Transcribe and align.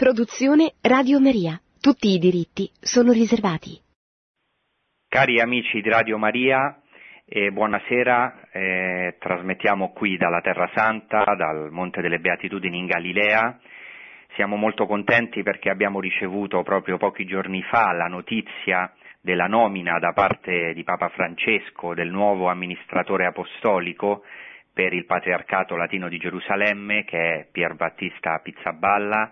Produzione 0.00 0.76
Radio 0.80 1.20
Maria. 1.20 1.60
Tutti 1.78 2.08
i 2.08 2.18
diritti 2.18 2.70
sono 2.80 3.12
riservati. 3.12 3.78
Cari 5.06 5.38
amici 5.42 5.82
di 5.82 5.90
Radio 5.90 6.16
Maria, 6.16 6.80
eh, 7.26 7.50
buonasera. 7.50 8.48
Eh, 8.50 9.16
trasmettiamo 9.18 9.92
qui 9.92 10.16
dalla 10.16 10.40
Terra 10.40 10.70
Santa, 10.74 11.34
dal 11.36 11.68
Monte 11.70 12.00
delle 12.00 12.18
Beatitudini 12.18 12.78
in 12.78 12.86
Galilea. 12.86 13.60
Siamo 14.36 14.56
molto 14.56 14.86
contenti 14.86 15.42
perché 15.42 15.68
abbiamo 15.68 16.00
ricevuto 16.00 16.62
proprio 16.62 16.96
pochi 16.96 17.26
giorni 17.26 17.62
fa 17.64 17.92
la 17.92 18.06
notizia 18.06 18.90
della 19.20 19.48
nomina 19.48 19.98
da 19.98 20.12
parte 20.14 20.72
di 20.72 20.82
Papa 20.82 21.10
Francesco 21.10 21.92
del 21.92 22.08
nuovo 22.08 22.48
amministratore 22.48 23.26
apostolico 23.26 24.24
per 24.72 24.94
il 24.94 25.04
Patriarcato 25.04 25.76
Latino 25.76 26.08
di 26.08 26.16
Gerusalemme, 26.16 27.04
che 27.04 27.18
è 27.18 27.48
Pier 27.52 27.74
Battista 27.74 28.38
Pizzaballa 28.38 29.30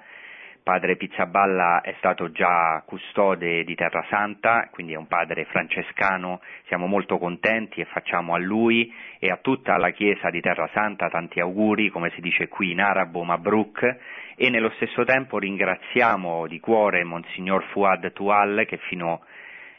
Padre 0.68 0.96
Pizzaballa 0.96 1.80
è 1.80 1.94
stato 1.96 2.30
già 2.30 2.82
custode 2.84 3.64
di 3.64 3.74
Terra 3.74 4.04
Santa, 4.10 4.68
quindi 4.70 4.92
è 4.92 4.96
un 4.96 5.06
padre 5.06 5.46
francescano, 5.46 6.42
siamo 6.66 6.86
molto 6.86 7.16
contenti 7.16 7.80
e 7.80 7.86
facciamo 7.86 8.34
a 8.34 8.38
lui 8.38 8.92
e 9.18 9.30
a 9.30 9.38
tutta 9.38 9.78
la 9.78 9.92
Chiesa 9.92 10.28
di 10.28 10.42
Terra 10.42 10.68
Santa 10.74 11.08
tanti 11.08 11.40
auguri, 11.40 11.88
come 11.88 12.10
si 12.10 12.20
dice 12.20 12.48
qui 12.48 12.72
in 12.72 12.82
arabo, 12.82 13.22
Mabruk, 13.24 13.96
e 14.36 14.50
nello 14.50 14.68
stesso 14.76 15.04
tempo 15.04 15.38
ringraziamo 15.38 16.46
di 16.46 16.60
cuore 16.60 17.02
Monsignor 17.02 17.64
Fuad 17.72 18.12
Tual 18.12 18.66
che 18.68 18.76
fino 18.76 19.22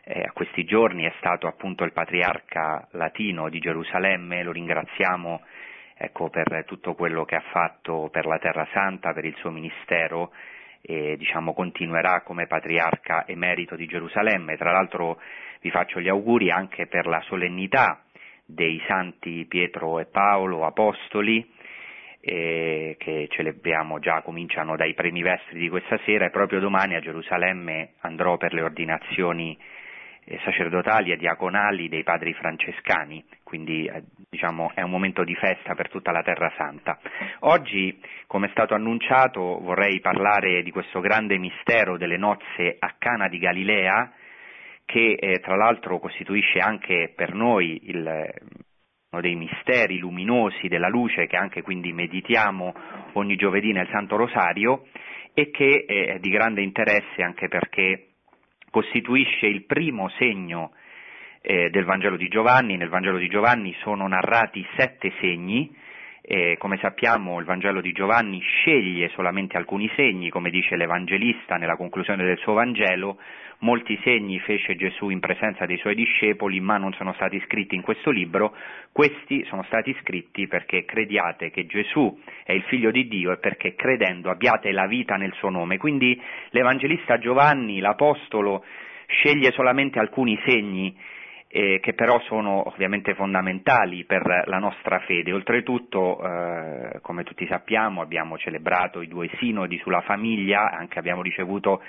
eh, 0.04 0.24
a 0.24 0.32
questi 0.32 0.64
giorni 0.64 1.04
è 1.04 1.14
stato 1.20 1.46
appunto 1.46 1.84
il 1.84 1.94
patriarca 1.94 2.88
latino 2.94 3.48
di 3.50 3.60
Gerusalemme, 3.60 4.42
lo 4.42 4.52
ringraziamo 4.54 5.42
ecco, 5.96 6.32
per 6.32 6.64
tutto 6.66 6.96
quello 6.96 7.26
che 7.26 7.36
ha 7.36 7.44
fatto 7.52 8.10
per 8.12 8.26
la 8.26 8.40
Terra 8.40 8.68
Santa, 8.74 9.14
per 9.14 9.26
il 9.26 9.36
suo 9.36 9.52
ministero 9.52 10.32
e 10.82 11.18
diciamo, 11.18 11.54
continuerà 11.54 12.22
come 12.22 12.48
patriarca 12.48 13.28
emerito 13.28 13.76
di 13.76 13.86
Gerusalemme. 13.86 14.58
Tra 14.58 14.72
l'altro 14.72 15.20
vi 15.62 15.70
faccio 15.72 16.00
gli 16.00 16.08
auguri 16.08 16.52
anche 16.52 16.88
per 16.88 17.06
la 17.06 17.22
solennità 17.22 18.04
dei 18.46 18.82
santi 18.88 19.46
Pietro 19.46 20.00
e 20.00 20.06
Paolo, 20.06 20.66
apostoli, 20.66 21.48
eh, 22.22 22.96
che 22.98 23.28
celebriamo 23.30 24.00
già, 24.00 24.22
cominciano 24.22 24.76
dai 24.76 24.94
primi 24.94 25.22
vestri 25.22 25.60
di 25.60 25.70
questa 25.70 26.00
sera 26.06 26.26
e 26.26 26.32
proprio 26.32 26.60
domani 26.60 26.96
a 26.96 27.00
Gerusalemme 27.00 27.94
andrò 28.00 28.38
per 28.38 28.54
le 28.54 28.62
ordinazioni 28.62 29.58
eh, 30.26 30.40
sacerdotali 30.44 31.12
e 31.12 31.18
diaconali 31.18 31.88
dei 31.88 32.04
padri 32.04 32.34
francescani, 32.34 33.24
quindi 33.50 33.86
eh, 33.88 34.04
diciamo, 34.30 34.72
è 34.76 34.84
un 34.84 34.92
momento 34.92 35.24
di 35.24 35.34
festa 35.34 35.74
per 35.74 35.90
tutta 35.90 36.12
la 36.12 36.22
Terra 36.22 36.54
Santa. 36.56 37.00
Oggi, 37.40 38.00
come 38.28 38.46
è 38.46 38.52
stato 38.52 38.76
annunciato, 38.76 39.60
vorrei 39.60 40.00
parlare 40.00 40.62
di 40.62 40.70
questo 40.70 41.00
grande 41.00 41.40
mistero 41.40 41.98
delle 41.98 42.16
nozze 42.16 42.76
a 42.78 42.94
Cana 43.00 43.28
di 43.28 43.40
Galilea, 43.40 44.14
che 44.86 45.18
eh, 45.20 45.40
tra 45.40 45.56
l'altro 45.56 45.98
costituisce 45.98 46.60
anche 46.60 47.12
per 47.16 47.34
noi 47.34 47.90
il, 47.90 48.06
uno 49.10 49.22
dei 49.22 49.36
misteri 49.36 49.98
luminosi 49.98 50.68
della 50.68 50.88
luce 50.88 51.26
che 51.26 51.36
anche 51.36 51.64
quindi 51.64 51.92
meditiamo 51.92 52.74
ogni 53.14 53.36
giovedì 53.36 53.72
nel 53.72 53.90
Santo 53.92 54.16
Rosario 54.16 54.86
e 55.34 55.50
che 55.50 55.86
è 55.88 56.20
di 56.20 56.30
grande 56.30 56.62
interesse 56.62 57.24
anche 57.24 57.48
perché 57.48 58.10
costituisce 58.70 59.48
il 59.48 59.64
primo 59.66 60.10
segno 60.18 60.74
eh, 61.50 61.72
del 61.72 61.84
Vangelo 61.84 62.16
di 62.16 62.28
Giovanni. 62.28 62.78
Nel 62.78 62.90
Vangelo 62.90 63.18
di 63.18 63.28
Giovanni 63.28 63.76
sono 63.82 64.08
narrati 64.08 64.64
sette 64.78 65.12
segni. 65.20 65.76
Eh, 66.22 66.58
come 66.60 66.78
sappiamo 66.78 67.40
il 67.40 67.46
Vangelo 67.46 67.82
di 67.82 67.92
Giovanni 67.92 68.40
sceglie 68.40 69.10
solamente 69.16 69.58
alcuni 69.58 69.90
segni, 69.96 70.30
come 70.30 70.52
dice 70.52 70.76
l'Evangelista 70.76 71.56
nella 71.56 71.76
conclusione 71.76 72.24
del 72.24 72.38
suo 72.38 72.54
Vangelo, 72.54 73.18
molti 73.60 74.00
segni 74.04 74.38
fece 74.42 74.76
Gesù 74.76 75.10
in 75.10 75.20
presenza 75.20 75.66
dei 75.66 75.78
suoi 75.78 75.96
discepoli, 75.96 76.60
ma 76.60 76.78
non 76.78 76.94
sono 76.94 77.14
stati 77.14 77.42
scritti 77.48 77.74
in 77.74 77.82
questo 77.82 78.12
libro, 78.12 78.56
questi 78.92 79.44
sono 79.46 79.64
stati 79.64 79.96
scritti 80.02 80.46
perché 80.46 80.86
crediate 80.86 81.50
che 81.50 81.66
Gesù 81.66 82.16
è 82.44 82.52
il 82.52 82.62
figlio 82.64 82.92
di 82.92 83.08
Dio 83.08 83.32
e 83.32 83.38
perché 83.38 83.74
credendo 83.74 84.30
abbiate 84.30 84.72
la 84.72 84.86
vita 84.86 85.16
nel 85.16 85.34
suo 85.34 85.50
nome. 85.50 85.78
Quindi 85.78 86.22
l'Evangelista 86.52 87.18
Giovanni, 87.18 87.80
l'Apostolo, 87.80 88.64
sceglie 89.08 89.52
solamente 89.54 89.98
alcuni 89.98 90.40
segni 90.46 90.96
eh, 91.52 91.80
che 91.82 91.94
però 91.94 92.20
sono 92.22 92.68
ovviamente 92.68 93.16
fondamentali 93.16 94.06
per 94.06 94.44
la 94.46 94.60
nostra 94.60 95.00
fede. 95.00 95.34
Oltretutto, 95.34 96.24
eh, 96.24 97.00
come 97.02 97.24
tutti 97.24 97.48
sappiamo, 97.48 98.02
abbiamo 98.02 98.38
celebrato 98.38 99.02
i 99.02 99.08
due 99.08 99.30
sinodi 99.40 99.80
sulla 99.80 100.02
famiglia, 100.02 100.70
anche 100.70 101.00
abbiamo 101.00 101.24
ricevuto 101.24 101.82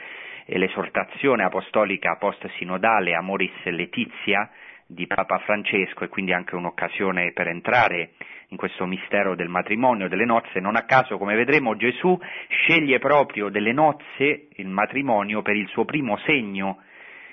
eh, 0.47 0.57
l'esortazione 0.57 1.45
apostolica 1.45 2.17
post-sinodale 2.17 3.15
Amoris 3.15 3.65
Letizia 3.65 4.49
di 4.87 5.07
Papa 5.07 5.39
Francesco 5.41 6.05
e 6.05 6.09
quindi 6.09 6.33
anche 6.33 6.57
un'occasione 6.57 7.33
per 7.33 7.47
entrare 7.49 8.13
in 8.49 8.57
questo 8.57 8.87
mistero 8.87 9.37
del 9.37 9.49
matrimonio, 9.49 10.09
delle 10.09 10.25
nozze. 10.25 10.59
Non 10.59 10.75
a 10.75 10.85
caso, 10.85 11.19
come 11.19 11.37
vedremo, 11.37 11.77
Gesù 11.77 12.19
sceglie 12.49 12.99
proprio 12.99 13.51
delle 13.51 13.73
nozze, 13.73 14.49
il 14.55 14.69
matrimonio, 14.69 15.43
per 15.43 15.55
il 15.55 15.69
suo 15.69 15.85
primo 15.85 16.17
segno 16.25 16.79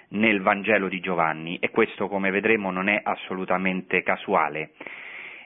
nel 0.10 0.42
Vangelo 0.42 0.88
di 0.88 1.00
Giovanni 1.00 1.58
e 1.60 1.70
questo, 1.70 2.08
come 2.08 2.32
vedremo, 2.32 2.72
non 2.72 2.88
è 2.88 3.00
assolutamente 3.02 4.04
casuale. 4.04 4.72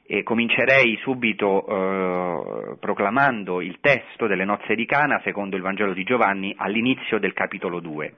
E 0.06 0.24
comincerei 0.24 0.98
subito 1.02 1.66
eh, 1.66 2.78
proclamando 2.80 3.62
il 3.62 3.80
testo 3.80 4.28
delle 4.28 4.46
nozze 4.46 4.76
di 4.76 4.86
Cana 4.86 5.22
secondo 5.24 5.56
il 5.56 5.62
Vangelo 5.62 5.94
di 5.94 6.04
Giovanni 6.04 6.54
all'inizio 6.58 7.18
del 7.18 7.34
capitolo 7.34 7.80
2. 7.80 8.16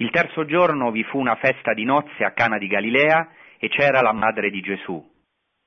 Il 0.00 0.10
terzo 0.10 0.44
giorno 0.44 0.90
vi 0.90 1.02
fu 1.04 1.18
una 1.18 1.36
festa 1.36 1.74
di 1.74 1.84
nozze 1.84 2.24
a 2.24 2.32
Cana 2.32 2.58
di 2.58 2.66
Galilea 2.66 3.30
e 3.58 3.68
c'era 3.68 4.00
la 4.00 4.12
madre 4.12 4.50
di 4.50 4.60
Gesù. 4.60 5.04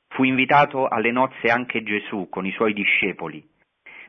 Fu 0.09 0.23
invitato 0.23 0.87
alle 0.87 1.11
nozze 1.11 1.47
anche 1.49 1.83
Gesù 1.83 2.27
con 2.29 2.45
i 2.45 2.51
suoi 2.51 2.73
discepoli. 2.73 3.45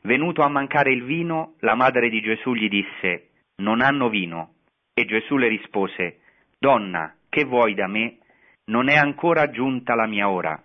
Venuto 0.02 0.42
a 0.42 0.48
mancare 0.48 0.92
il 0.92 1.04
vino, 1.04 1.54
la 1.60 1.74
madre 1.74 2.08
di 2.08 2.20
Gesù 2.20 2.54
gli 2.54 2.68
disse, 2.68 3.30
non 3.56 3.80
hanno 3.80 4.08
vino. 4.08 4.54
E 4.94 5.04
Gesù 5.06 5.36
le 5.36 5.48
rispose, 5.48 6.20
Donna, 6.58 7.14
che 7.28 7.44
vuoi 7.44 7.74
da 7.74 7.86
me? 7.86 8.18
Non 8.66 8.88
è 8.88 8.96
ancora 8.96 9.50
giunta 9.50 9.94
la 9.94 10.06
mia 10.06 10.28
ora. 10.28 10.62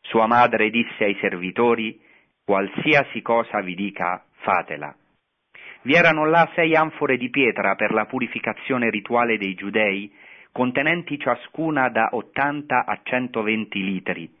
Sua 0.00 0.26
madre 0.26 0.70
disse 0.70 1.04
ai 1.04 1.16
servitori, 1.20 2.00
qualsiasi 2.44 3.20
cosa 3.22 3.60
vi 3.60 3.74
dica, 3.74 4.24
fatela. 4.38 4.94
Vi 5.82 5.94
erano 5.94 6.26
là 6.26 6.50
sei 6.54 6.74
anfore 6.74 7.16
di 7.16 7.28
pietra 7.28 7.74
per 7.74 7.92
la 7.92 8.06
purificazione 8.06 8.88
rituale 8.88 9.36
dei 9.36 9.54
giudei, 9.54 10.12
contenenti 10.50 11.18
ciascuna 11.18 11.88
da 11.88 12.08
80 12.12 12.84
a 12.84 13.00
120 13.02 13.84
litri. 13.84 14.34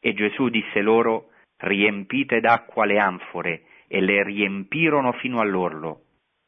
E 0.00 0.14
Gesù 0.14 0.48
disse 0.48 0.80
loro, 0.80 1.30
riempite 1.58 2.40
d'acqua 2.40 2.84
le 2.84 2.98
anfore, 2.98 3.62
e 3.88 4.00
le 4.00 4.22
riempirono 4.22 5.12
fino 5.12 5.40
all'orlo. 5.40 6.00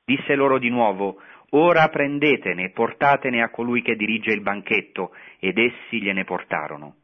Disse 0.04 0.34
loro 0.37 0.59
di 0.59 0.69
nuovo, 0.69 1.21
ora 1.56 1.89
prendetene 1.89 2.65
e 2.65 2.71
portatene 2.71 3.43
a 3.43 3.50
colui 3.50 3.83
che 3.83 3.97
dirige 3.97 4.33
il 4.33 4.43
banchetto, 4.43 5.12
ed 5.39 5.59
essi 5.59 6.00
gliene 6.00 6.25
portarono. 6.25 6.97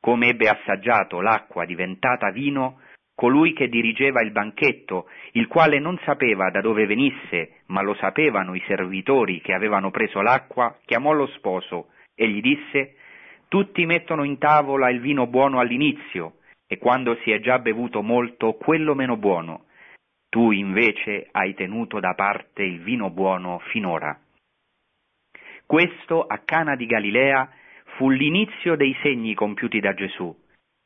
Come 0.00 0.28
ebbe 0.28 0.48
assaggiato 0.48 1.20
l'acqua 1.20 1.66
diventata 1.66 2.30
vino, 2.30 2.80
colui 3.14 3.52
che 3.52 3.68
dirigeva 3.68 4.22
il 4.22 4.30
banchetto, 4.30 5.06
il 5.32 5.46
quale 5.46 5.78
non 5.78 5.98
sapeva 6.04 6.48
da 6.48 6.62
dove 6.62 6.86
venisse, 6.86 7.60
ma 7.66 7.82
lo 7.82 7.94
sapevano 7.94 8.54
i 8.54 8.62
servitori 8.66 9.42
che 9.42 9.52
avevano 9.52 9.90
preso 9.90 10.22
l'acqua, 10.22 10.78
chiamò 10.86 11.12
lo 11.12 11.26
sposo 11.26 11.88
e 12.14 12.28
gli 12.28 12.40
disse 12.40 12.94
Tutti 13.48 13.84
mettono 13.84 14.24
in 14.24 14.38
tavola 14.38 14.88
il 14.88 15.00
vino 15.00 15.26
buono 15.26 15.58
all'inizio, 15.58 16.36
e 16.66 16.78
quando 16.78 17.16
si 17.16 17.30
è 17.30 17.40
già 17.40 17.58
bevuto 17.58 18.00
molto, 18.00 18.54
quello 18.54 18.94
meno 18.94 19.18
buono. 19.18 19.64
Tu 20.30 20.52
invece 20.52 21.26
hai 21.32 21.54
tenuto 21.54 21.98
da 21.98 22.14
parte 22.14 22.62
il 22.62 22.80
vino 22.80 23.10
buono 23.10 23.58
finora. 23.70 24.16
Questo 25.66 26.22
a 26.22 26.38
Cana 26.38 26.76
di 26.76 26.86
Galilea 26.86 27.50
fu 27.96 28.10
l'inizio 28.10 28.76
dei 28.76 28.96
segni 29.02 29.34
compiuti 29.34 29.80
da 29.80 29.92
Gesù. 29.92 30.32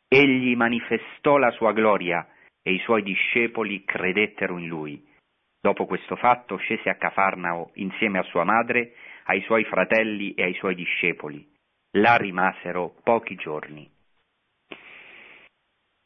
Egli 0.08 0.56
manifestò 0.56 1.36
la 1.36 1.50
sua 1.50 1.72
gloria 1.72 2.26
e 2.62 2.72
i 2.72 2.78
suoi 2.80 3.02
discepoli 3.02 3.84
credettero 3.84 4.56
in 4.56 4.66
lui. 4.66 5.06
Dopo 5.60 5.84
questo 5.84 6.16
fatto 6.16 6.56
scese 6.56 6.88
a 6.88 6.96
Cafarnao 6.96 7.70
insieme 7.74 8.18
a 8.18 8.24
sua 8.24 8.44
madre, 8.44 8.94
ai 9.24 9.42
suoi 9.42 9.64
fratelli 9.64 10.32
e 10.34 10.44
ai 10.44 10.54
suoi 10.54 10.74
discepoli. 10.74 11.46
Là 11.98 12.16
rimasero 12.16 12.94
pochi 13.02 13.34
giorni. 13.34 13.93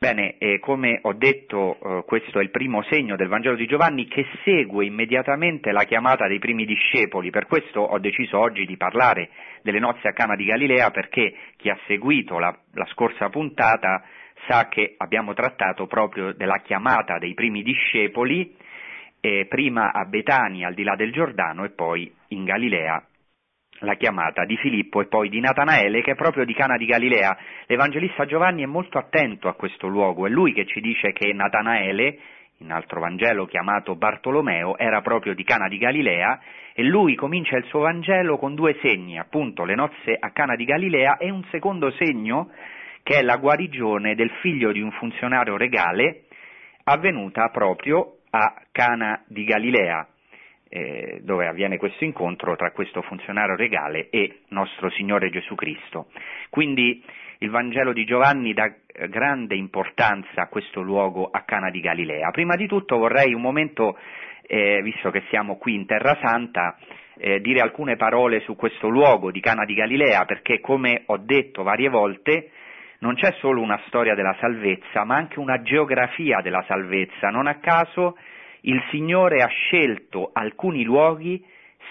Bene, 0.00 0.39
eh, 0.39 0.61
come 0.61 1.00
ho 1.03 1.12
detto, 1.12 1.77
eh, 1.83 2.05
questo 2.06 2.39
è 2.39 2.43
il 2.43 2.53
primo 2.53 2.85
segno 2.85 3.17
del 3.17 3.27
Vangelo 3.27 3.56
di 3.56 3.67
Giovanni 3.67 4.06
che 4.06 4.25
segue 4.45 4.85
immediatamente 4.85 5.73
la 5.73 5.83
chiamata 5.83 6.29
dei 6.29 6.39
primi 6.39 6.65
discepoli. 6.65 7.31
Per 7.31 7.47
questo 7.47 7.81
ho 7.81 7.99
deciso 7.99 8.39
oggi 8.39 8.65
di 8.65 8.77
parlare 8.77 9.31
delle 9.61 9.81
nozze 9.81 10.06
a 10.06 10.12
Cana 10.12 10.37
di 10.37 10.45
Galilea 10.45 10.93
perché 10.93 11.35
chi 11.56 11.69
ha 11.69 11.77
seguito 11.89 12.39
la, 12.39 12.56
la 12.75 12.87
scorsa 12.93 13.29
puntata 13.29 14.05
sa 14.47 14.69
che 14.69 14.95
abbiamo 14.99 15.35
trattato 15.35 15.89
proprio 15.89 16.33
della 16.33 16.59
chiamata 16.59 17.19
dei 17.19 17.35
primi 17.35 17.65
discepoli 17.65 18.55
eh, 19.19 19.47
prima 19.49 19.91
a 19.93 20.05
Betania 20.05 20.69
al 20.69 20.75
di 20.75 20.85
là 20.85 20.95
del 20.95 21.11
Giordano 21.11 21.65
e 21.65 21.71
poi 21.71 22.09
in 22.29 22.45
Galilea 22.45 23.05
la 23.81 23.95
chiamata 23.95 24.45
di 24.45 24.57
Filippo 24.57 25.01
e 25.01 25.07
poi 25.07 25.29
di 25.29 25.41
Natanaele 25.41 26.03
che 26.03 26.13
è 26.13 26.17
proprio 26.17 26.45
di 26.45 26.55
Cana 26.55 26.77
di 26.77 26.87
Galilea. 26.87 27.37
L'Evangelista 27.67 28.25
Giovanni 28.25 28.63
è 28.63 28.67
molto 28.67 28.99
attento 28.99 29.49
a 29.49 29.55
questo 29.55 29.87
luogo, 29.87 30.27
è 30.27 30.31
lui 30.31 30.53
che 30.53 30.67
ci 30.67 30.81
dice 30.81 31.13
che 31.13 31.33
Natanaele, 31.33 32.19
in 32.59 32.73
altro 32.73 33.01
Vangelo 33.01 33.47
chiamato 33.47 33.95
Bartolomeo, 33.95 34.77
era 34.77 35.01
proprio 35.01 35.35
di 35.35 35.45
Cana 35.45 35.69
di 35.69 35.79
Galilea 35.79 36.41
e 36.75 36.83
lui 36.83 37.15
comincia 37.15 37.57
il 37.57 37.65
suo 37.65 37.81
Vangelo 37.81 38.37
con 38.37 38.55
due 38.55 38.77
segni, 38.81 39.19
appunto 39.19 39.65
le 39.65 39.75
nozze 39.75 40.17
a 40.19 40.31
Cana 40.31 40.57
di 40.57 40.65
Galilea 40.65 41.17
e 41.17 41.31
un 41.31 41.45
secondo 41.51 41.91
segno 41.93 42.51
che 43.03 43.19
è 43.19 43.23
la 43.23 43.37
guarigione 43.37 44.15
del 44.15 44.31
figlio 44.41 44.73
di 44.73 44.81
un 44.81 44.91
funzionario 44.93 45.57
regale 45.57 46.25
avvenuta 46.85 47.49
proprio 47.49 48.19
a 48.31 48.55
Cana 48.73 49.23
di 49.27 49.45
Galilea 49.45 50.07
eh, 50.69 51.20
dove 51.23 51.47
avviene 51.47 51.76
questo 51.76 52.05
incontro 52.05 52.56
tra 52.56 52.70
questo 52.73 53.03
funzionario 53.03 53.56
regale 53.56 54.09
e 54.11 54.41
nostro 54.49 54.91
Signore 54.91 55.31
Gesù 55.31 55.55
Cristo. 55.55 56.09
Quindi 56.50 57.03
il 57.38 57.50
Vangelo 57.50 57.93
di 57.93 58.05
Giovanni 58.05 58.53
dà 58.53 58.73
grande 59.09 59.55
importanza 59.55 60.43
a 60.43 60.49
questo 60.49 60.81
luogo 60.81 61.29
a 61.31 61.43
Cana 61.43 61.70
di 61.70 61.81
Galilea. 61.81 62.31
Prima 62.31 62.56
di 62.56 62.67
tutto 62.67 62.99
vorrei 62.99 63.32
un 63.32 63.41
momento, 63.41 63.97
eh, 64.43 64.81
visto 64.82 65.11
che 65.11 65.23
siamo 65.29 65.56
qui 65.56 65.75
in 65.75 65.87
Terra 65.87 66.19
Santa, 66.20 66.76
eh, 67.17 67.41
dire 67.41 67.61
alcune 67.61 67.97
parole 67.97 68.41
su 68.41 68.56
questo 68.56 68.88
luogo 68.88 69.31
di 69.31 69.41
Cana 69.41 69.64
di 69.64 69.75
Galilea, 69.75 70.25
perché 70.25 70.61
come 70.61 71.03
ho 71.06 71.17
detto 71.19 71.62
varie 71.62 71.88
volte, 71.88 72.50
non 73.00 73.14
c'è 73.14 73.32
solo 73.38 73.61
una 73.61 73.81
storia 73.87 74.14
della 74.14 74.37
salvezza, 74.41 75.05
ma 75.05 75.14
anche 75.14 75.38
una 75.38 75.62
geografia 75.62 76.41
della 76.41 76.64
salvezza. 76.67 77.29
Non 77.29 77.47
a 77.47 77.59
caso 77.59 78.17
il 78.63 78.83
Signore 78.91 79.43
ha 79.43 79.49
scelto 79.49 80.31
alcuni 80.33 80.85
luoghi 80.85 81.45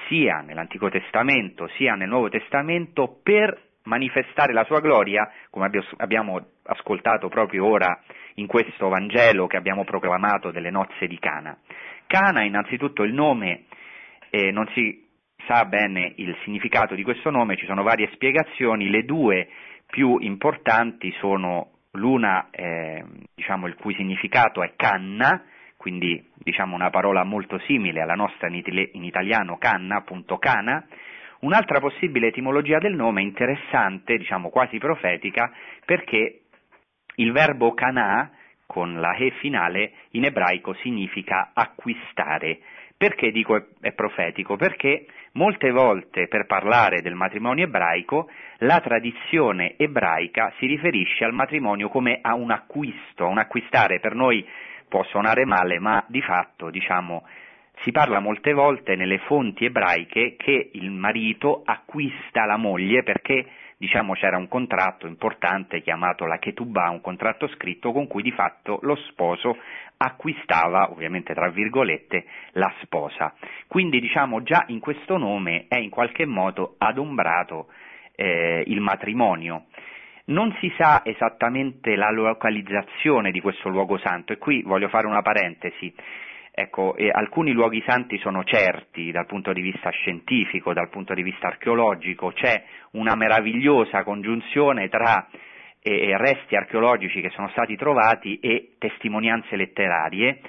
sia 0.07 0.41
nell'Antico 0.41 0.89
Testamento 0.89 1.67
sia 1.77 1.95
nel 1.95 2.09
Nuovo 2.09 2.29
Testamento 2.29 3.19
per 3.23 3.65
manifestare 3.83 4.53
la 4.53 4.65
sua 4.65 4.79
gloria, 4.79 5.31
come 5.49 5.69
abbiamo 5.97 6.45
ascoltato 6.63 7.29
proprio 7.29 7.65
ora 7.65 8.01
in 8.35 8.45
questo 8.45 8.89
Vangelo 8.89 9.47
che 9.47 9.57
abbiamo 9.57 9.83
proclamato 9.83 10.51
delle 10.51 10.69
nozze 10.69 11.07
di 11.07 11.17
Cana. 11.17 11.57
Cana, 12.05 12.43
innanzitutto 12.43 13.03
il 13.03 13.13
nome, 13.13 13.63
eh, 14.29 14.51
non 14.51 14.67
si 14.73 15.05
sa 15.47 15.65
bene 15.65 16.13
il 16.17 16.35
significato 16.43 16.95
di 16.95 17.03
questo 17.03 17.29
nome, 17.29 17.55
ci 17.55 17.65
sono 17.65 17.83
varie 17.83 18.09
spiegazioni, 18.13 18.89
le 18.89 19.05
due 19.05 19.47
più 19.85 20.17
importanti 20.19 21.11
sono 21.19 21.71
l'una, 21.91 22.49
eh, 22.51 23.03
diciamo, 23.33 23.67
il 23.67 23.75
cui 23.75 23.95
significato 23.95 24.61
è 24.61 24.73
canna, 24.75 25.43
quindi 25.87 26.21
diciamo 26.35 26.75
una 26.75 26.89
parola 26.89 27.23
molto 27.23 27.59
simile 27.59 28.01
alla 28.01 28.13
nostra 28.13 28.49
in 28.49 29.03
italiano 29.05 29.57
canna, 29.57 29.95
appunto 29.95 30.37
cana, 30.37 30.85
un'altra 31.39 31.79
possibile 31.79 32.27
etimologia 32.27 32.77
del 32.77 32.93
nome 32.93 33.21
interessante, 33.21 34.17
diciamo 34.17 34.49
quasi 34.49 34.79
profetica, 34.79 35.49
perché 35.85 36.41
il 37.15 37.31
verbo 37.31 37.73
canà 37.73 38.29
con 38.65 38.99
la 38.99 39.13
e 39.13 39.31
finale 39.39 39.93
in 40.11 40.25
ebraico 40.25 40.73
significa 40.73 41.51
acquistare. 41.53 42.59
Perché 42.97 43.31
dico 43.31 43.67
è 43.79 43.93
profetico? 43.93 44.57
Perché 44.57 45.05
molte 45.33 45.71
volte 45.71 46.27
per 46.27 46.47
parlare 46.47 47.01
del 47.01 47.15
matrimonio 47.15 47.63
ebraico 47.63 48.29
la 48.57 48.81
tradizione 48.81 49.75
ebraica 49.77 50.51
si 50.57 50.65
riferisce 50.65 51.23
al 51.23 51.31
matrimonio 51.31 51.87
come 51.87 52.19
a 52.21 52.33
un 52.33 52.51
acquisto, 52.51 53.25
un 53.25 53.37
acquistare. 53.37 54.01
Per 54.01 54.15
noi 54.15 54.45
può 54.87 55.03
suonare 55.03 55.45
male, 55.45 55.79
ma 55.79 56.03
di 56.07 56.21
fatto, 56.21 56.69
diciamo, 56.69 57.23
si 57.83 57.91
parla 57.91 58.19
molte 58.19 58.53
volte 58.53 58.95
nelle 58.95 59.19
fonti 59.19 59.65
ebraiche 59.65 60.35
che 60.37 60.69
il 60.73 60.89
marito 60.89 61.61
acquista 61.63 62.45
la 62.45 62.57
moglie 62.57 63.03
perché 63.03 63.45
diciamo 63.77 64.13
c'era 64.13 64.37
un 64.37 64.47
contratto 64.47 65.05
importante 65.05 65.81
chiamato 65.81 66.25
la 66.25 66.39
Ketubah, 66.39 66.89
un 66.89 67.01
contratto 67.01 67.47
scritto 67.49 67.91
con 67.91 68.07
cui 68.07 68.23
di 68.23 68.31
fatto 68.31 68.79
lo 68.81 68.95
sposo 68.95 69.57
acquistava, 69.97 70.91
ovviamente 70.91 71.33
tra 71.33 71.49
virgolette, 71.49 72.25
la 72.53 72.71
sposa. 72.81 73.33
Quindi 73.67 73.99
diciamo 73.99 74.43
già 74.43 74.63
in 74.67 74.79
questo 74.79 75.17
nome 75.17 75.65
è 75.67 75.77
in 75.77 75.89
qualche 75.89 76.25
modo 76.25 76.75
adombrato 76.77 77.67
eh, 78.15 78.63
il 78.67 78.81
matrimonio. 78.81 79.65
Non 80.29 80.53
si 80.59 80.69
sa 80.77 81.03
esattamente 81.05 81.95
la 81.95 82.11
localizzazione 82.11 83.31
di 83.31 83.39
questo 83.39 83.69
luogo 83.69 83.97
santo 83.97 84.33
e 84.33 84.37
qui 84.37 84.61
voglio 84.61 84.89
fare 84.89 85.07
una 85.07 85.21
parentesi. 85.21 85.93
Ecco, 86.51 86.95
alcuni 87.11 87.51
luoghi 87.51 87.81
santi 87.85 88.17
sono 88.17 88.43
certi 88.43 89.11
dal 89.11 89.25
punto 89.25 89.53
di 89.53 89.61
vista 89.61 89.89
scientifico, 89.89 90.73
dal 90.73 90.89
punto 90.89 91.13
di 91.13 91.21
vista 91.21 91.47
archeologico, 91.47 92.31
c'è 92.31 92.61
una 92.91 93.15
meravigliosa 93.15 94.03
congiunzione 94.03 94.89
tra 94.89 95.27
eh, 95.81 96.17
resti 96.17 96.55
archeologici 96.55 97.21
che 97.21 97.29
sono 97.29 97.47
stati 97.49 97.77
trovati 97.77 98.39
e 98.39 98.73
testimonianze 98.79 99.55
letterarie, 99.55 100.41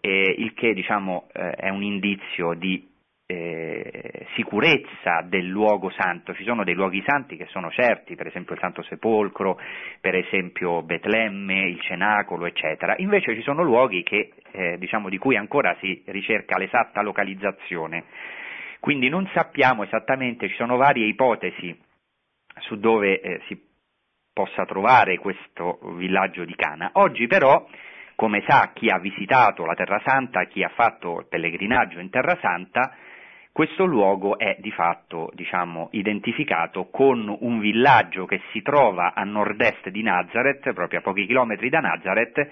eh, 0.00 0.34
il 0.36 0.52
che 0.54 0.74
diciamo, 0.74 1.28
eh, 1.32 1.50
è 1.50 1.68
un 1.68 1.82
indizio 1.82 2.54
di 2.54 2.91
eh, 3.32 4.26
sicurezza 4.34 5.22
del 5.24 5.46
luogo 5.46 5.90
santo. 5.90 6.34
Ci 6.34 6.44
sono 6.44 6.64
dei 6.64 6.74
luoghi 6.74 7.02
santi 7.06 7.36
che 7.36 7.46
sono 7.46 7.70
certi, 7.70 8.14
per 8.14 8.26
esempio 8.26 8.54
il 8.54 8.60
Santo 8.60 8.82
Sepolcro, 8.82 9.58
per 10.00 10.14
esempio 10.14 10.82
Betlemme, 10.82 11.66
il 11.66 11.80
Cenacolo, 11.80 12.44
eccetera. 12.44 12.94
Invece 12.98 13.34
ci 13.34 13.42
sono 13.42 13.62
luoghi 13.62 14.02
che, 14.02 14.32
eh, 14.50 14.76
diciamo, 14.78 15.08
di 15.08 15.16
cui 15.16 15.36
ancora 15.36 15.74
si 15.80 16.02
ricerca 16.06 16.58
l'esatta 16.58 17.00
localizzazione. 17.00 18.04
Quindi 18.80 19.08
non 19.08 19.28
sappiamo 19.32 19.84
esattamente, 19.84 20.48
ci 20.48 20.56
sono 20.56 20.76
varie 20.76 21.06
ipotesi 21.06 21.74
su 22.60 22.78
dove 22.78 23.20
eh, 23.20 23.40
si 23.46 23.58
possa 24.32 24.66
trovare 24.66 25.18
questo 25.18 25.78
villaggio 25.96 26.44
di 26.44 26.54
Cana. 26.54 26.90
Oggi 26.94 27.26
però 27.26 27.64
come 28.14 28.44
sa 28.46 28.72
chi 28.74 28.88
ha 28.88 28.98
visitato 28.98 29.64
la 29.64 29.74
Terra 29.74 30.00
Santa, 30.04 30.44
chi 30.44 30.62
ha 30.62 30.68
fatto 30.68 31.20
il 31.20 31.26
pellegrinaggio 31.28 31.98
in 31.98 32.10
Terra 32.10 32.36
Santa, 32.40 32.94
questo 33.52 33.84
luogo 33.84 34.38
è 34.38 34.56
di 34.60 34.70
fatto 34.70 35.30
diciamo, 35.34 35.88
identificato 35.92 36.88
con 36.90 37.36
un 37.40 37.58
villaggio 37.58 38.24
che 38.24 38.40
si 38.50 38.62
trova 38.62 39.12
a 39.14 39.24
nord-est 39.24 39.90
di 39.90 40.02
Nazareth, 40.02 40.72
proprio 40.72 41.00
a 41.00 41.02
pochi 41.02 41.26
chilometri 41.26 41.68
da 41.68 41.80
Nazareth, 41.80 42.48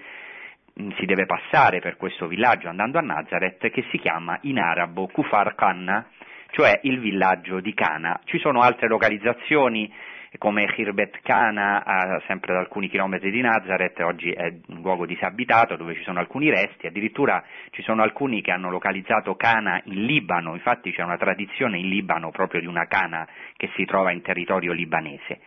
mm, 0.78 0.90
si 0.98 1.06
deve 1.06 1.24
passare 1.24 1.80
per 1.80 1.96
questo 1.96 2.26
villaggio 2.26 2.68
andando 2.68 2.98
a 2.98 3.00
Nazareth 3.00 3.70
che 3.70 3.86
si 3.90 3.98
chiama 3.98 4.38
in 4.42 4.58
arabo 4.58 5.06
Kufar 5.06 5.54
Khanna, 5.54 6.06
cioè 6.50 6.80
il 6.82 7.00
villaggio 7.00 7.60
di 7.60 7.72
Cana. 7.72 8.20
Ci 8.24 8.38
sono 8.38 8.60
altre 8.60 8.86
localizzazioni 8.86 9.90
come 10.38 10.72
Hirbet 10.76 11.20
Kana, 11.22 12.20
sempre 12.26 12.52
ad 12.52 12.58
alcuni 12.60 12.88
chilometri 12.88 13.30
di 13.30 13.40
Nazareth, 13.40 13.98
oggi 14.00 14.30
è 14.30 14.54
un 14.68 14.80
luogo 14.80 15.04
disabitato 15.04 15.76
dove 15.76 15.94
ci 15.94 16.02
sono 16.02 16.20
alcuni 16.20 16.50
resti, 16.50 16.86
addirittura 16.86 17.42
ci 17.70 17.82
sono 17.82 18.02
alcuni 18.02 18.40
che 18.40 18.52
hanno 18.52 18.70
localizzato 18.70 19.34
Cana 19.34 19.80
in 19.84 20.04
Libano, 20.04 20.54
infatti 20.54 20.92
c'è 20.92 21.02
una 21.02 21.16
tradizione 21.16 21.78
in 21.78 21.88
Libano 21.88 22.30
proprio 22.30 22.60
di 22.60 22.66
una 22.66 22.86
Cana 22.86 23.26
che 23.56 23.70
si 23.74 23.84
trova 23.84 24.12
in 24.12 24.22
territorio 24.22 24.72
libanese. 24.72 25.40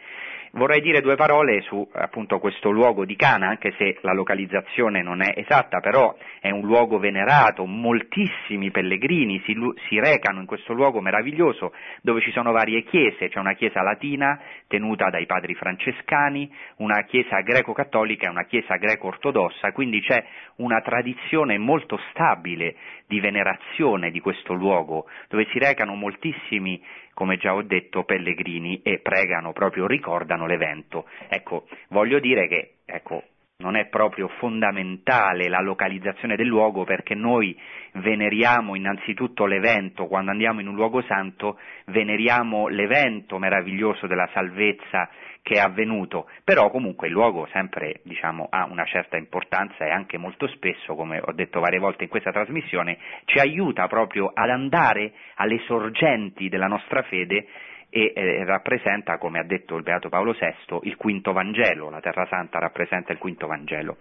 Vorrei 0.56 0.82
dire 0.82 1.02
due 1.02 1.16
parole 1.16 1.62
su 1.62 1.84
appunto 1.94 2.38
questo 2.38 2.70
luogo 2.70 3.06
di 3.06 3.16
Cana, 3.16 3.48
anche 3.48 3.74
se 3.76 3.98
la 4.02 4.14
localizzazione 4.14 5.02
non 5.02 5.24
è 5.24 5.34
esatta, 5.36 5.80
però 5.80 6.16
è 6.40 6.52
un 6.52 6.62
luogo 6.62 7.00
venerato, 7.00 7.66
moltissimi 7.66 8.70
pellegrini 8.70 9.42
si, 9.48 9.56
si 9.88 10.00
recano 10.00 10.42
in 10.42 10.46
questo 10.46 10.74
luogo 10.74 11.02
meraviglioso 11.02 11.74
dove 12.04 12.22
ci 12.22 12.30
sono 12.30 12.52
varie 12.52 12.84
chiese, 12.84 13.30
c'è 13.30 13.40
una 13.40 13.56
chiesa 13.56 13.82
latina 13.82 14.40
tenuta 14.68 15.10
dai 15.10 15.26
padri 15.26 15.56
francescani, 15.56 16.48
una 16.78 17.02
chiesa 17.02 17.42
greco-cattolica 17.42 18.28
e 18.28 18.30
una 18.30 18.46
chiesa 18.46 18.76
greco-ortodossa, 18.76 19.72
quindi 19.72 20.02
c'è 20.02 20.24
una 20.58 20.82
tradizione 20.82 21.58
molto 21.58 22.00
stabile 22.12 22.76
di 23.08 23.20
venerazione 23.20 24.12
di 24.12 24.20
questo 24.20 24.54
luogo, 24.54 25.08
dove 25.30 25.48
si 25.52 25.58
recano 25.58 25.96
moltissimi 25.96 26.80
come 27.14 27.38
già 27.38 27.54
ho 27.54 27.62
detto, 27.62 28.04
pellegrini 28.04 28.82
e 28.82 29.00
pregano 29.00 29.54
proprio, 29.54 29.88
ricordano 29.88 30.48
l'evento. 30.48 31.08
Ecco, 31.30 31.68
voglio 31.90 32.20
dire 32.20 32.48
che, 32.48 32.76
ecco, 32.86 33.24
non 33.58 33.76
è 33.76 33.86
proprio 33.86 34.28
fondamentale 34.40 35.48
la 35.48 35.62
localizzazione 35.62 36.36
del 36.36 36.48
luogo 36.48 36.84
perché 36.84 37.16
noi 37.16 37.58
veneriamo 37.94 38.76
innanzitutto 38.76 39.46
l'evento, 39.46 40.08
quando 40.08 40.32
andiamo 40.32 40.60
in 40.60 40.68
un 40.68 40.76
luogo 40.76 41.02
santo 41.04 41.58
veneriamo 41.86 42.68
l'evento 42.68 43.38
meraviglioso 43.38 44.08
della 44.08 44.30
salvezza 44.34 45.10
che 45.44 45.56
è 45.56 45.60
avvenuto, 45.60 46.30
però 46.46 46.72
comunque 46.72 47.08
il 47.08 47.14
luogo 47.14 47.46
sempre 47.52 48.00
diciamo, 48.04 48.48
ha 48.50 48.66
una 48.66 48.86
certa 48.86 49.18
importanza 49.18 49.86
e 49.86 49.92
anche 49.92 50.18
molto 50.18 50.48
spesso, 50.48 50.96
come 50.96 51.20
ho 51.22 51.34
detto 51.34 51.60
varie 51.60 51.80
volte 51.80 52.06
in 52.06 52.10
questa 52.10 52.32
trasmissione, 52.32 52.98
ci 53.26 53.40
aiuta 53.40 53.88
proprio 53.88 54.32
ad 54.34 54.50
andare 54.50 55.12
alle 55.36 55.60
sorgenti 55.68 56.48
della 56.48 56.68
nostra 56.68 57.04
fede 57.04 57.46
e 57.90 58.14
eh, 58.16 58.46
rappresenta, 58.46 59.18
come 59.18 59.40
ha 59.40 59.44
detto 59.44 59.76
il 59.76 59.84
Beato 59.84 60.08
Paolo 60.08 60.32
VI, 60.32 60.80
il 60.84 60.96
quinto 60.96 61.34
Vangelo, 61.34 61.90
la 61.90 62.00
Terra 62.00 62.26
Santa 62.28 62.58
rappresenta 62.58 63.12
il 63.12 63.20
quinto 63.20 63.46
Vangelo. 63.46 63.98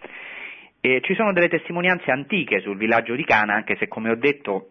E 0.81 1.01
ci 1.03 1.15
sono 1.15 1.33
delle 1.33 1.49
testimonianze 1.49 2.11
antiche 2.13 2.61
sul 2.61 2.77
villaggio 2.77 3.17
di 3.17 3.25
Cana, 3.25 3.55
anche 3.55 3.77
se 3.77 3.89
come 3.89 4.11
ho 4.11 4.17
detto 4.17 4.69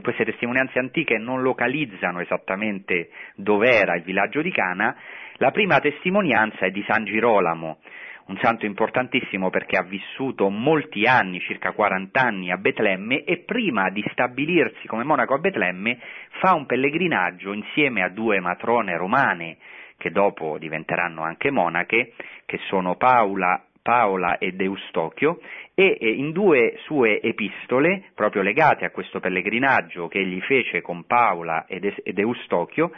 queste 0.00 0.24
testimonianze 0.24 0.78
antiche 0.78 1.18
non 1.18 1.42
localizzano 1.42 2.20
esattamente 2.20 3.10
dove 3.36 3.70
era 3.70 3.94
il 3.94 4.02
villaggio 4.02 4.42
di 4.42 4.50
Cana, 4.50 4.96
la 5.38 5.50
prima 5.50 5.78
testimonianza 5.80 6.66
è 6.66 6.70
di 6.70 6.84
San 6.86 7.04
Girolamo, 7.04 7.78
un 8.26 8.38
santo 8.42 8.66
importantissimo 8.66 9.50
perché 9.50 9.76
ha 9.76 9.82
vissuto 9.82 10.50
molti 10.50 11.04
anni, 11.04 11.40
circa 11.40 11.72
40 11.72 12.20
anni 12.20 12.50
a 12.50 12.56
Betlemme 12.56 13.24
e 13.24 13.38
prima 13.38 13.88
di 13.90 14.04
stabilirsi 14.10 14.86
come 14.86 15.04
monaco 15.04 15.34
a 15.34 15.38
Betlemme 15.38 15.98
fa 16.40 16.54
un 16.54 16.66
pellegrinaggio 16.66 17.52
insieme 17.52 18.02
a 18.02 18.10
due 18.10 18.40
matrone 18.40 18.96
romane 18.96 19.56
che 19.96 20.10
dopo 20.10 20.58
diventeranno 20.58 21.22
anche 21.22 21.50
monache, 21.50 22.12
che 22.44 22.58
sono 22.68 22.96
Paola 22.96 23.62
Paola 23.80 24.36
ed 24.36 24.60
Eustochio 24.60 25.40
e 25.72 25.96
in 26.00 26.32
due 26.32 26.74
sue 26.84 27.22
epistole, 27.22 28.10
proprio 28.14 28.42
legate 28.42 28.84
a 28.84 28.90
questo 28.90 29.18
pellegrinaggio 29.18 30.08
che 30.08 30.18
egli 30.18 30.42
fece 30.42 30.82
con 30.82 31.06
Paola 31.06 31.64
ed 31.66 32.18
Eustochio, 32.18 32.90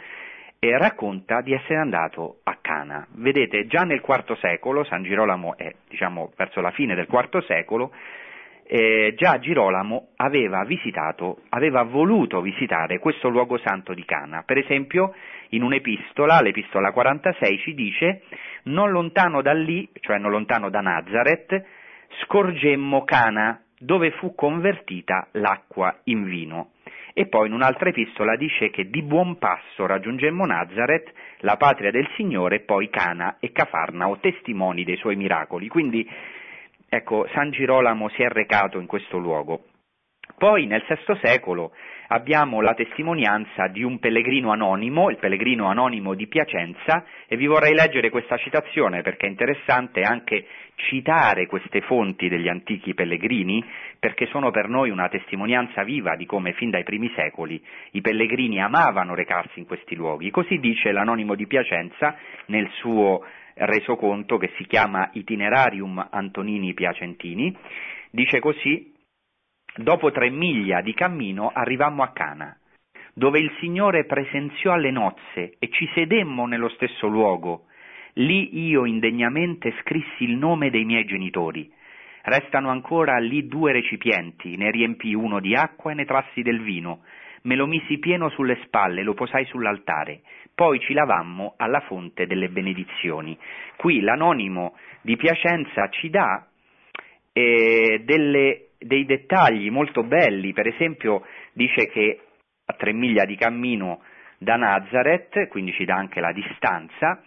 e 0.63 0.77
racconta 0.77 1.41
di 1.41 1.53
essere 1.53 1.77
andato 1.77 2.41
a 2.43 2.59
Cana. 2.61 3.07
Vedete, 3.15 3.65
già 3.65 3.81
nel 3.81 4.03
IV 4.05 4.37
secolo, 4.37 4.83
San 4.83 5.01
Girolamo 5.01 5.57
è 5.57 5.73
diciamo 5.89 6.31
verso 6.37 6.61
la 6.61 6.69
fine 6.69 6.93
del 6.93 7.07
IV 7.09 7.43
secolo, 7.45 7.91
eh, 8.67 9.15
già 9.17 9.39
Girolamo 9.39 10.09
aveva 10.17 10.63
visitato, 10.63 11.39
aveva 11.49 11.81
voluto 11.81 12.41
visitare 12.41 12.99
questo 12.99 13.27
luogo 13.27 13.57
santo 13.57 13.95
di 13.95 14.05
Cana. 14.05 14.43
Per 14.45 14.59
esempio, 14.59 15.15
in 15.49 15.63
un'epistola, 15.63 16.41
l'epistola 16.41 16.91
46, 16.91 17.57
ci 17.57 17.73
dice 17.73 18.21
non 18.65 18.91
lontano 18.91 19.41
da 19.41 19.53
lì, 19.53 19.89
cioè 19.99 20.19
non 20.19 20.29
lontano 20.29 20.69
da 20.69 20.81
Nazareth, 20.81 21.65
scorgemmo 22.21 23.03
Cana, 23.03 23.59
dove 23.81 24.11
fu 24.11 24.35
convertita 24.35 25.27
l'acqua 25.31 25.99
in 26.05 26.23
vino. 26.23 26.73
E 27.13 27.25
poi 27.25 27.47
in 27.47 27.53
un'altra 27.53 27.89
epistola 27.89 28.35
dice 28.35 28.69
che 28.69 28.89
di 28.89 29.01
buon 29.01 29.37
passo 29.37 29.85
raggiungemmo 29.85 30.45
Nazareth, 30.45 31.11
la 31.39 31.57
patria 31.57 31.91
del 31.91 32.07
Signore, 32.15 32.57
e 32.57 32.59
poi 32.61 32.89
Cana 32.89 33.37
e 33.39 33.51
Cafarnao, 33.51 34.19
testimoni 34.19 34.83
dei 34.83 34.97
suoi 34.97 35.15
miracoli. 35.15 35.67
Quindi, 35.67 36.09
ecco, 36.87 37.27
San 37.33 37.51
Girolamo 37.51 38.07
si 38.09 38.21
è 38.21 38.27
recato 38.29 38.79
in 38.79 38.85
questo 38.85 39.17
luogo. 39.17 39.65
Poi 40.37 40.65
nel 40.67 40.85
VI 40.87 41.19
secolo 41.21 41.73
abbiamo 42.11 42.59
la 42.59 42.73
testimonianza 42.73 43.67
di 43.67 43.83
un 43.83 43.97
pellegrino 43.97 44.51
anonimo, 44.51 45.09
il 45.09 45.17
pellegrino 45.17 45.67
anonimo 45.67 46.13
di 46.13 46.27
Piacenza, 46.27 47.05
e 47.25 47.37
vi 47.37 47.47
vorrei 47.47 47.73
leggere 47.73 48.09
questa 48.09 48.37
citazione 48.37 49.01
perché 49.01 49.27
è 49.27 49.29
interessante 49.29 50.01
anche 50.01 50.45
citare 50.75 51.45
queste 51.47 51.79
fonti 51.81 52.27
degli 52.27 52.49
antichi 52.49 52.93
pellegrini, 52.93 53.63
perché 53.97 54.25
sono 54.27 54.51
per 54.51 54.67
noi 54.67 54.89
una 54.89 55.07
testimonianza 55.07 55.83
viva 55.83 56.15
di 56.15 56.25
come 56.25 56.51
fin 56.53 56.69
dai 56.69 56.83
primi 56.83 57.11
secoli 57.15 57.61
i 57.91 58.01
pellegrini 58.01 58.61
amavano 58.61 59.15
recarsi 59.15 59.59
in 59.59 59.65
questi 59.65 59.95
luoghi. 59.95 60.31
Così 60.31 60.59
dice 60.59 60.91
l'anonimo 60.91 61.33
di 61.35 61.47
Piacenza 61.47 62.17
nel 62.47 62.69
suo 62.79 63.23
resoconto 63.53 64.37
che 64.37 64.51
si 64.57 64.65
chiama 64.65 65.09
Itinerarium 65.13 66.07
Antonini 66.11 66.73
Piacentini, 66.73 67.55
dice 68.09 68.39
così 68.39 68.90
Dopo 69.75 70.11
tre 70.11 70.29
miglia 70.29 70.81
di 70.81 70.93
cammino 70.93 71.49
arrivammo 71.53 72.03
a 72.03 72.11
Cana, 72.11 72.53
dove 73.13 73.39
il 73.39 73.49
Signore 73.61 74.03
presenziò 74.03 74.73
alle 74.73 74.91
nozze 74.91 75.55
e 75.59 75.69
ci 75.69 75.89
sedemmo 75.93 76.45
nello 76.45 76.67
stesso 76.67 77.07
luogo. 77.07 77.67
Lì 78.15 78.65
io 78.67 78.85
indegnamente 78.85 79.73
scrissi 79.79 80.25
il 80.25 80.35
nome 80.35 80.71
dei 80.71 80.83
miei 80.83 81.05
genitori. 81.05 81.71
Restano 82.23 82.69
ancora 82.69 83.17
lì 83.19 83.47
due 83.47 83.71
recipienti, 83.71 84.57
ne 84.57 84.71
riempii 84.71 85.13
uno 85.13 85.39
di 85.39 85.55
acqua 85.55 85.91
e 85.91 85.95
ne 85.95 86.03
trassi 86.03 86.41
del 86.41 86.59
vino. 86.59 87.03
Me 87.43 87.55
lo 87.55 87.65
misi 87.65 87.97
pieno 87.97 88.27
sulle 88.27 88.59
spalle, 88.65 89.03
lo 89.03 89.13
posai 89.13 89.45
sull'altare. 89.45 90.19
Poi 90.53 90.81
ci 90.81 90.91
lavammo 90.91 91.53
alla 91.55 91.79
fonte 91.79 92.27
delle 92.27 92.49
benedizioni. 92.49 93.37
Qui 93.77 94.01
l'anonimo 94.01 94.75
di 95.01 95.15
Piacenza 95.15 95.87
ci 95.87 96.09
dà 96.09 96.45
eh, 97.31 98.01
delle 98.03 98.65
dei 98.81 99.05
dettagli 99.05 99.69
molto 99.69 100.03
belli, 100.03 100.53
per 100.53 100.67
esempio 100.67 101.23
dice 101.53 101.87
che 101.87 102.19
a 102.65 102.73
tre 102.73 102.93
miglia 102.93 103.25
di 103.25 103.35
cammino 103.35 104.01
da 104.37 104.55
Nazareth, 104.55 105.47
quindi 105.49 105.71
ci 105.73 105.85
dà 105.85 105.95
anche 105.95 106.19
la 106.19 106.31
distanza, 106.31 107.21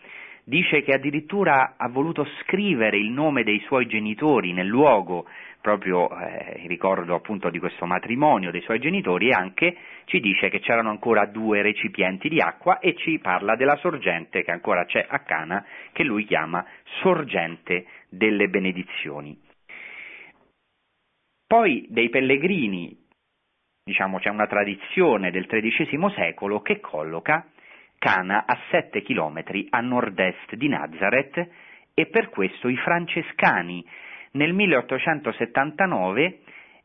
dice 0.45 0.83
che 0.83 0.93
addirittura 0.93 1.75
ha 1.77 1.89
voluto 1.89 2.27
scrivere 2.43 2.97
il 2.97 3.11
nome 3.11 3.45
dei 3.45 3.61
suoi 3.61 3.87
genitori 3.87 4.53
nel 4.53 4.67
luogo, 4.67 5.27
proprio 5.61 6.11
eh, 6.11 6.67
ricordo 6.67 7.15
appunto 7.15 7.49
di 7.51 7.59
questo 7.59 7.87
matrimonio 7.87 8.51
dei 8.51 8.61
suoi 8.63 8.81
genitori, 8.81 9.29
e 9.29 9.33
anche 9.33 9.77
ci 10.07 10.21
dice 10.21 10.51
che 10.51 10.61
c'erano 10.61 10.91
ancora 10.91 11.25
due 11.27 11.63
recipienti 11.63 12.29
di 12.29 12.41
acqua 12.41 12.81
e 12.81 12.95
ci 12.97 13.19
parla 13.21 13.55
della 13.55 13.77
sorgente 13.77 14.43
che 14.43 14.51
ancora 14.51 14.85
c'è 14.85 15.07
a 15.09 15.21
Cana, 15.21 15.65
che 15.93 16.03
lui 16.03 16.25
chiama 16.25 16.67
sorgente 17.01 17.87
delle 18.09 18.49
benedizioni. 18.49 19.44
Poi 21.55 21.87
dei 21.89 22.09
pellegrini, 22.09 22.93
diciamo 23.85 24.19
c'è 24.19 24.29
una 24.29 24.49
tradizione 24.49 25.31
del 25.31 25.47
XIII 25.47 26.13
secolo 26.17 26.61
che 26.63 26.81
colloca 26.81 27.47
Cana 27.97 28.43
a 28.45 28.59
7 28.73 29.03
chilometri 29.03 29.69
a 29.71 29.79
nord-est 29.79 30.57
di 30.57 30.67
Nazareth 30.67 31.49
e 31.95 32.07
per 32.07 32.31
questo 32.31 32.67
i 32.67 32.77
francescani 32.77 33.87
nel 34.33 34.53
1879 34.53 36.41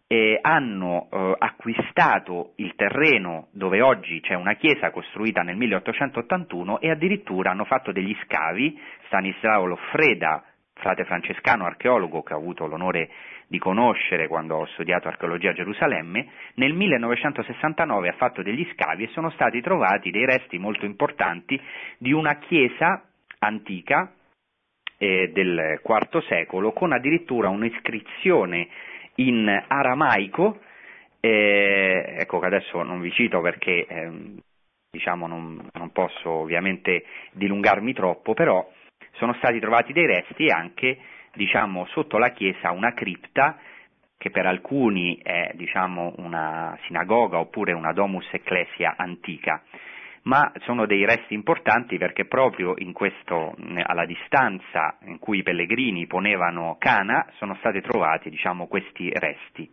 eh, 0.05 0.37
hanno 0.39 1.09
eh, 1.11 1.35
acquistato 1.39 2.53
il 2.57 2.75
terreno 2.75 3.47
dove 3.53 3.81
oggi 3.81 4.19
c'è 4.21 4.35
una 4.35 4.53
chiesa 4.53 4.91
costruita 4.91 5.41
nel 5.41 5.55
1881 5.55 6.79
e 6.79 6.91
addirittura 6.91 7.49
hanno 7.49 7.65
fatto 7.65 7.91
degli 7.91 8.15
scavi, 8.23 8.79
Stanislao 9.07 9.65
Loffreda, 9.65 10.43
frate 10.79 11.05
francescano 11.05 11.65
archeologo 11.65 12.23
che 12.23 12.33
ho 12.33 12.37
avuto 12.37 12.65
l'onore 12.65 13.09
di 13.47 13.57
conoscere 13.59 14.27
quando 14.27 14.57
ho 14.57 14.65
studiato 14.67 15.07
archeologia 15.07 15.49
a 15.49 15.53
Gerusalemme, 15.53 16.27
nel 16.55 16.73
1969 16.73 18.09
ha 18.09 18.13
fatto 18.13 18.43
degli 18.43 18.67
scavi 18.73 19.05
e 19.05 19.09
sono 19.09 19.29
stati 19.31 19.61
trovati 19.61 20.11
dei 20.11 20.25
resti 20.25 20.57
molto 20.57 20.85
importanti 20.85 21.59
di 21.97 22.11
una 22.11 22.37
chiesa 22.37 23.03
antica 23.39 24.11
eh, 24.97 25.31
del 25.33 25.79
IV 25.83 26.23
secolo 26.27 26.73
con 26.73 26.93
addirittura 26.93 27.49
un'iscrizione 27.49 28.67
in 29.15 29.47
aramaico, 29.67 30.59
eh, 31.19 32.15
ecco 32.19 32.39
che 32.39 32.45
adesso 32.45 32.83
non 32.83 33.01
vi 33.01 33.11
cito 33.11 33.41
perché 33.41 33.85
eh, 33.85 34.11
diciamo 34.91 35.27
non, 35.27 35.69
non 35.73 35.91
posso 35.91 36.29
ovviamente 36.29 37.03
dilungarmi 37.31 37.93
troppo, 37.93 38.33
però 38.33 38.67
sono 39.13 39.33
stati 39.35 39.59
trovati 39.59 39.93
dei 39.93 40.05
resti 40.05 40.47
anche 40.47 40.97
diciamo, 41.33 41.85
sotto 41.87 42.17
la 42.17 42.29
chiesa 42.29 42.71
una 42.71 42.93
cripta 42.93 43.57
che 44.17 44.29
per 44.31 44.45
alcuni 44.45 45.17
è 45.23 45.51
diciamo, 45.53 46.15
una 46.17 46.77
sinagoga 46.85 47.39
oppure 47.39 47.71
una 47.71 47.93
domus 47.93 48.27
ecclesia 48.31 48.95
antica, 48.97 49.63
ma 50.23 50.51
sono 50.65 50.85
dei 50.85 51.05
resti 51.05 51.33
importanti 51.33 51.97
perché 51.97 52.25
proprio 52.25 52.75
questo, 52.91 53.55
alla 53.83 54.05
distanza 54.05 54.97
in 55.05 55.19
cui 55.19 55.37
i 55.37 55.43
pellegrini 55.43 56.05
ponevano 56.05 56.75
Cana 56.77 57.25
sono 57.37 57.55
stati 57.59 57.79
trovati 57.79 58.29
diciamo, 58.29 58.67
questi 58.67 59.09
resti. 59.13 59.71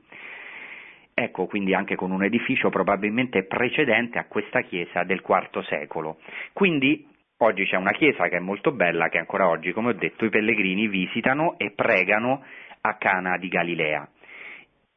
Ecco, 1.12 1.46
quindi 1.46 1.74
anche 1.74 1.96
con 1.96 2.12
un 2.12 2.22
edificio 2.22 2.68
probabilmente 2.68 3.44
precedente 3.44 4.18
a 4.18 4.26
questa 4.26 4.60
chiesa 4.60 5.02
del 5.02 5.24
IV 5.26 5.64
secolo. 5.64 6.18
Quindi 6.52 7.04
Oggi 7.38 7.66
c'è 7.66 7.76
una 7.76 7.92
chiesa 7.92 8.28
che 8.28 8.38
è 8.38 8.40
molto 8.40 8.72
bella, 8.72 9.10
che 9.10 9.18
ancora 9.18 9.46
oggi, 9.46 9.72
come 9.72 9.90
ho 9.90 9.92
detto, 9.92 10.24
i 10.24 10.30
pellegrini 10.30 10.88
visitano 10.88 11.58
e 11.58 11.70
pregano 11.70 12.42
a 12.80 12.94
Cana 12.94 13.36
di 13.36 13.48
Galilea. 13.48 14.08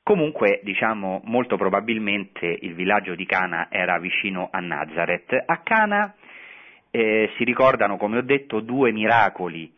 Comunque, 0.01 0.62
diciamo, 0.63 1.19
molto 1.25 1.58
probabilmente 1.58 2.46
il 2.62 2.75
villaggio 2.75 3.13
di 3.15 3.25
Cana 3.25 3.67
era 3.69 4.00
vicino 4.00 4.48
a 4.51 4.60
Nazareth. 4.60 5.34
A 5.46 5.58
Cana 5.58 6.15
eh, 6.91 7.29
si 7.36 7.43
ricordano, 7.43 7.98
come 7.98 8.19
ho 8.19 8.22
detto, 8.22 8.62
due 8.62 8.93
miracoli, 8.93 9.75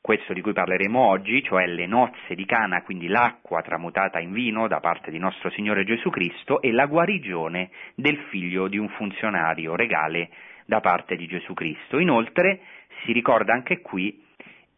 questo 0.00 0.32
di 0.32 0.40
cui 0.40 0.54
parleremo 0.54 0.98
oggi, 0.98 1.42
cioè 1.42 1.66
le 1.66 1.86
nozze 1.86 2.34
di 2.34 2.46
Cana, 2.46 2.82
quindi 2.82 3.08
l'acqua 3.08 3.60
tramutata 3.60 4.20
in 4.20 4.32
vino 4.32 4.68
da 4.68 4.80
parte 4.80 5.10
di 5.10 5.18
nostro 5.18 5.50
Signore 5.50 5.84
Gesù 5.84 6.08
Cristo 6.08 6.62
e 6.62 6.72
la 6.72 6.86
guarigione 6.86 7.68
del 7.94 8.16
figlio 8.30 8.68
di 8.68 8.78
un 8.78 8.88
funzionario 8.88 9.76
regale 9.76 10.30
da 10.64 10.80
parte 10.80 11.16
di 11.16 11.26
Gesù 11.26 11.54
Cristo. 11.54 11.98
Inoltre 11.98 12.60
si 13.04 13.12
ricorda 13.12 13.52
anche 13.52 13.80
qui 13.80 14.22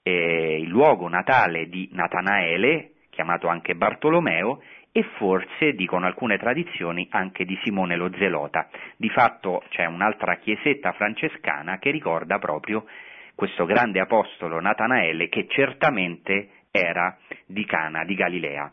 eh, 0.03 0.61
il 0.61 0.69
luogo 0.69 1.09
natale 1.09 1.69
di 1.69 1.89
Natanaele, 1.93 2.93
chiamato 3.11 3.49
anche 3.49 3.75
Bartolomeo, 3.75 4.61
e 4.93 5.03
forse, 5.19 5.75
dicono 5.75 6.07
alcune 6.07 6.39
tradizioni, 6.39 7.07
anche 7.11 7.45
di 7.45 7.59
Simone 7.63 7.97
lo 7.97 8.11
Zelota. 8.17 8.69
Di 8.97 9.11
fatto 9.11 9.63
c'è 9.69 9.85
un'altra 9.85 10.37
chiesetta 10.37 10.93
francescana 10.93 11.79
che 11.79 11.91
ricorda 11.91 12.39
proprio 12.39 12.87
questo 13.35 13.67
grande 13.67 14.01
apostolo 14.01 14.59
Natanaele 14.59 15.29
che 15.29 15.47
certamente 15.49 16.49
era 16.71 17.19
di 17.45 17.67
Cana 17.67 18.05
di 18.05 18.15
Galilea. 18.15 18.73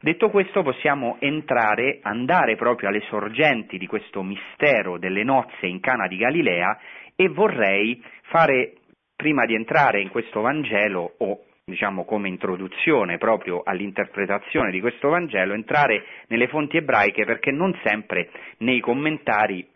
Detto 0.00 0.28
questo 0.28 0.62
possiamo 0.62 1.16
entrare, 1.20 2.00
andare 2.02 2.56
proprio 2.56 2.88
alle 2.88 3.02
sorgenti 3.08 3.78
di 3.78 3.86
questo 3.86 4.22
mistero 4.22 4.98
delle 4.98 5.24
nozze 5.24 5.66
in 5.66 5.80
Cana 5.80 6.06
di 6.06 6.16
Galilea 6.16 6.78
e 7.16 7.28
vorrei 7.28 8.02
fare, 8.24 8.74
prima 9.16 9.46
di 9.46 9.54
entrare 9.54 10.00
in 10.00 10.10
questo 10.10 10.42
Vangelo, 10.42 11.14
o 11.18 11.44
diciamo 11.64 12.04
come 12.04 12.28
introduzione 12.28 13.16
proprio 13.16 13.62
all'interpretazione 13.64 14.70
di 14.70 14.80
questo 14.80 15.08
Vangelo, 15.08 15.54
entrare 15.54 16.04
nelle 16.28 16.48
fonti 16.48 16.76
ebraiche 16.76 17.24
perché 17.24 17.50
non 17.50 17.76
sempre 17.82 18.28
nei 18.58 18.80
commentari 18.80 19.66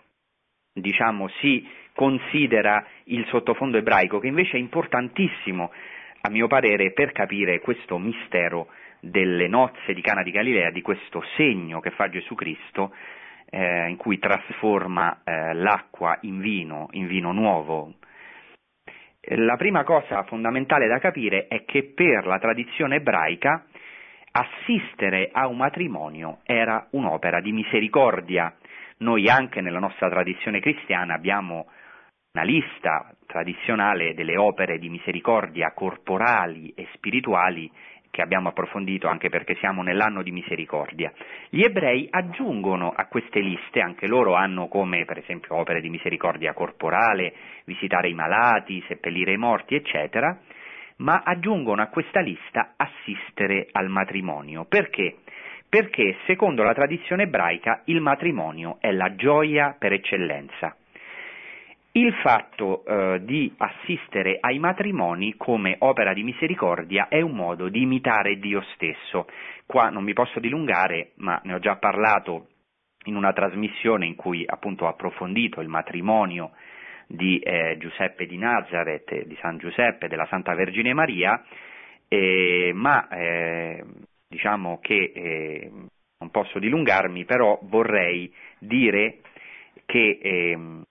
diciamo, 0.73 1.29
si 1.41 1.67
considera 1.95 2.85
il 3.05 3.27
sottofondo 3.27 3.79
ebraico, 3.79 4.19
che 4.19 4.29
invece 4.29 4.57
è 4.57 4.61
importantissimo, 4.61 5.73
a 6.23 6.31
mio 6.31 6.47
parere, 6.47 6.93
per 6.93 7.12
capire 7.12 7.61
questo 7.61 7.99
mistero 7.99 8.69
delle 9.00 9.49
nozze 9.49 9.95
di 9.95 10.00
Cana 10.00 10.23
di 10.23 10.30
Galilea, 10.30 10.71
di 10.71 10.83
questo 10.83 11.23
segno 11.37 11.80
che 11.80 11.90
fa 11.90 12.09
Gesù 12.09 12.35
Cristo, 12.35 12.95
eh, 13.50 13.88
in 13.88 13.97
cui 13.97 14.19
trasforma 14.19 15.23
eh, 15.25 15.54
l'acqua 15.54 16.19
in 16.23 16.40
vino, 16.40 16.88
in 16.92 17.07
vino 17.07 17.33
nuovo, 17.33 17.95
la 19.35 19.57
prima 19.57 19.85
cosa 19.85 20.23
fondamentale 20.25 20.87
da 20.87 20.99
capire 20.99 21.47
è 21.47 21.64
che 21.64 21.92
per 21.95 22.26
la 22.26 22.38
tradizione 22.38 22.97
ebraica 22.97 23.66
assistere 24.33 25.28
a 25.33 25.47
un 25.47 25.59
matrimonio 25.59 26.38
era 26.45 26.87
un'opera 26.92 27.40
di 27.40 27.52
misericordia. 27.52 28.54
Noi 28.99 29.28
anche 29.28 29.61
nella 29.61 29.78
nostra 29.78 30.09
tradizione 30.09 30.61
cristiana 30.61 31.14
abbiamo 31.14 31.66
una 32.33 32.45
lista 32.45 33.14
tradizionale 33.26 34.14
delle 34.14 34.37
opere 34.37 34.78
di 34.78 34.88
misericordia 34.88 35.73
corporali 35.73 36.73
e 36.75 36.88
spirituali 36.95 37.71
che 38.11 38.23
abbiamo 38.23 38.49
approfondito 38.49 39.09
anche 39.09 39.29
perché 39.29 39.55
siamo 39.57 39.83
nell'anno 39.83 40.23
di 40.23 40.33
misericordia. 40.33 41.12
Gli 41.49 41.62
ebrei 41.62 42.09
aggiungono 42.11 42.93
a 42.95 43.07
queste 43.07 43.40
liste, 43.40 43.81
anche 43.81 44.07
loro 44.07 44.35
hanno 44.35 44.69
come 44.69 45.05
per 45.05 45.19
esempio 45.19 45.57
opere 45.57 45.81
di 45.81 45.88
misericordia 45.88 46.52
corporale, 46.52 47.33
visitare 47.64 48.09
i 48.09 48.14
malati, 48.14 48.83
seppellire 48.88 49.33
i 49.33 49.37
morti, 49.37 49.75
eccetera, 49.75 50.38
ma 50.97 51.23
aggiungono 51.25 51.83
a 51.83 51.87
questa 51.87 52.21
lista 52.21 52.75
assistere 52.76 53.69
al 53.73 53.88
matrimonio. 53.88 54.64
Perché? 54.64 55.19
Perché 55.69 56.17
secondo 56.26 56.62
la 56.64 56.75
tradizione 56.75 57.23
ebraica 57.23 57.83
il 57.85 58.00
matrimonio 58.00 58.79
è 58.81 58.90
la 58.90 59.14
gioia 59.14 59.76
per 59.79 59.93
eccellenza. 59.93 60.75
Il 61.93 62.15
fatto 62.23 62.85
eh, 62.85 63.25
di 63.25 63.53
assistere 63.57 64.39
ai 64.41 64.61
matrimoni 64.61 65.35
come 65.37 65.75
opera 65.81 66.13
di 66.13 66.23
misericordia 66.23 67.09
è 67.09 67.21
un 67.21 67.33
modo 67.33 67.69
di 67.69 67.83
imitare 67.83 68.39
Dio 68.39 68.63
stesso. 68.75 69.27
Qua 69.67 69.91
non 69.91 70.05
mi 70.05 70.13
posso 70.13 70.39
dilungare, 70.39 71.13
ma 71.17 71.41
ne 71.43 71.55
ho 71.55 71.59
già 71.59 71.77
parlato 71.77 72.47
in 73.07 73.17
una 73.17 73.33
trasmissione 73.33 74.07
in 74.07 74.15
cui 74.15 74.45
appunto 74.47 74.85
ho 74.85 74.89
approfondito 74.89 75.61
il 75.61 75.67
matrimonio 75.67 76.53
di 77.09 77.41
eh, 77.41 77.77
Giuseppe 77.79 78.25
di 78.27 78.39
Nazareth, 78.39 79.25
di 79.25 79.37
San 79.41 79.59
Giuseppe, 79.59 80.07
della 80.07 80.27
Santa 80.27 80.55
Vergine 80.55 80.93
Maria, 80.93 81.43
eh, 82.07 82.71
ma 82.73 83.09
diciamo 84.29 84.79
che 84.81 85.11
eh, 85.13 85.71
non 86.19 86.31
posso 86.31 86.61
dilungarmi, 86.61 87.25
però 87.25 87.59
vorrei 87.63 88.33
dire 88.61 89.23
che 89.87 90.21
ehm, 90.23 90.85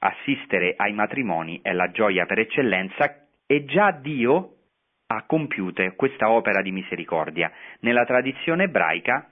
assistere 0.00 0.74
ai 0.76 0.92
matrimoni 0.92 1.60
è 1.62 1.72
la 1.72 1.90
gioia 1.90 2.26
per 2.26 2.40
eccellenza 2.40 3.26
e 3.46 3.64
già 3.64 3.90
Dio 3.92 4.54
ha 5.06 5.24
compiuto 5.26 5.82
questa 5.96 6.30
opera 6.30 6.62
di 6.62 6.72
misericordia. 6.72 7.50
Nella 7.80 8.04
tradizione 8.04 8.64
ebraica 8.64 9.28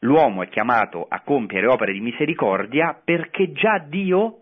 l'uomo 0.00 0.42
è 0.42 0.48
chiamato 0.48 1.06
a 1.08 1.20
compiere 1.20 1.66
opere 1.66 1.92
di 1.92 2.00
misericordia 2.00 2.98
perché 3.02 3.52
già 3.52 3.78
Dio 3.78 4.40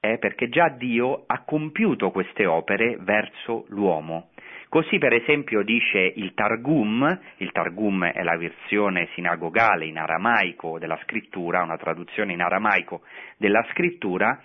è 0.00 0.18
perché 0.18 0.48
già 0.48 0.68
Dio 0.68 1.24
ha 1.26 1.44
compiuto 1.44 2.10
queste 2.10 2.44
opere 2.44 2.96
verso 3.00 3.66
l'uomo. 3.68 4.31
Così 4.72 4.96
per 4.96 5.12
esempio 5.12 5.62
dice 5.62 5.98
il 5.98 6.32
Targum, 6.32 7.06
il 7.36 7.52
Targum 7.52 8.06
è 8.06 8.22
la 8.22 8.38
versione 8.38 9.10
sinagogale 9.12 9.84
in 9.84 9.98
aramaico 9.98 10.78
della 10.78 10.98
scrittura, 11.02 11.62
una 11.62 11.76
traduzione 11.76 12.32
in 12.32 12.40
aramaico 12.40 13.02
della 13.36 13.62
scrittura, 13.72 14.40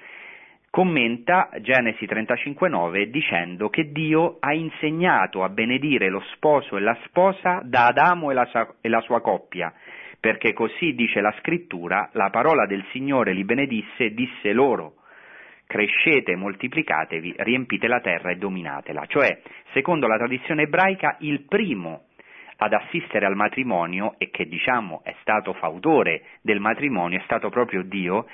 commenta 0.70 1.50
Genesi 1.62 2.04
35.9 2.04 3.04
dicendo 3.04 3.70
che 3.70 3.94
Dio 3.94 4.36
ha 4.42 4.54
insegnato 4.54 5.46
a 5.46 5.50
benedire 5.50 6.10
lo 6.10 6.22
sposo 6.34 6.76
e 6.76 6.82
la 6.82 6.98
sposa 7.06 7.62
da 7.64 7.86
Adamo 7.86 8.30
e 8.30 8.34
la, 8.34 8.76
e 8.82 8.90
la 8.90 9.00
sua 9.00 9.22
coppia, 9.22 9.74
perché 10.20 10.52
così 10.52 10.94
dice 10.94 11.22
la 11.22 11.34
scrittura, 11.40 12.10
la 12.12 12.30
parola 12.32 12.66
del 12.66 12.84
Signore 12.92 13.32
li 13.32 13.46
benedisse 13.46 14.14
disse 14.14 14.52
loro, 14.52 14.97
crescete, 15.68 16.36
moltiplicatevi, 16.36 17.36
riempite 17.38 17.88
la 17.88 18.00
terra 18.00 18.32
e 18.32 18.38
dominatela. 18.38 19.06
Cioè, 19.06 19.42
secondo 19.74 20.08
la 20.08 20.18
tradizione 20.18 20.64
ebraica, 20.64 21.18
il 21.20 21.42
primo 21.42 22.06
ad 22.58 22.74
assistere 22.74 23.26
al 23.26 23.36
matrimonio 23.36 24.16
e 24.18 24.32
che 24.32 24.48
diciamo 24.48 25.02
è 25.04 25.14
stato 25.22 25.54
fautore 25.54 26.24
del 26.42 26.60
matrimonio 26.60 27.20
è 27.20 27.22
stato 27.26 27.50
proprio 27.50 27.84
Dio 27.84 28.26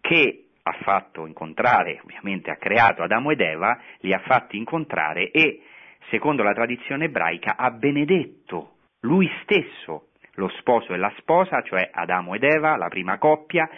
che 0.00 0.46
ha 0.62 0.72
fatto 0.82 1.26
incontrare, 1.26 2.00
ovviamente 2.02 2.50
ha 2.50 2.56
creato 2.56 3.02
Adamo 3.02 3.30
ed 3.30 3.40
Eva, 3.40 3.78
li 4.00 4.12
ha 4.12 4.18
fatti 4.20 4.56
incontrare 4.56 5.30
e, 5.30 5.62
secondo 6.08 6.42
la 6.42 6.54
tradizione 6.54 7.04
ebraica, 7.04 7.56
ha 7.56 7.70
benedetto 7.70 8.72
lui 9.00 9.30
stesso 9.42 10.08
lo 10.34 10.48
sposo 10.58 10.92
e 10.92 10.96
la 10.96 11.12
sposa, 11.18 11.62
cioè 11.62 11.88
Adamo 11.92 12.34
ed 12.34 12.42
Eva, 12.42 12.76
la 12.76 12.88
prima 12.88 13.18
coppia, 13.18 13.68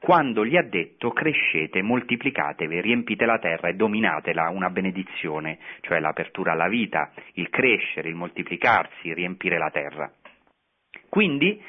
quando 0.00 0.44
gli 0.44 0.56
ha 0.56 0.62
detto 0.62 1.10
crescete, 1.10 1.82
moltiplicatevi, 1.82 2.80
riempite 2.80 3.26
la 3.26 3.38
terra 3.38 3.68
e 3.68 3.74
dominatela, 3.74 4.48
una 4.48 4.70
benedizione, 4.70 5.58
cioè 5.80 5.98
l'apertura 5.98 6.52
alla 6.52 6.68
vita, 6.68 7.12
il 7.34 7.50
crescere, 7.50 8.08
il 8.08 8.14
moltiplicarsi, 8.14 9.12
riempire 9.12 9.58
la 9.58 9.70
terra. 9.70 10.10
Quindi 11.08 11.60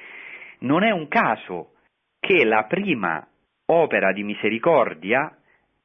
non 0.59 0.83
è 0.83 0.91
un 0.91 1.07
caso 1.07 1.73
che 2.19 2.43
la 2.45 2.65
prima 2.65 3.25
opera 3.65 4.11
di 4.11 4.23
misericordia 4.23 5.35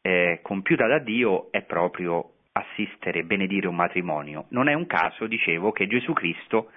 eh, 0.03 0.41
compiuta 0.43 0.87
da 0.87 0.99
Dio 0.99 1.51
è 1.51 1.63
proprio 1.63 2.33
assistere 2.53 3.21
e 3.21 3.25
benedire 3.25 3.67
un 3.67 3.77
matrimonio. 3.77 4.47
Non 4.51 4.69
è 4.69 4.75
un 4.75 4.87
caso, 4.87 5.27
dicevo, 5.27 5.73
che 5.73 5.87
Gesù 5.87 6.13
Cristo 6.13 6.71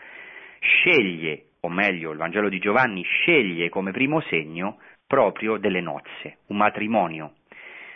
sceglie, 0.59 1.49
o 1.61 1.69
meglio 1.69 2.11
il 2.11 2.17
Vangelo 2.17 2.49
di 2.49 2.59
Giovanni 2.59 3.03
sceglie 3.03 3.69
come 3.69 3.91
primo 3.91 4.21
segno 4.21 4.79
proprio 5.07 5.57
delle 5.57 5.81
nozze, 5.81 6.39
un 6.47 6.57
matrimonio. 6.57 7.33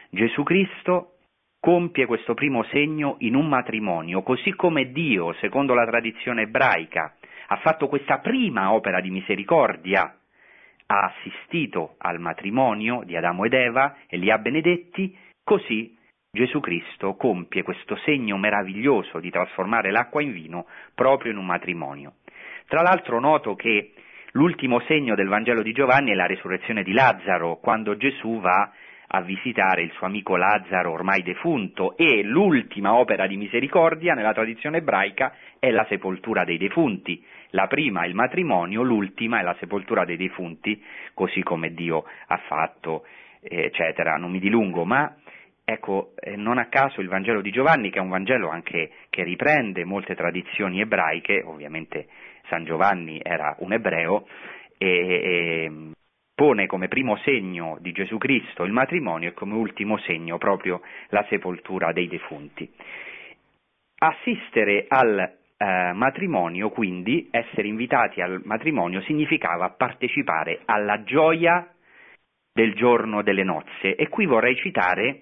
Gesù 0.10 0.44
Cristo 0.44 1.18
compie 1.60 2.08
questo 2.08 2.34
primo 2.34 2.64
segno 2.72 3.18
in 3.20 3.36
un 3.36 3.48
matrimonio, 3.48 4.24
così 4.24 4.54
come 4.56 4.92
Dio, 4.92 5.34
secondo 5.34 5.74
la 5.74 5.86
tradizione 5.86 6.44
ebraica, 6.44 7.16
ha 7.48 7.58
fatto 7.58 7.88
questa 7.88 8.20
prima 8.20 8.74
opera 8.74 9.02
di 9.02 9.12
misericordia, 9.12 10.18
ha 10.88 11.14
assistito 11.14 11.96
al 12.00 12.20
matrimonio 12.20 13.04
di 13.06 13.16
Adamo 13.16 13.46
ed 13.46 13.54
Eva 13.54 13.98
e 14.08 14.18
li 14.18 14.32
ha 14.32 14.38
benedetti, 14.38 15.16
così 15.44 15.96
Gesù 16.34 16.62
Cristo 16.62 17.16
compie 17.16 17.62
questo 17.62 17.98
segno 18.06 18.38
meraviglioso 18.38 19.20
di 19.20 19.30
trasformare 19.30 19.92
l'acqua 19.92 20.22
in 20.22 20.32
vino 20.32 20.66
proprio 20.96 21.32
in 21.32 21.38
un 21.38 21.46
matrimonio. 21.46 22.14
Tra 22.68 22.82
l'altro 22.82 23.20
noto 23.20 23.56
che 23.56 23.94
L'ultimo 24.34 24.80
segno 24.88 25.14
del 25.14 25.28
Vangelo 25.28 25.62
di 25.62 25.74
Giovanni 25.74 26.12
è 26.12 26.16
la 26.16 26.26
risurrezione 26.26 26.84
di 26.84 26.94
Lazzaro, 26.94 27.58
quando 27.58 27.98
Gesù 27.98 28.40
va 28.40 28.72
a 29.08 29.22
visitare 29.24 29.82
il 29.82 29.92
suo 29.92 30.08
amico 30.08 30.38
Lazzaro 30.38 30.94
ormai 30.94 31.22
defunto 31.22 31.98
e 31.98 32.24
l'ultima 32.24 32.94
opera 32.94 33.28
di 33.28 33.36
misericordia 33.36 34.14
nella 34.14 34.32
tradizione 34.32 34.78
ebraica 34.78 35.36
è 35.60 35.70
la 35.70 35.86
sepoltura 35.90 36.46
dei 36.46 36.58
defunti. 36.58 37.22
La 37.50 37.68
prima 37.68 38.04
è 38.04 38.08
il 38.08 38.16
matrimonio, 38.16 38.84
l'ultima 38.84 39.42
è 39.42 39.44
la 39.44 39.56
sepoltura 39.60 40.06
dei 40.06 40.16
defunti, 40.16 40.82
così 41.14 41.44
come 41.44 41.74
Dio 41.74 42.06
ha 42.28 42.38
fatto, 42.48 43.04
eccetera. 43.42 44.16
Non 44.16 44.32
mi 44.32 44.40
dilungo, 44.40 44.86
ma 44.86 45.14
ecco, 45.66 46.14
eh, 46.18 46.38
non 46.38 46.58
a 46.58 46.68
caso 46.68 47.02
il 47.02 47.10
Vangelo 47.10 47.42
di 47.42 47.52
Giovanni, 47.52 47.90
che 47.90 48.00
è 48.00 48.02
un 48.02 48.08
Vangelo 48.08 48.48
anche 48.48 48.92
che 49.10 49.24
riprende 49.24 49.84
molte 49.84 50.16
tradizioni 50.16 50.80
ebraiche, 50.80 51.44
ovviamente 51.46 52.08
San 52.52 52.66
Giovanni 52.66 53.18
era 53.24 53.56
un 53.60 53.72
ebreo, 53.72 54.28
e, 54.78 54.88
e 54.88 55.72
pone 56.36 56.66
come 56.66 56.90
primo 56.90 57.16
segno 57.18 57.78
di 57.80 57.94
Gesù 57.94 58.18
Cristo 58.18 58.64
il 58.64 58.74
matrimonio 58.74 59.30
e 59.30 59.34
come 59.34 59.54
ultimo 59.54 59.98
segno 60.00 60.38
proprio 60.38 60.82
la 61.10 61.26
sepoltura 61.30 61.94
dei 61.94 62.08
defunti. 62.08 62.70
Assistere 64.00 64.86
al 64.90 65.20
eh, 65.20 65.92
matrimonio, 65.94 66.70
quindi 66.70 67.30
essere 67.32 67.68
invitati 67.68 68.20
al 68.20 68.42
matrimonio, 68.44 69.02
significava 69.02 69.70
partecipare 69.70 70.62
alla 70.66 71.04
gioia 71.04 71.72
del 72.52 72.74
giorno 72.74 73.22
delle 73.22 73.44
nozze. 73.44 73.96
E 73.96 74.10
qui 74.10 74.26
vorrei 74.26 74.56
citare 74.58 75.22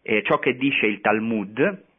eh, 0.00 0.22
ciò 0.22 0.38
che 0.38 0.56
dice 0.56 0.86
il 0.86 1.00
Talmud, 1.00 1.90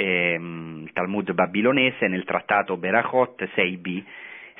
ehm, 0.00 0.84
il 0.86 0.92
Talmud 0.92 1.32
babilonese, 1.32 2.08
nel 2.08 2.24
trattato 2.24 2.76
Berachot 2.76 3.42
6b. 3.54 4.02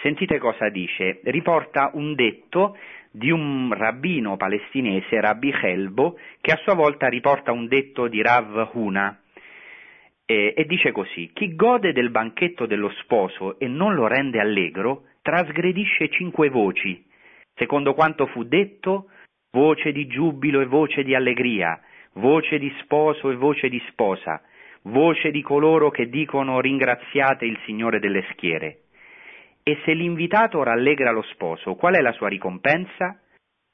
Sentite 0.02 0.38
cosa 0.38 0.68
dice, 0.68 1.20
riporta 1.24 1.90
un 1.94 2.14
detto 2.14 2.76
di 3.10 3.30
un 3.30 3.72
rabbino 3.72 4.36
palestinese, 4.36 5.20
Rabbi 5.20 5.52
Helbo, 5.60 6.18
che 6.40 6.52
a 6.52 6.60
sua 6.62 6.74
volta 6.74 7.08
riporta 7.08 7.52
un 7.52 7.66
detto 7.66 8.08
di 8.08 8.22
Rav 8.22 8.70
Huna, 8.72 9.20
e, 10.24 10.54
e 10.56 10.64
dice 10.64 10.92
così, 10.92 11.30
chi 11.34 11.56
gode 11.56 11.92
del 11.92 12.10
banchetto 12.10 12.66
dello 12.66 12.90
sposo 13.00 13.58
e 13.58 13.66
non 13.66 13.94
lo 13.94 14.06
rende 14.06 14.38
allegro, 14.38 15.02
trasgredisce 15.22 16.08
cinque 16.08 16.48
voci, 16.48 17.04
secondo 17.54 17.94
quanto 17.94 18.26
fu 18.26 18.44
detto, 18.44 19.08
voce 19.50 19.90
di 19.90 20.06
giubilo 20.06 20.60
e 20.60 20.66
voce 20.66 21.02
di 21.02 21.16
allegria, 21.16 21.78
voce 22.14 22.58
di 22.58 22.72
sposo 22.80 23.30
e 23.30 23.34
voce 23.34 23.68
di 23.68 23.82
sposa, 23.88 24.40
voce 24.82 25.30
di 25.30 25.42
coloro 25.42 25.90
che 25.90 26.08
dicono 26.08 26.60
ringraziate 26.60 27.44
il 27.44 27.58
Signore 27.64 27.98
delle 27.98 28.24
schiere. 28.32 28.82
E 29.62 29.78
se 29.84 29.92
l'invitato 29.92 30.62
rallegra 30.62 31.10
lo 31.10 31.22
sposo, 31.22 31.74
qual 31.74 31.94
è 31.94 32.00
la 32.00 32.12
sua 32.12 32.28
ricompensa? 32.28 33.20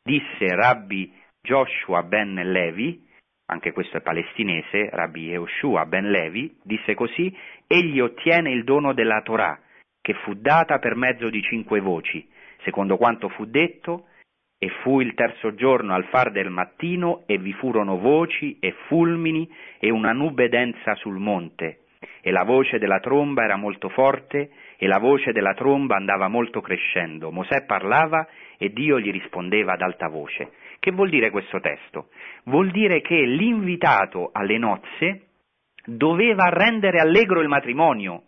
Disse 0.02 0.54
Rabbi 0.54 1.12
Joshua 1.40 2.02
ben 2.02 2.34
Levi, 2.34 3.04
anche 3.46 3.72
questo 3.72 3.98
è 3.98 4.00
palestinese, 4.00 4.90
Rabbi 4.90 5.26
Yehoshua 5.26 5.86
ben 5.86 6.10
Levi, 6.10 6.58
disse 6.62 6.94
così, 6.94 7.34
egli 7.66 8.00
ottiene 8.00 8.50
il 8.50 8.64
dono 8.64 8.92
della 8.92 9.22
Torah, 9.22 9.58
che 10.00 10.14
fu 10.24 10.34
data 10.34 10.78
per 10.78 10.96
mezzo 10.96 11.30
di 11.30 11.40
cinque 11.42 11.80
voci, 11.80 12.28
secondo 12.62 12.96
quanto 12.96 13.28
fu 13.28 13.44
detto, 13.44 14.08
e 14.58 14.68
fu 14.82 15.00
il 15.00 15.14
terzo 15.14 15.54
giorno 15.54 15.94
al 15.94 16.04
far 16.06 16.30
del 16.30 16.50
mattino, 16.50 17.24
e 17.26 17.38
vi 17.38 17.52
furono 17.52 17.98
voci 17.98 18.58
e 18.60 18.72
fulmini 18.86 19.48
e 19.78 19.90
una 19.90 20.12
nube 20.12 20.48
densa 20.48 20.94
sul 20.94 21.18
monte, 21.18 21.80
e 22.20 22.30
la 22.30 22.44
voce 22.44 22.78
della 22.78 23.00
tromba 23.00 23.44
era 23.44 23.56
molto 23.56 23.88
forte, 23.88 24.50
e 24.78 24.86
la 24.86 24.98
voce 24.98 25.32
della 25.32 25.54
tromba 25.54 25.96
andava 25.96 26.28
molto 26.28 26.60
crescendo. 26.60 27.30
Mosè 27.30 27.64
parlava 27.64 28.26
e 28.58 28.72
Dio 28.72 28.98
gli 28.98 29.10
rispondeva 29.10 29.72
ad 29.72 29.80
alta 29.80 30.08
voce. 30.08 30.52
Che 30.78 30.90
vuol 30.90 31.08
dire 31.08 31.30
questo 31.30 31.60
testo? 31.60 32.08
Vuol 32.44 32.70
dire 32.70 33.00
che 33.00 33.22
l'invitato 33.22 34.30
alle 34.32 34.58
nozze 34.58 35.22
doveva 35.84 36.48
rendere 36.48 36.98
allegro 36.98 37.40
il 37.40 37.48
matrimonio. 37.48 38.24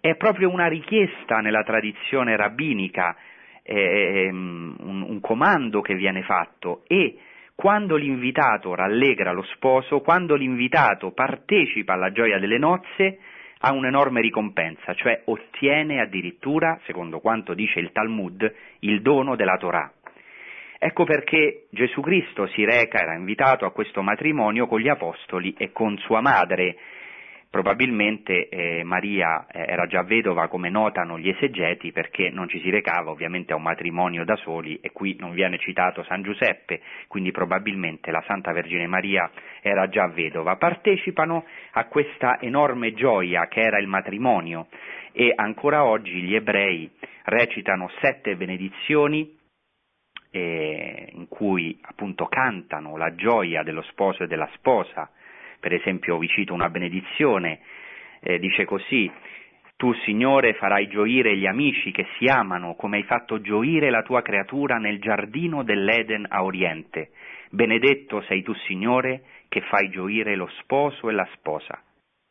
È 0.00 0.14
proprio 0.16 0.50
una 0.50 0.66
richiesta 0.66 1.38
nella 1.38 1.62
tradizione 1.62 2.36
rabbinica, 2.36 3.16
eh, 3.64 4.28
un, 4.30 5.04
un 5.08 5.20
comando 5.20 5.80
che 5.80 5.94
viene 5.94 6.22
fatto 6.22 6.84
e 6.86 7.18
quando 7.54 7.96
l'invitato 7.96 8.74
rallegra 8.74 9.32
lo 9.32 9.42
sposo, 9.54 10.00
quando 10.00 10.34
l'invitato 10.34 11.12
partecipa 11.12 11.94
alla 11.94 12.12
gioia 12.12 12.38
delle 12.38 12.58
nozze, 12.58 13.18
ha 13.60 13.72
un'enorme 13.72 14.20
ricompensa, 14.20 14.92
cioè 14.94 15.22
ottiene 15.24 16.00
addirittura, 16.00 16.78
secondo 16.84 17.20
quanto 17.20 17.54
dice 17.54 17.80
il 17.80 17.92
Talmud, 17.92 18.54
il 18.80 19.00
dono 19.00 19.36
della 19.36 19.56
Torah. 19.56 19.90
Ecco 20.78 21.04
perché 21.04 21.66
Gesù 21.70 22.02
Cristo 22.02 22.46
si 22.48 22.62
reca, 22.64 23.00
era 23.00 23.14
invitato 23.14 23.64
a 23.64 23.72
questo 23.72 24.02
matrimonio 24.02 24.66
con 24.66 24.80
gli 24.80 24.88
apostoli 24.88 25.54
e 25.56 25.72
con 25.72 25.96
sua 25.98 26.20
madre. 26.20 26.76
Probabilmente 27.54 28.48
eh, 28.48 28.82
Maria 28.82 29.46
eh, 29.46 29.64
era 29.68 29.86
già 29.86 30.02
vedova, 30.02 30.48
come 30.48 30.70
notano 30.70 31.20
gli 31.20 31.28
esegeti, 31.28 31.92
perché 31.92 32.28
non 32.28 32.48
ci 32.48 32.58
si 32.58 32.68
recava 32.68 33.12
ovviamente 33.12 33.52
a 33.52 33.56
un 33.56 33.62
matrimonio 33.62 34.24
da 34.24 34.34
soli 34.34 34.80
e 34.80 34.90
qui 34.90 35.14
non 35.20 35.30
viene 35.30 35.56
citato 35.58 36.02
San 36.02 36.24
Giuseppe, 36.24 36.80
quindi 37.06 37.30
probabilmente 37.30 38.10
la 38.10 38.24
Santa 38.26 38.50
Vergine 38.50 38.88
Maria 38.88 39.30
era 39.62 39.88
già 39.88 40.08
vedova. 40.08 40.56
Partecipano 40.56 41.44
a 41.74 41.84
questa 41.84 42.40
enorme 42.40 42.92
gioia 42.92 43.46
che 43.46 43.60
era 43.60 43.78
il 43.78 43.86
matrimonio 43.86 44.66
e 45.12 45.32
ancora 45.36 45.84
oggi 45.84 46.22
gli 46.22 46.34
ebrei 46.34 46.90
recitano 47.22 47.88
sette 48.00 48.34
benedizioni 48.34 49.32
eh, 50.32 51.08
in 51.12 51.28
cui 51.28 51.78
appunto 51.82 52.26
cantano 52.26 52.96
la 52.96 53.14
gioia 53.14 53.62
dello 53.62 53.82
sposo 53.82 54.24
e 54.24 54.26
della 54.26 54.50
sposa, 54.54 55.08
per 55.64 55.72
esempio 55.72 56.18
vi 56.18 56.28
cito 56.28 56.52
una 56.52 56.68
benedizione, 56.68 57.60
eh, 58.20 58.38
dice 58.38 58.66
così, 58.66 59.10
tu 59.76 59.94
Signore 60.04 60.52
farai 60.52 60.88
gioire 60.88 61.34
gli 61.38 61.46
amici 61.46 61.90
che 61.90 62.06
si 62.18 62.26
amano 62.26 62.74
come 62.74 62.98
hai 62.98 63.02
fatto 63.04 63.40
gioire 63.40 63.88
la 63.88 64.02
tua 64.02 64.20
creatura 64.20 64.76
nel 64.76 65.00
giardino 65.00 65.62
dell'Eden 65.62 66.26
a 66.28 66.44
Oriente. 66.44 67.12
Benedetto 67.48 68.20
sei 68.28 68.42
tu 68.42 68.52
Signore 68.66 69.22
che 69.48 69.62
fai 69.62 69.88
gioire 69.88 70.36
lo 70.36 70.48
sposo 70.58 71.08
e 71.08 71.14
la 71.14 71.26
sposa. 71.32 71.80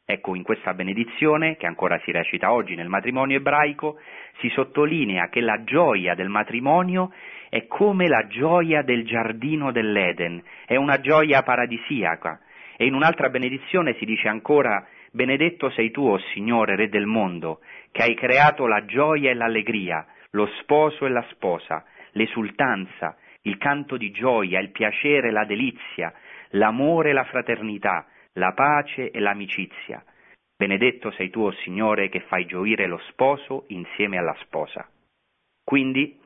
Ecco, 0.06 0.36
in 0.36 0.44
questa 0.44 0.76
benedizione, 0.76 1.58
che 1.58 1.66
ancora 1.66 2.00
si 2.04 2.12
recita 2.12 2.52
oggi 2.52 2.76
nel 2.76 2.88
matrimonio 2.88 3.38
ebraico, 3.38 4.00
si 4.42 4.50
sottolinea 4.50 5.30
che 5.30 5.42
la 5.42 5.64
gioia 5.64 6.14
del 6.14 6.30
matrimonio 6.30 7.12
è 7.50 7.66
come 7.66 8.08
la 8.08 8.28
gioia 8.28 8.84
del 8.84 9.04
giardino 9.06 9.72
dell'Eden, 9.72 10.40
è 10.68 10.76
una 10.76 11.00
gioia 11.00 11.42
paradisiaca. 11.42 12.40
E 12.84 12.88
in 12.88 12.96
un'altra 12.96 13.30
benedizione 13.30 13.96
si 13.96 14.04
dice 14.04 14.28
ancora, 14.28 14.86
benedetto 15.10 15.70
sei 15.70 15.90
tu, 15.90 16.02
o 16.02 16.18
Signore, 16.34 16.76
Re 16.76 16.90
del 16.90 17.06
mondo, 17.06 17.62
che 17.94 18.02
hai 18.04 18.14
creato 18.14 18.68
la 18.68 18.84
gioia 18.84 19.32
e 19.32 19.34
l'allegria, 19.34 20.06
lo 20.32 20.48
sposo 20.60 21.06
e 21.06 21.10
la 21.10 21.26
sposa, 21.30 21.86
l'esultanza, 22.12 23.16
il 23.44 23.58
canto 23.58 23.96
di 23.96 24.12
gioia, 24.12 24.60
il 24.60 24.72
piacere 24.72 25.32
la 25.32 25.46
delizia, 25.46 26.12
l'amore 26.50 27.12
e 27.12 27.14
la 27.14 27.24
fraternità, 27.24 28.06
la 28.34 28.52
pace 28.52 29.12
e 29.12 29.20
l'amicizia. 29.22 30.04
Benedetto 30.54 31.10
sei 31.12 31.30
tu, 31.30 31.40
o 31.40 31.54
Signore, 31.64 32.10
che 32.10 32.20
fai 32.28 32.46
gioire 32.46 32.86
lo 32.88 33.00
sposo 33.12 33.64
insieme 33.68 34.18
alla 34.18 34.36
sposa. 34.42 34.86
Quindi 35.64 36.20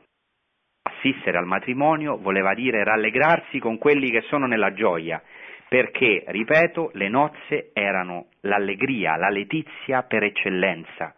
assistere 0.81 1.37
al 1.37 1.45
matrimonio 1.45 2.17
voleva 2.17 2.55
dire 2.55 2.83
rallegrarsi 2.83 3.59
con 3.59 3.77
quelli 3.77 4.09
che 4.09 4.21
sono 4.21 4.47
nella 4.47 4.73
gioia, 4.73 5.21
perché, 5.69 6.23
ripeto, 6.27 6.91
le 6.93 7.09
nozze 7.09 7.71
erano 7.73 8.27
l'allegria, 8.41 9.17
la 9.17 9.29
letizia 9.29 10.03
per 10.03 10.23
eccellenza. 10.23 11.15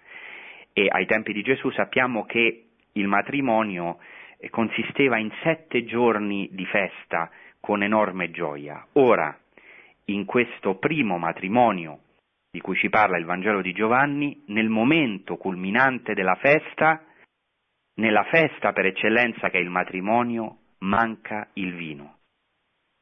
E 0.73 0.87
ai 0.89 1.05
tempi 1.05 1.33
di 1.33 1.41
Gesù 1.41 1.69
sappiamo 1.71 2.25
che 2.25 2.65
il 2.93 3.07
matrimonio 3.07 3.99
eh, 4.37 4.49
consisteva 4.49 5.17
in 5.17 5.31
sette 5.43 5.85
giorni 5.85 6.49
di 6.51 6.65
festa 6.65 7.29
con 7.59 7.83
enorme 7.83 8.31
gioia. 8.31 8.85
Ora, 8.93 9.37
in 10.05 10.25
questo 10.25 10.75
primo 10.75 11.17
matrimonio 11.17 11.99
di 12.51 12.61
cui 12.61 12.75
ci 12.75 12.89
parla 12.89 13.17
il 13.17 13.25
Vangelo 13.25 13.61
di 13.61 13.73
Giovanni, 13.73 14.43
nel 14.47 14.69
momento 14.69 15.37
culminante 15.37 16.15
della 16.15 16.35
festa, 16.35 17.03
nella 17.95 18.23
festa 18.23 18.73
per 18.73 18.87
eccellenza 18.87 19.49
che 19.49 19.59
è 19.59 19.61
il 19.61 19.69
matrimonio 19.69 20.57
manca 20.79 21.47
il 21.53 21.75
vino. 21.75 22.18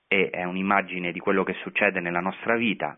E 0.07 0.29
è 0.29 0.43
un'immagine 0.43 1.11
di 1.11 1.19
quello 1.19 1.43
che 1.43 1.53
succede 1.61 1.99
nella 1.99 2.21
nostra 2.21 2.55
vita. 2.55 2.97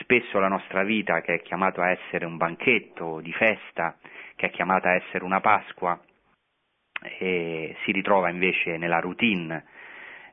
Spesso 0.00 0.38
la 0.38 0.48
nostra 0.48 0.82
vita, 0.84 1.20
che 1.20 1.34
è 1.34 1.42
chiamata 1.42 1.82
a 1.82 1.90
essere 1.90 2.24
un 2.24 2.36
banchetto 2.36 3.20
di 3.20 3.32
festa, 3.32 3.96
che 4.36 4.46
è 4.46 4.50
chiamata 4.50 4.90
a 4.90 4.94
essere 4.94 5.24
una 5.24 5.40
Pasqua, 5.40 6.00
si 7.18 7.92
ritrova 7.92 8.30
invece 8.30 8.76
nella 8.76 9.00
routine, 9.00 9.64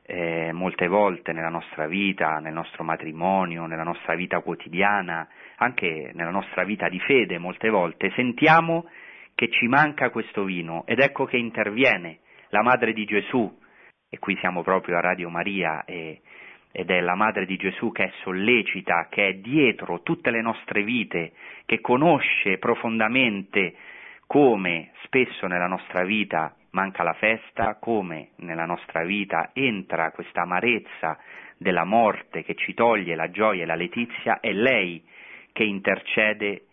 eh, 0.06 0.52
molte 0.52 0.86
volte 0.86 1.32
nella 1.32 1.48
nostra 1.48 1.86
vita, 1.86 2.38
nel 2.38 2.52
nostro 2.52 2.84
matrimonio, 2.84 3.66
nella 3.66 3.82
nostra 3.82 4.14
vita 4.14 4.40
quotidiana, 4.40 5.28
anche 5.56 6.12
nella 6.14 6.30
nostra 6.30 6.64
vita 6.64 6.88
di 6.88 7.00
fede, 7.00 7.38
molte 7.38 7.68
volte 7.68 8.12
sentiamo 8.14 8.88
che 9.34 9.50
ci 9.50 9.66
manca 9.66 10.10
questo 10.10 10.44
vino 10.44 10.84
ed 10.86 11.00
ecco 11.00 11.24
che 11.24 11.36
interviene 11.36 12.20
la 12.50 12.62
madre 12.62 12.92
di 12.92 13.04
Gesù, 13.04 13.64
e 14.16 14.18
qui 14.18 14.36
siamo 14.38 14.62
proprio 14.62 14.96
a 14.96 15.00
Radio 15.00 15.28
Maria 15.28 15.84
e, 15.84 16.22
ed 16.72 16.90
è 16.90 17.00
la 17.00 17.14
madre 17.14 17.44
di 17.44 17.56
Gesù 17.56 17.92
che 17.92 18.04
è 18.04 18.12
sollecita, 18.22 19.08
che 19.10 19.28
è 19.28 19.34
dietro 19.34 20.02
tutte 20.02 20.30
le 20.30 20.40
nostre 20.40 20.82
vite, 20.82 21.32
che 21.66 21.80
conosce 21.80 22.56
profondamente 22.58 23.74
come 24.26 24.90
spesso 25.04 25.46
nella 25.46 25.66
nostra 25.66 26.02
vita 26.04 26.54
manca 26.70 27.02
la 27.02 27.12
festa, 27.12 27.76
come 27.78 28.30
nella 28.36 28.64
nostra 28.64 29.04
vita 29.04 29.50
entra 29.52 30.10
questa 30.12 30.42
amarezza 30.42 31.18
della 31.58 31.84
morte 31.84 32.42
che 32.42 32.54
ci 32.54 32.74
toglie 32.74 33.14
la 33.14 33.30
gioia 33.30 33.62
e 33.62 33.66
la 33.66 33.74
letizia, 33.74 34.40
è 34.40 34.52
lei 34.52 35.02
che 35.52 35.62
intercede 35.62 36.66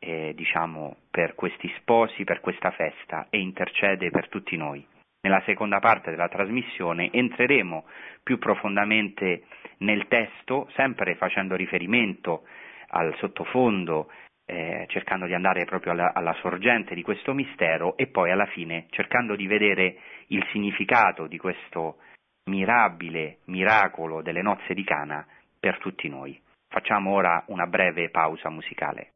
eh, 0.00 0.32
diciamo, 0.34 0.96
per 1.10 1.34
questi 1.34 1.72
sposi, 1.78 2.24
per 2.24 2.40
questa 2.40 2.70
festa 2.72 3.26
e 3.30 3.38
intercede 3.38 4.10
per 4.10 4.28
tutti 4.28 4.56
noi. 4.56 4.86
Nella 5.22 5.42
seconda 5.44 5.80
parte 5.80 6.10
della 6.10 6.28
trasmissione 6.28 7.10
entreremo 7.12 7.84
più 8.22 8.38
profondamente 8.38 9.44
nel 9.78 10.06
testo, 10.08 10.68
sempre 10.74 11.14
facendo 11.16 11.56
riferimento 11.56 12.44
al 12.88 13.14
sottofondo, 13.16 14.10
eh, 14.46 14.86
cercando 14.88 15.26
di 15.26 15.34
andare 15.34 15.64
proprio 15.64 15.92
alla, 15.92 16.12
alla 16.14 16.32
sorgente 16.40 16.94
di 16.94 17.02
questo 17.02 17.34
mistero 17.34 17.96
e 17.96 18.06
poi 18.06 18.30
alla 18.30 18.46
fine 18.46 18.86
cercando 18.90 19.36
di 19.36 19.46
vedere 19.46 19.98
il 20.28 20.44
significato 20.50 21.26
di 21.26 21.38
questo 21.38 21.98
mirabile 22.50 23.38
miracolo 23.44 24.22
delle 24.22 24.42
nozze 24.42 24.74
di 24.74 24.84
Cana 24.84 25.24
per 25.58 25.78
tutti 25.78 26.08
noi. 26.08 26.40
Facciamo 26.68 27.12
ora 27.12 27.44
una 27.48 27.66
breve 27.66 28.10
pausa 28.10 28.48
musicale. 28.48 29.12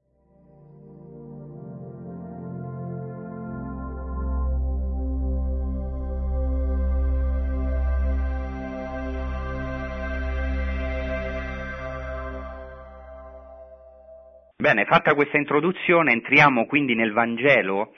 Bene, 14.65 14.87
fatta 14.87 15.13
questa 15.13 15.37
introduzione, 15.37 16.13
entriamo 16.13 16.65
quindi 16.65 16.95
nel 16.95 17.13
Vangelo. 17.13 17.93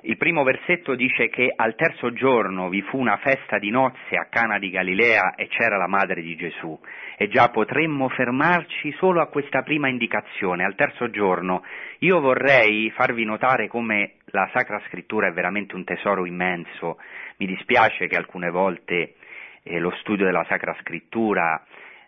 Il 0.00 0.16
primo 0.16 0.44
versetto 0.44 0.94
dice 0.94 1.28
che 1.28 1.52
al 1.54 1.74
terzo 1.74 2.10
giorno 2.14 2.70
vi 2.70 2.80
fu 2.80 2.98
una 2.98 3.18
festa 3.18 3.58
di 3.58 3.68
nozze 3.68 4.16
a 4.16 4.24
Cana 4.30 4.58
di 4.58 4.70
Galilea 4.70 5.34
e 5.34 5.46
c'era 5.48 5.76
la 5.76 5.86
madre 5.86 6.22
di 6.22 6.34
Gesù. 6.34 6.80
E 7.18 7.28
già 7.28 7.50
potremmo 7.50 8.08
fermarci 8.08 8.92
solo 8.92 9.20
a 9.20 9.26
questa 9.26 9.60
prima 9.60 9.88
indicazione, 9.88 10.64
al 10.64 10.74
terzo 10.74 11.10
giorno. 11.10 11.62
Io 11.98 12.18
vorrei 12.18 12.90
farvi 12.92 13.26
notare 13.26 13.68
come 13.68 14.14
la 14.30 14.48
Sacra 14.54 14.80
Scrittura 14.86 15.26
è 15.26 15.32
veramente 15.32 15.74
un 15.74 15.84
tesoro 15.84 16.24
immenso. 16.24 16.96
Mi 17.36 17.46
dispiace 17.46 18.06
che 18.06 18.16
alcune 18.16 18.48
volte 18.48 19.16
eh, 19.62 19.78
lo 19.78 19.90
studio 19.98 20.24
della 20.24 20.46
Sacra 20.48 20.74
Scrittura 20.80 21.62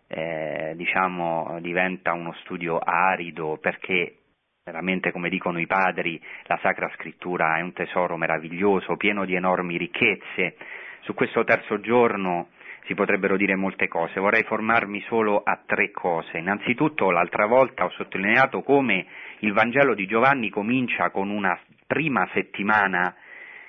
eh, 0.08 0.72
diciamo, 0.74 1.58
diventa 1.60 2.12
uno 2.12 2.32
studio 2.40 2.78
arido 2.78 3.58
perché 3.60 4.16
veramente 4.64 5.12
come 5.12 5.28
dicono 5.28 5.58
i 5.60 5.66
padri 5.66 6.20
la 6.44 6.58
Sacra 6.60 6.90
Scrittura 6.94 7.56
è 7.56 7.60
un 7.60 7.72
tesoro 7.72 8.16
meraviglioso, 8.16 8.96
pieno 8.96 9.24
di 9.24 9.34
enormi 9.34 9.76
ricchezze. 9.76 10.56
Su 11.00 11.14
questo 11.14 11.44
terzo 11.44 11.80
giorno 11.80 12.48
si 12.84 12.94
potrebbero 12.94 13.36
dire 13.36 13.54
molte 13.54 13.86
cose, 13.86 14.18
vorrei 14.18 14.44
formarmi 14.44 15.00
solo 15.02 15.42
a 15.42 15.60
tre 15.64 15.90
cose. 15.90 16.38
Innanzitutto 16.38 17.10
l'altra 17.10 17.46
volta 17.46 17.84
ho 17.84 17.90
sottolineato 17.90 18.62
come 18.62 19.06
il 19.40 19.52
Vangelo 19.52 19.94
di 19.94 20.06
Giovanni 20.06 20.48
comincia 20.48 21.10
con 21.10 21.28
una 21.28 21.58
prima 21.86 22.26
settimana 22.32 23.14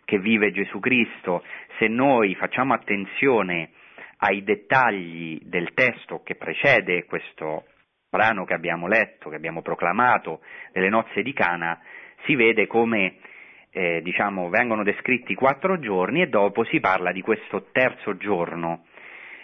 che 0.06 0.19
vive 0.19 0.52
Gesù 0.52 0.80
Cristo. 0.80 1.43
Se 1.78 1.88
noi 1.88 2.34
facciamo 2.36 2.73
attenzione 2.73 3.71
ai 4.20 4.44
dettagli 4.44 5.40
del 5.44 5.74
testo 5.74 6.22
che 6.24 6.36
precede 6.36 7.06
questo 7.06 7.66
brano 8.10 8.44
che 8.44 8.54
abbiamo 8.54 8.88
letto, 8.88 9.30
che 9.30 9.36
abbiamo 9.36 9.62
proclamato, 9.62 10.42
delle 10.72 10.90
nozze 10.90 11.22
di 11.22 11.34
Cana, 11.34 11.80
si 12.26 12.36
vede 12.36 12.68
come 12.68 13.18
eh, 13.72 14.02
diciamo, 14.02 14.50
vengono 14.50 14.84
descritti 14.84 15.36
quattro 15.36 15.80
giorni 15.80 16.22
e 16.22 16.28
dopo 16.28 16.64
si 16.66 16.80
parla 16.80 17.12
di 17.12 17.22
questo 17.22 17.68
terzo 17.72 18.18
giorno 18.18 18.86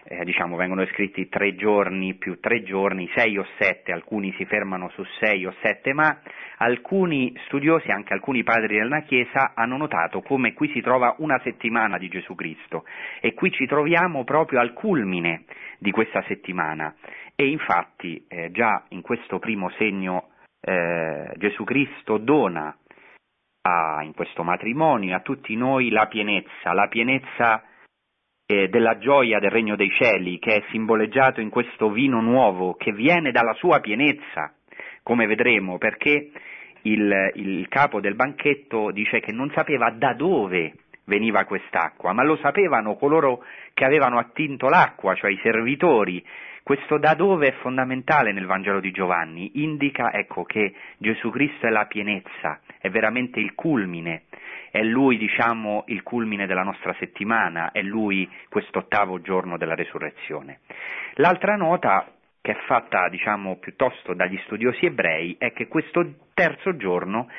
eh, 0.08 0.24
diciamo, 0.24 0.56
vengono 0.56 0.84
descritti 0.84 1.28
tre 1.30 1.56
giorni 1.56 2.14
più 2.14 2.40
tre 2.40 2.62
giorni, 2.62 3.10
sei 3.16 3.38
o 3.38 3.46
sette, 3.58 3.92
alcuni 3.92 4.32
si 4.34 4.46
fermano 4.46 4.90
su 4.90 5.04
sei 5.20 5.46
o 5.46 5.54
sette, 5.62 5.94
ma 5.94 6.20
alcuni 6.58 7.34
studiosi, 7.46 7.90
anche 7.90 8.14
alcuni 8.14 8.44
padri 8.44 8.78
della 8.78 9.02
Chiesa, 9.02 9.54
hanno 9.56 9.78
notato 9.78 10.22
come 10.22 10.54
qui 10.54 10.70
si 10.70 10.82
trova 10.82 11.16
una 11.20 11.40
settimana 11.44 11.98
di 11.98 12.08
Gesù 12.08 12.36
Cristo 12.36 12.86
e 13.20 13.34
qui 13.34 13.52
ci 13.52 13.66
troviamo 13.66 14.24
proprio 14.24 14.60
al 14.60 14.74
culmine 14.74 15.46
di 15.80 15.90
questa 15.92 16.24
settimana. 16.28 16.94
E 17.36 17.48
infatti 17.48 18.26
eh, 18.28 18.52
già 18.52 18.84
in 18.90 19.02
questo 19.02 19.40
primo 19.40 19.70
segno 19.72 20.30
eh, 20.62 21.32
Gesù 21.38 21.64
Cristo 21.64 22.18
dona 22.18 22.76
a, 23.64 24.04
in 24.04 24.14
questo 24.14 24.44
matrimonio 24.44 25.16
a 25.16 25.22
tutti 25.22 25.56
noi 25.56 25.90
la 25.90 26.06
pienezza, 26.06 26.74
la 26.74 26.88
pienezza 26.88 27.64
eh, 28.46 28.70
della 28.70 28.98
gioia 28.98 29.40
del 29.40 29.50
regno 29.50 29.76
dei 29.76 29.90
cieli, 29.92 30.40
che 30.40 30.56
è 30.56 30.64
simboleggiato 30.70 31.42
in 31.42 31.50
questo 31.50 31.90
vino 31.90 32.22
nuovo, 32.22 32.76
che 32.76 32.92
viene 32.92 33.32
dalla 33.32 33.54
sua 33.54 33.80
pienezza, 33.80 34.54
come 35.04 35.26
vedremo, 35.26 35.78
perché 35.78 36.32
il, 36.84 37.32
il 37.36 37.68
capo 37.68 38.00
del 38.00 38.16
banchetto 38.16 38.92
dice 38.92 39.20
che 39.20 39.32
non 39.32 39.52
sapeva 39.54 39.90
da 39.92 40.14
dove 40.14 40.74
veniva 41.06 41.44
quest'acqua, 41.46 42.14
ma 42.14 42.24
lo 42.24 42.38
sapevano 42.38 42.96
coloro 42.96 43.44
che 43.74 43.86
avevano 43.86 44.18
attinto 44.18 44.70
l'acqua, 44.70 45.16
cioè 45.16 45.32
i 45.32 45.40
servitori. 45.42 46.24
Questo 46.64 46.98
da 46.98 47.14
dove 47.14 47.50
è 47.50 47.52
fondamentale 47.62 48.32
nel 48.32 48.48
Vangelo 48.48 48.80
di 48.80 48.90
Giovanni, 48.90 49.52
indica 49.62 50.12
ecco, 50.12 50.44
che 50.46 50.74
Gesù 50.98 51.30
Cristo 51.30 51.68
è 51.68 51.70
la 51.70 51.86
pienezza, 51.86 52.60
è 52.80 52.90
veramente 52.90 53.40
il 53.40 53.54
culmine 53.54 54.24
è 54.76 54.84
lui, 54.84 55.18
diciamo, 55.18 55.86
il 55.88 56.04
culmine 56.04 56.48
della 56.48 56.64
nostra 56.64 56.94
settimana, 57.00 57.72
è 57.72 57.82
lui 57.82 58.30
quest'ottavo 58.50 59.22
giorno 59.22 59.56
della 59.58 59.74
resurrezione. 59.74 60.60
L'altra 61.14 61.56
nota 61.56 62.12
che 62.42 62.52
è 62.52 62.58
fatta, 62.66 63.08
diciamo, 63.08 63.56
piuttosto 63.56 64.14
dagli 64.14 64.38
studiosi 64.44 64.86
ebrei 64.86 65.38
è 65.40 65.54
che 65.54 65.70
questo 65.70 66.28
terzo 66.34 66.76
giorno 66.76 67.30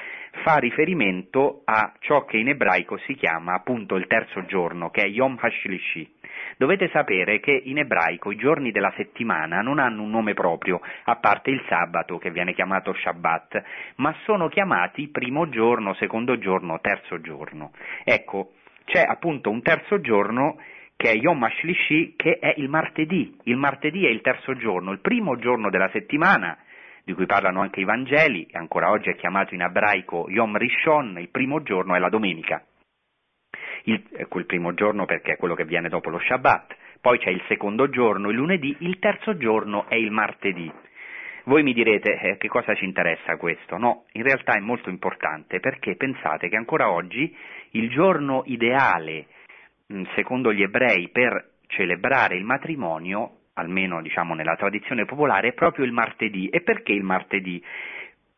fa 0.42 0.56
riferimento 0.56 1.62
a 1.64 1.92
ciò 2.00 2.24
che 2.24 2.36
in 2.36 2.48
ebraico 2.48 2.96
si 2.98 3.14
chiama 3.14 3.54
appunto 3.54 3.96
il 3.96 4.06
terzo 4.06 4.44
giorno, 4.46 4.90
che 4.90 5.02
è 5.02 5.06
Yom 5.06 5.36
HaShlishi. 5.40 6.14
Dovete 6.56 6.88
sapere 6.88 7.40
che 7.40 7.52
in 7.64 7.78
ebraico 7.78 8.30
i 8.30 8.36
giorni 8.36 8.70
della 8.70 8.92
settimana 8.96 9.60
non 9.60 9.78
hanno 9.78 10.02
un 10.02 10.10
nome 10.10 10.34
proprio, 10.34 10.80
a 11.04 11.16
parte 11.16 11.50
il 11.50 11.62
sabato 11.68 12.18
che 12.18 12.30
viene 12.30 12.54
chiamato 12.54 12.94
Shabbat, 12.94 13.62
ma 13.96 14.14
sono 14.24 14.48
chiamati 14.48 15.08
primo 15.08 15.48
giorno, 15.48 15.94
secondo 15.94 16.38
giorno, 16.38 16.80
terzo 16.80 17.20
giorno. 17.20 17.72
Ecco, 18.04 18.52
c'è 18.84 19.02
appunto 19.02 19.50
un 19.50 19.62
terzo 19.62 20.00
giorno 20.00 20.56
che 20.96 21.10
è 21.10 21.14
Yom 21.14 21.42
HaShlishi, 21.42 22.14
che 22.16 22.38
è 22.38 22.54
il 22.56 22.68
martedì. 22.68 23.36
Il 23.44 23.56
martedì 23.56 24.06
è 24.06 24.10
il 24.10 24.22
terzo 24.22 24.54
giorno, 24.54 24.92
il 24.92 25.00
primo 25.00 25.36
giorno 25.36 25.68
della 25.68 25.90
settimana, 25.90 26.56
di 27.06 27.14
cui 27.14 27.26
parlano 27.26 27.60
anche 27.60 27.78
i 27.78 27.84
Vangeli, 27.84 28.48
ancora 28.50 28.90
oggi 28.90 29.10
è 29.10 29.14
chiamato 29.14 29.54
in 29.54 29.60
ebraico 29.60 30.26
Yom 30.28 30.56
Rishon, 30.56 31.16
il 31.20 31.28
primo 31.28 31.62
giorno 31.62 31.94
è 31.94 32.00
la 32.00 32.08
domenica. 32.08 32.66
Il, 33.84 34.02
quel 34.28 34.44
primo 34.44 34.74
giorno 34.74 35.04
perché 35.04 35.34
è 35.34 35.36
quello 35.36 35.54
che 35.54 35.64
viene 35.64 35.88
dopo 35.88 36.10
lo 36.10 36.18
Shabbat, 36.18 36.74
poi 37.00 37.20
c'è 37.20 37.30
il 37.30 37.44
secondo 37.46 37.88
giorno, 37.90 38.30
il 38.30 38.34
lunedì, 38.34 38.74
il 38.80 38.98
terzo 38.98 39.36
giorno 39.36 39.86
è 39.88 39.94
il 39.94 40.10
martedì. 40.10 40.68
Voi 41.44 41.62
mi 41.62 41.72
direte 41.74 42.18
eh, 42.18 42.36
che 42.38 42.48
cosa 42.48 42.74
ci 42.74 42.84
interessa 42.84 43.36
questo? 43.36 43.76
No, 43.78 44.06
in 44.14 44.24
realtà 44.24 44.54
è 44.54 44.60
molto 44.60 44.90
importante 44.90 45.60
perché 45.60 45.94
pensate 45.94 46.48
che 46.48 46.56
ancora 46.56 46.90
oggi 46.90 47.32
il 47.70 47.88
giorno 47.88 48.42
ideale, 48.46 49.26
mm, 49.92 50.02
secondo 50.16 50.52
gli 50.52 50.62
ebrei, 50.62 51.08
per 51.10 51.50
celebrare 51.68 52.34
il 52.34 52.42
matrimonio 52.42 53.42
almeno 53.56 54.02
diciamo 54.02 54.34
nella 54.34 54.56
tradizione 54.56 55.04
popolare, 55.04 55.48
è 55.48 55.52
proprio 55.52 55.84
il 55.84 55.92
martedì. 55.92 56.48
E 56.48 56.60
perché 56.60 56.92
il 56.92 57.02
martedì? 57.02 57.62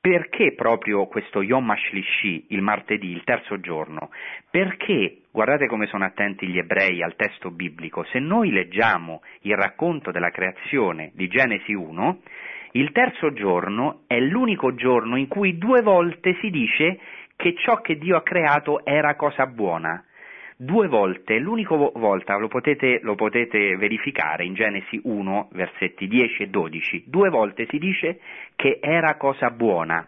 Perché 0.00 0.54
proprio 0.54 1.06
questo 1.06 1.42
Yom 1.42 1.68
HaShlishi, 1.70 2.46
il 2.48 2.62
martedì, 2.62 3.10
il 3.10 3.24
terzo 3.24 3.58
giorno? 3.60 4.10
Perché, 4.48 5.22
guardate 5.30 5.66
come 5.66 5.86
sono 5.86 6.04
attenti 6.04 6.46
gli 6.46 6.58
ebrei 6.58 7.02
al 7.02 7.16
testo 7.16 7.50
biblico, 7.50 8.04
se 8.04 8.20
noi 8.20 8.50
leggiamo 8.50 9.22
il 9.42 9.56
racconto 9.56 10.12
della 10.12 10.30
creazione 10.30 11.10
di 11.14 11.26
Genesi 11.26 11.72
1, 11.72 12.20
il 12.72 12.92
terzo 12.92 13.32
giorno 13.32 14.02
è 14.06 14.20
l'unico 14.20 14.74
giorno 14.74 15.16
in 15.16 15.26
cui 15.26 15.58
due 15.58 15.82
volte 15.82 16.36
si 16.40 16.48
dice 16.50 17.00
che 17.34 17.54
ciò 17.56 17.80
che 17.80 17.98
Dio 17.98 18.16
ha 18.16 18.22
creato 18.22 18.84
era 18.84 19.16
cosa 19.16 19.46
buona 19.46 20.02
due 20.60 20.88
volte, 20.88 21.38
l'unica 21.38 21.76
volta 21.76 22.36
lo 22.36 22.48
potete, 22.48 22.98
lo 23.02 23.14
potete, 23.14 23.76
verificare 23.76 24.44
in 24.44 24.54
Genesi 24.54 25.00
1, 25.00 25.50
versetti 25.52 26.08
10 26.08 26.42
e 26.42 26.48
12, 26.48 27.04
due 27.06 27.28
volte 27.28 27.66
si 27.70 27.78
dice 27.78 28.18
che 28.56 28.80
era 28.82 29.16
cosa 29.16 29.50
buona. 29.50 30.06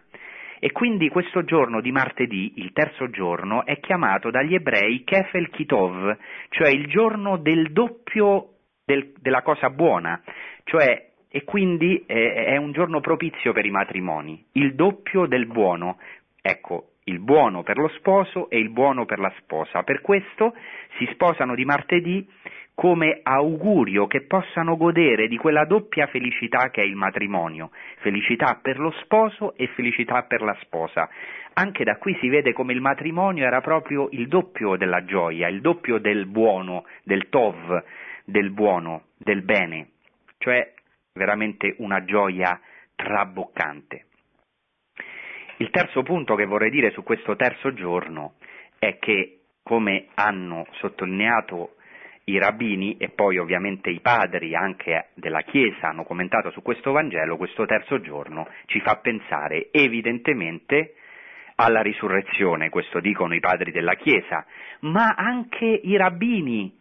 E 0.58 0.72
quindi 0.72 1.08
questo 1.08 1.44
giorno 1.44 1.80
di 1.80 1.92
martedì, 1.92 2.54
il 2.56 2.72
terzo 2.72 3.08
giorno, 3.08 3.64
è 3.64 3.78
chiamato 3.78 4.30
dagli 4.30 4.54
ebrei 4.54 5.04
Kefel 5.04 5.48
Kitov, 5.50 6.18
cioè 6.50 6.68
il 6.68 6.86
giorno 6.88 7.38
del 7.38 7.70
doppio 7.72 8.56
del, 8.84 9.14
della 9.20 9.42
cosa 9.42 9.70
buona, 9.70 10.20
cioè 10.64 11.08
e 11.32 11.44
quindi 11.44 12.02
è, 12.06 12.12
è 12.12 12.56
un 12.56 12.72
giorno 12.72 13.00
propizio 13.00 13.52
per 13.52 13.64
i 13.64 13.70
matrimoni, 13.70 14.44
il 14.52 14.74
doppio 14.74 15.26
del 15.26 15.46
buono. 15.46 15.98
Ecco, 16.42 16.94
il 17.04 17.18
buono 17.18 17.62
per 17.62 17.78
lo 17.78 17.88
sposo 17.96 18.50
e 18.50 18.58
il 18.58 18.70
buono 18.70 19.04
per 19.04 19.18
la 19.18 19.32
sposa. 19.38 19.82
Per 19.82 20.00
questo 20.00 20.54
si 20.98 21.08
sposano 21.12 21.54
di 21.54 21.64
martedì 21.64 22.26
come 22.74 23.20
augurio 23.22 24.06
che 24.06 24.22
possano 24.22 24.76
godere 24.76 25.28
di 25.28 25.36
quella 25.36 25.64
doppia 25.66 26.06
felicità 26.06 26.70
che 26.70 26.80
è 26.80 26.84
il 26.84 26.94
matrimonio, 26.94 27.70
felicità 27.98 28.58
per 28.62 28.78
lo 28.78 28.90
sposo 29.02 29.54
e 29.56 29.66
felicità 29.74 30.22
per 30.22 30.40
la 30.40 30.56
sposa. 30.62 31.08
Anche 31.54 31.84
da 31.84 31.96
qui 31.96 32.16
si 32.20 32.28
vede 32.28 32.52
come 32.52 32.72
il 32.72 32.80
matrimonio 32.80 33.44
era 33.44 33.60
proprio 33.60 34.08
il 34.12 34.28
doppio 34.28 34.76
della 34.76 35.04
gioia, 35.04 35.48
il 35.48 35.60
doppio 35.60 35.98
del 35.98 36.26
buono, 36.26 36.86
del 37.02 37.28
tov, 37.28 37.84
del 38.24 38.50
buono, 38.50 39.08
del 39.18 39.42
bene, 39.42 39.90
cioè 40.38 40.72
veramente 41.12 41.74
una 41.78 42.02
gioia 42.04 42.58
traboccante. 42.94 44.06
Il 45.60 45.68
terzo 45.68 46.02
punto 46.02 46.36
che 46.36 46.46
vorrei 46.46 46.70
dire 46.70 46.90
su 46.90 47.02
questo 47.02 47.36
terzo 47.36 47.74
giorno 47.74 48.36
è 48.78 48.96
che, 48.98 49.40
come 49.62 50.06
hanno 50.14 50.66
sottolineato 50.78 51.74
i 52.24 52.38
rabbini 52.38 52.96
e 52.96 53.10
poi 53.10 53.36
ovviamente 53.36 53.90
i 53.90 54.00
padri 54.00 54.54
anche 54.54 55.08
della 55.12 55.42
Chiesa 55.42 55.88
hanno 55.88 56.04
commentato 56.04 56.50
su 56.50 56.62
questo 56.62 56.92
Vangelo, 56.92 57.36
questo 57.36 57.66
terzo 57.66 58.00
giorno 58.00 58.48
ci 58.66 58.80
fa 58.80 58.96
pensare 58.96 59.68
evidentemente 59.70 60.94
alla 61.56 61.82
risurrezione, 61.82 62.70
questo 62.70 62.98
dicono 62.98 63.34
i 63.34 63.40
padri 63.40 63.70
della 63.70 63.96
Chiesa, 63.96 64.46
ma 64.80 65.14
anche 65.14 65.66
i 65.66 65.94
rabbini 65.98 66.74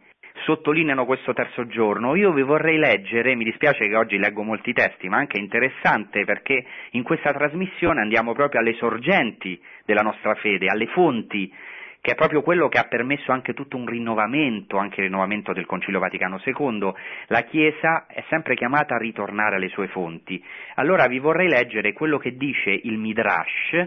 sottolineano 0.44 1.04
questo 1.04 1.32
terzo 1.32 1.66
giorno. 1.66 2.14
Io 2.14 2.32
vi 2.32 2.42
vorrei 2.42 2.78
leggere, 2.78 3.34
mi 3.34 3.44
dispiace 3.44 3.86
che 3.86 3.96
oggi 3.96 4.18
leggo 4.18 4.42
molti 4.42 4.72
testi, 4.72 5.08
ma 5.08 5.18
anche 5.18 5.38
interessante 5.38 6.24
perché 6.24 6.64
in 6.92 7.02
questa 7.02 7.32
trasmissione 7.32 8.00
andiamo 8.00 8.32
proprio 8.32 8.60
alle 8.60 8.74
sorgenti 8.74 9.60
della 9.84 10.02
nostra 10.02 10.34
fede, 10.34 10.66
alle 10.66 10.86
fonti 10.86 11.52
che 12.00 12.12
è 12.12 12.14
proprio 12.14 12.42
quello 12.42 12.68
che 12.68 12.78
ha 12.78 12.84
permesso 12.84 13.30
anche 13.30 13.52
tutto 13.52 13.76
un 13.76 13.86
rinnovamento, 13.86 14.78
anche 14.78 15.00
il 15.00 15.06
rinnovamento 15.06 15.52
del 15.52 15.66
Concilio 15.66 16.00
Vaticano 16.00 16.40
II. 16.42 16.92
La 17.26 17.42
Chiesa 17.42 18.06
è 18.06 18.24
sempre 18.28 18.54
chiamata 18.54 18.94
a 18.94 18.98
ritornare 18.98 19.56
alle 19.56 19.68
sue 19.68 19.88
fonti. 19.88 20.42
Allora 20.76 21.06
vi 21.06 21.18
vorrei 21.18 21.48
leggere 21.48 21.92
quello 21.92 22.18
che 22.18 22.36
dice 22.36 22.70
il 22.70 22.96
Midrash, 22.96 23.86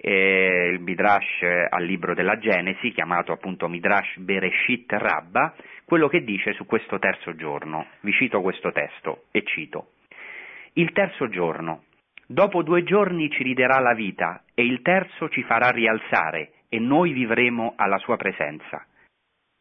eh, 0.00 0.70
il 0.72 0.80
Midrash 0.80 1.42
al 1.68 1.84
libro 1.84 2.14
della 2.14 2.38
Genesi, 2.38 2.92
chiamato 2.92 3.32
appunto 3.32 3.68
Midrash 3.68 4.18
Bereshit 4.18 4.92
Rabba, 4.92 5.52
quello 5.90 6.06
che 6.06 6.22
dice 6.22 6.52
su 6.52 6.66
questo 6.66 7.00
terzo 7.00 7.34
giorno. 7.34 7.88
Vi 8.02 8.12
cito 8.12 8.40
questo 8.42 8.70
testo 8.70 9.24
e 9.32 9.42
cito. 9.42 9.94
Il 10.74 10.92
terzo 10.92 11.28
giorno. 11.28 11.82
Dopo 12.28 12.62
due 12.62 12.84
giorni 12.84 13.28
ci 13.28 13.42
riderà 13.42 13.80
la 13.80 13.92
vita 13.92 14.44
e 14.54 14.64
il 14.64 14.82
terzo 14.82 15.28
ci 15.28 15.42
farà 15.42 15.70
rialzare 15.70 16.52
e 16.68 16.78
noi 16.78 17.10
vivremo 17.10 17.72
alla 17.74 17.98
sua 17.98 18.16
presenza. 18.16 18.86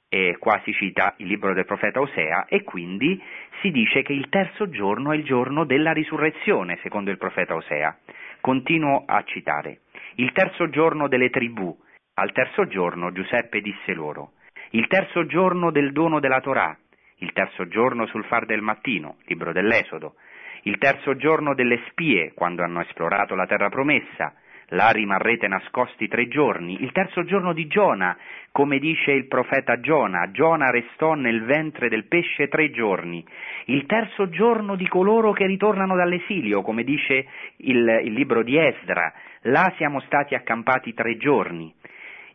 E 0.08 0.38
qua 0.38 0.62
si 0.66 0.72
cita 0.72 1.16
il 1.18 1.26
libro 1.26 1.56
del 1.56 1.66
profeta 1.66 2.00
Osea 2.00 2.46
e 2.46 2.62
quindi 2.62 3.20
si 3.62 3.72
dice 3.72 4.04
che 4.04 4.14
il 4.14 4.30
terzo 4.30 4.70
giorno 4.70 5.12
è 5.14 5.16
il 5.16 5.24
giorno 5.24 5.64
della 5.64 5.94
risurrezione, 5.94 6.78
secondo 6.84 7.10
il 7.10 7.18
profeta 7.18 7.56
Osea. 7.56 7.98
Continuo 8.40 9.04
a 9.08 9.24
citare. 9.24 9.80
Il 10.18 10.32
terzo 10.32 10.70
giorno 10.70 11.08
delle 11.08 11.32
tribù. 11.32 11.76
Al 12.20 12.32
terzo 12.34 12.68
giorno 12.68 13.12
Giuseppe 13.12 13.62
disse 13.62 13.94
loro. 13.94 14.34
Il 14.72 14.88
terzo 14.88 15.26
giorno 15.26 15.72
del 15.72 15.92
dono 15.92 16.20
della 16.20 16.42
Torah. 16.42 16.78
Il 17.18 17.32
terzo 17.34 17.68
giorno 17.68 18.06
sul 18.06 18.24
far 18.26 18.46
del 18.46 18.62
mattino, 18.62 19.18
libro 19.26 19.52
dell'Esodo. 19.52 20.16
Il 20.64 20.78
terzo 20.78 21.16
giorno 21.16 21.56
delle 21.56 21.82
spie, 21.90 22.34
quando 22.34 22.64
hanno 22.64 22.82
esplorato 22.82 23.34
la 23.34 23.48
terra 23.48 23.70
promessa 23.70 24.34
là 24.70 24.90
rimarrete 24.90 25.48
nascosti 25.48 26.08
tre 26.08 26.28
giorni, 26.28 26.82
il 26.82 26.92
terzo 26.92 27.24
giorno 27.24 27.54
di 27.54 27.68
Giona, 27.68 28.18
come 28.52 28.80
dice 28.80 29.12
il 29.12 29.28
profeta 29.28 29.80
Giona, 29.80 30.30
Giona 30.32 30.70
restò 30.70 31.14
nel 31.14 31.44
ventre 31.44 31.90
del 31.90 32.06
pesce 32.06 32.48
tre 32.48 32.70
giorni, 32.72 33.26
il 33.66 33.86
terzo 33.86 34.30
giorno 34.30 34.76
di 34.76 34.88
coloro 34.88 35.32
che 35.32 35.46
ritornano 35.46 35.96
dall'esilio, 35.96 36.62
come 36.62 36.84
dice 36.84 37.26
il, 37.58 38.02
il 38.04 38.14
libro 38.14 38.44
di 38.44 38.58
Esdra, 38.58 39.12
là 39.44 39.74
siamo 39.78 40.02
stati 40.02 40.36
accampati 40.36 40.94
tre 40.94 41.18
giorni, 41.18 41.74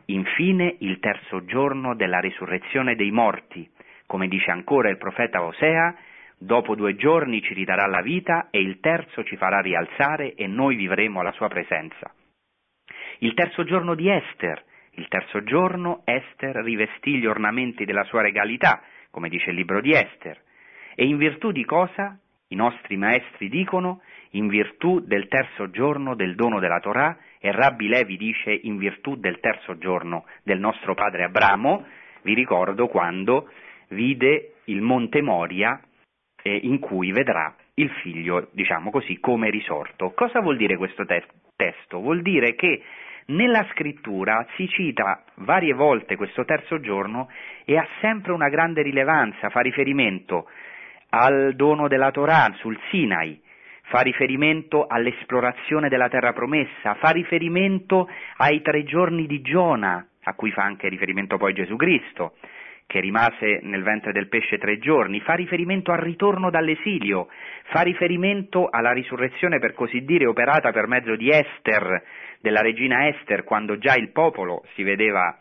infine 0.07 0.77
il 0.81 0.99
terzo 0.99 1.45
giorno 1.45 1.95
della 1.95 2.21
risurrezione 2.21 2.95
dei 2.95 3.11
morti, 3.11 3.69
come 4.07 4.29
dice 4.29 4.51
ancora 4.51 4.91
il 4.91 4.99
profeta 4.99 5.43
Osea, 5.43 5.95
Dopo 6.45 6.75
due 6.75 6.95
giorni 6.97 7.41
ci 7.41 7.55
ridarà 7.55 7.87
la 7.87 8.03
vita 8.03 8.49
e 8.51 8.61
il 8.61 8.81
terzo 8.81 9.25
ci 9.25 9.37
farà 9.37 9.61
rialzare 9.61 10.35
e 10.35 10.47
noi 10.47 10.77
vivremo 10.77 11.21
alla 11.21 11.33
sua 11.33 11.49
presenza. 11.49 12.13
Il 13.21 13.33
terzo 13.35 13.65
giorno 13.65 13.95
di 13.95 14.11
Esther. 14.11 14.63
Il 14.97 15.09
terzo 15.09 15.43
giorno 15.43 16.03
Esther 16.05 16.57
rivestì 16.57 17.17
gli 17.17 17.27
ornamenti 17.27 17.85
della 17.85 18.05
sua 18.05 18.21
regalità, 18.21 18.83
come 19.11 19.29
dice 19.29 19.51
il 19.51 19.57
libro 19.57 19.81
di 19.81 19.93
Esther. 19.93 20.39
E 20.95 21.05
in 21.07 21.17
virtù 21.17 21.51
di 21.51 21.65
cosa? 21.65 22.19
I 22.49 22.57
nostri 22.57 22.97
maestri 22.97 23.49
dicono 23.49 24.03
in 24.33 24.47
virtù 24.49 25.01
del 25.01 25.27
terzo 25.29 25.71
giorno 25.71 26.15
del 26.15 26.35
dono 26.35 26.61
della 26.61 26.81
Torah 26.81 27.17
e 27.45 27.53
Rabbi 27.53 27.89
Levi 27.89 28.17
dice 28.17 28.59
in 28.63 28.79
virtù 28.79 29.17
del 29.17 29.39
terzo 29.39 29.77
giorno 29.77 30.25
del 30.43 30.59
nostro 30.59 30.95
padre 30.95 31.25
Abramo, 31.25 31.85
vi 32.23 32.33
ricordo 32.33 32.87
quando 32.87 33.51
vide 33.89 34.55
il 34.65 34.81
monte 34.81 35.21
Moria 35.21 35.79
eh, 36.43 36.57
in 36.63 36.79
cui 36.79 37.13
vedrà 37.13 37.55
il 37.75 37.91
figlio, 38.01 38.49
diciamo 38.53 38.91
così, 38.91 39.21
come 39.21 39.51
risorto. 39.51 40.13
Cosa 40.13 40.41
vuol 40.41 40.57
dire 40.57 40.79
questo 40.79 41.05
te- 41.05 41.27
testo? 41.55 42.01
Vuol 42.01 42.23
dire 42.23 42.55
che 42.55 42.83
nella 43.27 43.67
scrittura 43.73 44.47
si 44.57 44.67
cita 44.67 45.23
varie 45.35 45.75
volte 45.75 46.17
questo 46.17 46.47
terzo 46.47 46.81
giorno 46.81 47.29
e 47.67 47.77
ha 47.77 47.87
sempre 48.01 48.33
una 48.33 48.49
grande 48.49 48.81
rilevanza, 48.81 49.51
fa 49.51 49.61
riferimento 49.61 50.49
al 51.11 51.55
dono 51.57 51.89
della 51.89 52.11
Torah 52.11 52.55
sul 52.57 52.81
Sinai, 52.89 53.39
fa 53.85 54.01
riferimento 54.01 54.87
all'esplorazione 54.87 55.89
della 55.89 56.09
terra 56.09 56.33
promessa, 56.33 56.95
fa 56.95 57.11
riferimento 57.11 58.09
ai 58.37 58.63
tre 58.63 58.85
giorni 58.85 59.27
di 59.27 59.41
Giona, 59.43 60.07
a 60.23 60.35
cui 60.35 60.51
fa 60.51 60.63
anche 60.63 60.89
riferimento 60.89 61.37
poi 61.37 61.53
Gesù 61.53 61.77
Cristo, 61.77 62.37
che 62.87 63.01
rimase 63.01 63.61
nel 63.63 63.83
ventre 63.83 64.13
del 64.13 64.29
pesce 64.29 64.59
tre 64.59 64.79
giorni, 64.79 65.21
fa 65.21 65.35
riferimento 65.35 65.93
al 65.93 65.99
ritorno 65.99 66.51
dall'esilio, 66.51 67.29
fa 67.65 67.83
riferimento 67.83 68.69
alla 68.71 68.93
risurrezione 68.93 69.59
per 69.59 69.75
così 69.75 70.05
dire 70.05 70.27
operata 70.27 70.71
per 70.71 70.87
mezzo 70.87 71.17
di 71.17 71.31
Esther, 71.31 72.03
della 72.41 72.61
regina 72.61 73.09
Esther 73.09 73.45
quando 73.45 73.79
già 73.79 73.95
il 73.95 74.11
popolo 74.13 74.65
si 74.75 74.83
vedeva 74.83 75.39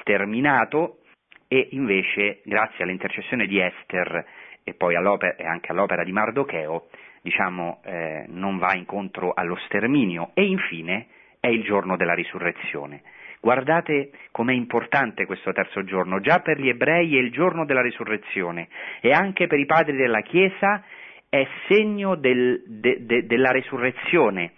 sterminato 0.00 1.00
e 1.46 1.68
invece 1.72 2.40
grazie 2.44 2.84
all'intercessione 2.84 3.46
di 3.46 3.60
Esther 3.60 4.24
e 4.64 4.74
poi 4.74 4.94
e 4.94 5.46
anche 5.46 5.72
all'opera 5.72 6.04
di 6.04 6.12
Mardocheo 6.12 6.88
diciamo, 7.22 7.80
eh, 7.84 8.24
non 8.28 8.58
va 8.58 8.74
incontro 8.74 9.32
allo 9.34 9.56
sterminio. 9.66 10.30
E 10.34 10.44
infine 10.44 11.06
è 11.40 11.48
il 11.48 11.62
giorno 11.62 11.96
della 11.96 12.14
risurrezione. 12.14 13.02
Guardate 13.40 14.10
com'è 14.32 14.52
importante 14.52 15.24
questo 15.24 15.52
terzo 15.52 15.84
giorno, 15.84 16.20
già 16.20 16.40
per 16.40 16.60
gli 16.60 16.68
ebrei 16.68 17.16
è 17.16 17.20
il 17.20 17.30
giorno 17.30 17.64
della 17.64 17.82
risurrezione 17.82 18.68
e 19.00 19.12
anche 19.12 19.46
per 19.46 19.60
i 19.60 19.66
padri 19.66 19.96
della 19.96 20.22
Chiesa 20.22 20.82
è 21.28 21.46
segno 21.68 22.16
del, 22.16 22.62
de, 22.66 23.04
de, 23.04 23.26
della 23.26 23.50
risurrezione, 23.50 24.54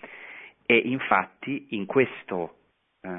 e 0.65 0.77
infatti 0.77 1.67
in 1.71 1.85
questo 1.85 2.55
eh, 3.03 3.11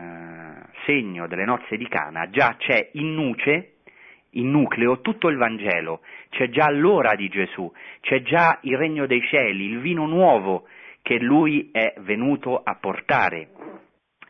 segno 0.86 1.28
delle 1.28 1.46
nozze 1.46 1.78
di 1.78 1.88
Cana 1.88 2.30
già 2.30 2.56
c'è 2.58 2.90
in 2.94 3.14
nuce, 3.14 3.74
in 4.32 4.50
nucleo, 4.50 5.02
tutto 5.02 5.28
il 5.28 5.38
Vangelo, 5.38 6.02
c'è 6.30 6.50
già 6.50 6.70
l'ora 6.70 7.15
di 7.15 7.28
Gesù, 7.28 7.72
c'è 8.02 8.22
già 8.22 8.60
il 8.62 8.78
regno 8.78 9.06
dei 9.06 9.22
cieli, 9.24 9.65
il 9.65 9.80
vino 9.80 10.06
nuovo 10.06 10.67
che 11.02 11.17
lui 11.20 11.70
è 11.72 11.94
venuto 12.00 12.62
a 12.63 12.76
portare. 12.76 13.50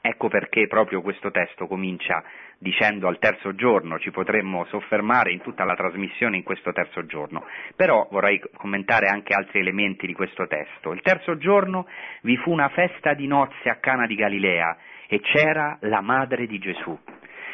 Ecco 0.04 0.30
perché 0.30 0.66
proprio 0.68 1.02
questo 1.02 1.30
testo 1.30 1.68
comincia 1.68 2.24
dicendo 2.58 3.08
al 3.08 3.20
terzo 3.20 3.56
giorno, 3.56 4.00
ci 4.00 4.12
potremmo 4.12 4.66
soffermare 4.66 5.32
in 5.32 5.42
tutta 5.42 5.64
la 5.64 5.76
trasmissione 5.76 6.38
in 6.38 6.44
questo 6.44 6.72
terzo 6.72 7.06
giorno, 7.06 7.46
però 7.76 8.08
vorrei 8.12 8.40
commentare 8.54 9.08
anche 9.08 9.34
altri 9.34 9.60
elementi 9.60 10.06
di 10.06 10.14
questo 10.14 10.48
testo. 10.48 10.92
Il 10.92 11.02
terzo 11.02 11.38
giorno 11.38 11.88
vi 12.22 12.38
fu 12.38 12.52
una 12.52 12.70
festa 12.70 13.14
di 13.14 13.28
nozze 13.28 13.70
a 13.70 13.76
Cana 13.76 14.06
di 14.06 14.16
Galilea 14.16 14.78
e 15.08 15.20
c'era 15.20 15.78
la 15.82 16.02
madre 16.02 16.46
di 16.46 16.58
Gesù. 16.60 16.98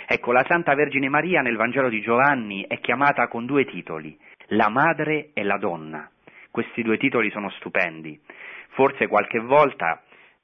Ecco, 0.10 0.32
la 0.32 0.46
Santa 0.48 0.74
Vergine 0.74 1.10
Maria 1.10 1.41
nel 1.41 1.58
Vangelo 1.58 1.89
di 1.89 2.00
Giovanni 2.00 2.65
è 2.65 2.80
chiamata 2.80 3.28
con 3.28 3.46
due 3.46 3.65
titoli, 3.65 4.17
la 4.52 4.70
madre 4.70 5.32
e 5.34 5.43
la 5.43 5.58
donna. 5.58 6.10
Questi 6.50 6.82
due 6.82 6.98
titoli 6.98 7.30
sono 7.30 7.50
stupendi. 7.50 8.17
Forse 8.70 9.08
qualche 9.08 9.39
volta 9.39 10.02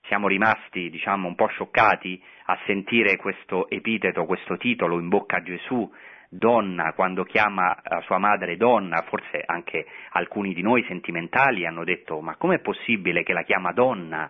siamo 0.08 0.28
rimasti, 0.28 0.90
diciamo, 0.90 1.30
un 1.30 1.36
po' 1.36 1.48
scioccati 1.48 2.22
a 2.48 2.60
sentire 2.66 3.16
questo 3.16 3.70
epiteto, 3.70 4.26
questo 4.26 4.58
titolo 4.58 5.00
in 5.00 5.08
bocca 5.08 5.38
a 5.38 5.44
Gesù, 5.44 5.90
donna, 6.28 6.92
quando 6.92 7.24
chiama 7.24 7.74
la 7.84 8.02
sua 8.02 8.18
madre 8.18 8.58
donna, 8.58 9.02
forse 9.08 9.42
anche 9.46 9.86
alcuni 10.10 10.54
di 10.54 10.62
noi 10.62 10.84
sentimentali 10.90 11.66
hanno 11.66 11.86
detto 11.86 12.20
ma 12.20 12.36
com'è 12.36 12.60
possibile 12.60 13.24
che 13.24 13.32
la 13.32 13.44
chiama 13.44 13.72
donna? 13.72 14.30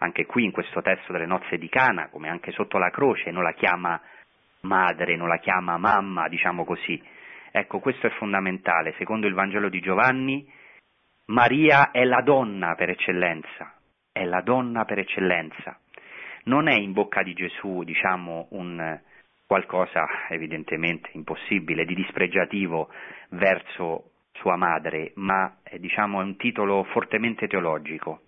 Anche 0.00 0.26
qui 0.26 0.44
in 0.44 0.50
questo 0.50 0.82
testo 0.82 1.10
delle 1.10 1.24
nozze 1.24 1.56
di 1.56 1.70
Cana, 1.70 2.10
come 2.10 2.28
anche 2.28 2.52
sotto 2.52 2.76
la 2.76 2.90
croce, 2.90 3.30
non 3.30 3.42
la 3.42 3.52
chiama 3.52 3.98
madre, 4.64 5.16
non 5.16 5.28
la 5.28 5.38
chiama 5.38 5.78
mamma, 5.78 6.28
diciamo 6.28 6.64
così. 6.64 7.00
Ecco, 7.50 7.78
questo 7.78 8.06
è 8.08 8.10
fondamentale. 8.10 8.94
Secondo 8.98 9.26
il 9.26 9.34
Vangelo 9.34 9.68
di 9.68 9.80
Giovanni, 9.80 10.50
Maria 11.26 11.90
è 11.90 12.04
la 12.04 12.20
donna 12.20 12.74
per 12.74 12.90
eccellenza, 12.90 13.74
è 14.12 14.24
la 14.24 14.40
donna 14.40 14.84
per 14.84 14.98
eccellenza. 14.98 15.78
Non 16.44 16.68
è 16.68 16.74
in 16.74 16.92
bocca 16.92 17.22
di 17.22 17.32
Gesù, 17.32 17.82
diciamo, 17.84 18.48
un 18.50 19.00
qualcosa 19.46 20.06
evidentemente 20.28 21.10
impossibile, 21.12 21.84
di 21.84 21.94
dispregiativo 21.94 22.90
verso 23.30 24.10
sua 24.32 24.56
madre, 24.56 25.12
ma 25.14 25.58
è, 25.62 25.78
diciamo, 25.78 26.20
è 26.20 26.24
un 26.24 26.36
titolo 26.36 26.84
fortemente 26.84 27.46
teologico. 27.46 28.22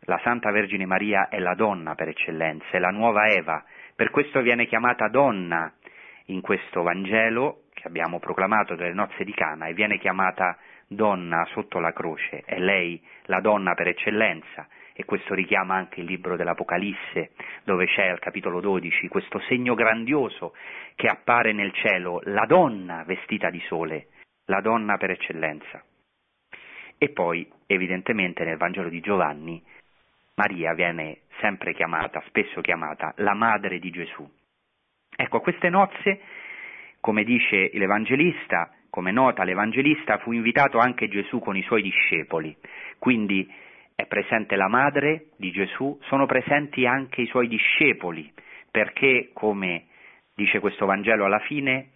La 0.00 0.20
Santa 0.22 0.50
Vergine 0.50 0.86
Maria 0.86 1.28
è 1.28 1.38
la 1.38 1.54
donna 1.54 1.94
per 1.94 2.08
eccellenza, 2.08 2.66
è 2.70 2.78
la 2.78 2.90
nuova 2.90 3.28
Eva, 3.28 3.64
per 3.98 4.10
questo 4.10 4.42
viene 4.42 4.66
chiamata 4.66 5.08
donna 5.08 5.72
in 6.26 6.40
questo 6.40 6.84
Vangelo 6.84 7.62
che 7.74 7.88
abbiamo 7.88 8.20
proclamato 8.20 8.76
delle 8.76 8.92
nozze 8.92 9.24
di 9.24 9.34
Cana 9.34 9.66
e 9.66 9.74
viene 9.74 9.98
chiamata 9.98 10.56
donna 10.86 11.44
sotto 11.46 11.80
la 11.80 11.92
croce, 11.92 12.44
è 12.44 12.60
lei 12.60 13.04
la 13.24 13.40
donna 13.40 13.74
per 13.74 13.88
eccellenza 13.88 14.68
e 14.92 15.04
questo 15.04 15.34
richiama 15.34 15.74
anche 15.74 15.98
il 15.98 16.06
libro 16.06 16.36
dell'Apocalisse 16.36 17.32
dove 17.64 17.86
c'è 17.86 18.06
al 18.06 18.20
capitolo 18.20 18.60
12 18.60 19.08
questo 19.08 19.40
segno 19.48 19.74
grandioso 19.74 20.54
che 20.94 21.08
appare 21.08 21.52
nel 21.52 21.72
cielo, 21.72 22.20
la 22.26 22.46
donna 22.46 23.02
vestita 23.02 23.50
di 23.50 23.60
sole, 23.66 24.10
la 24.44 24.60
donna 24.60 24.96
per 24.96 25.10
eccellenza. 25.10 25.82
E 26.96 27.08
poi, 27.08 27.50
evidentemente, 27.66 28.44
nel 28.44 28.58
Vangelo 28.58 28.88
di 28.88 29.00
Giovanni, 29.00 29.60
Maria 30.38 30.72
viene 30.72 31.22
sempre 31.40 31.74
chiamata, 31.74 32.22
spesso 32.28 32.60
chiamata, 32.60 33.12
la 33.16 33.34
madre 33.34 33.80
di 33.80 33.90
Gesù. 33.90 34.24
Ecco, 35.16 35.38
a 35.38 35.40
queste 35.40 35.68
nozze, 35.68 36.20
come 37.00 37.24
dice 37.24 37.70
l'Evangelista, 37.72 38.72
come 38.88 39.10
nota 39.10 39.42
l'Evangelista, 39.42 40.18
fu 40.18 40.30
invitato 40.30 40.78
anche 40.78 41.08
Gesù 41.08 41.40
con 41.40 41.56
i 41.56 41.62
suoi 41.62 41.82
discepoli, 41.82 42.56
quindi 43.00 43.52
è 43.96 44.06
presente 44.06 44.54
la 44.54 44.68
madre 44.68 45.30
di 45.36 45.50
Gesù, 45.50 45.98
sono 46.02 46.26
presenti 46.26 46.86
anche 46.86 47.22
i 47.22 47.26
suoi 47.26 47.48
discepoli, 47.48 48.32
perché, 48.70 49.30
come 49.32 49.86
dice 50.36 50.60
questo 50.60 50.86
Vangelo 50.86 51.24
alla 51.24 51.40
fine, 51.40 51.88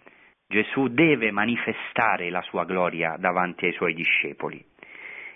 Gesù 0.49 0.89
deve 0.89 1.31
manifestare 1.31 2.29
la 2.29 2.43
sua 2.43 2.65
gloria 2.65 3.15
davanti 3.19 3.67
ai 3.67 3.73
suoi 3.73 3.95
discepoli 3.95 4.63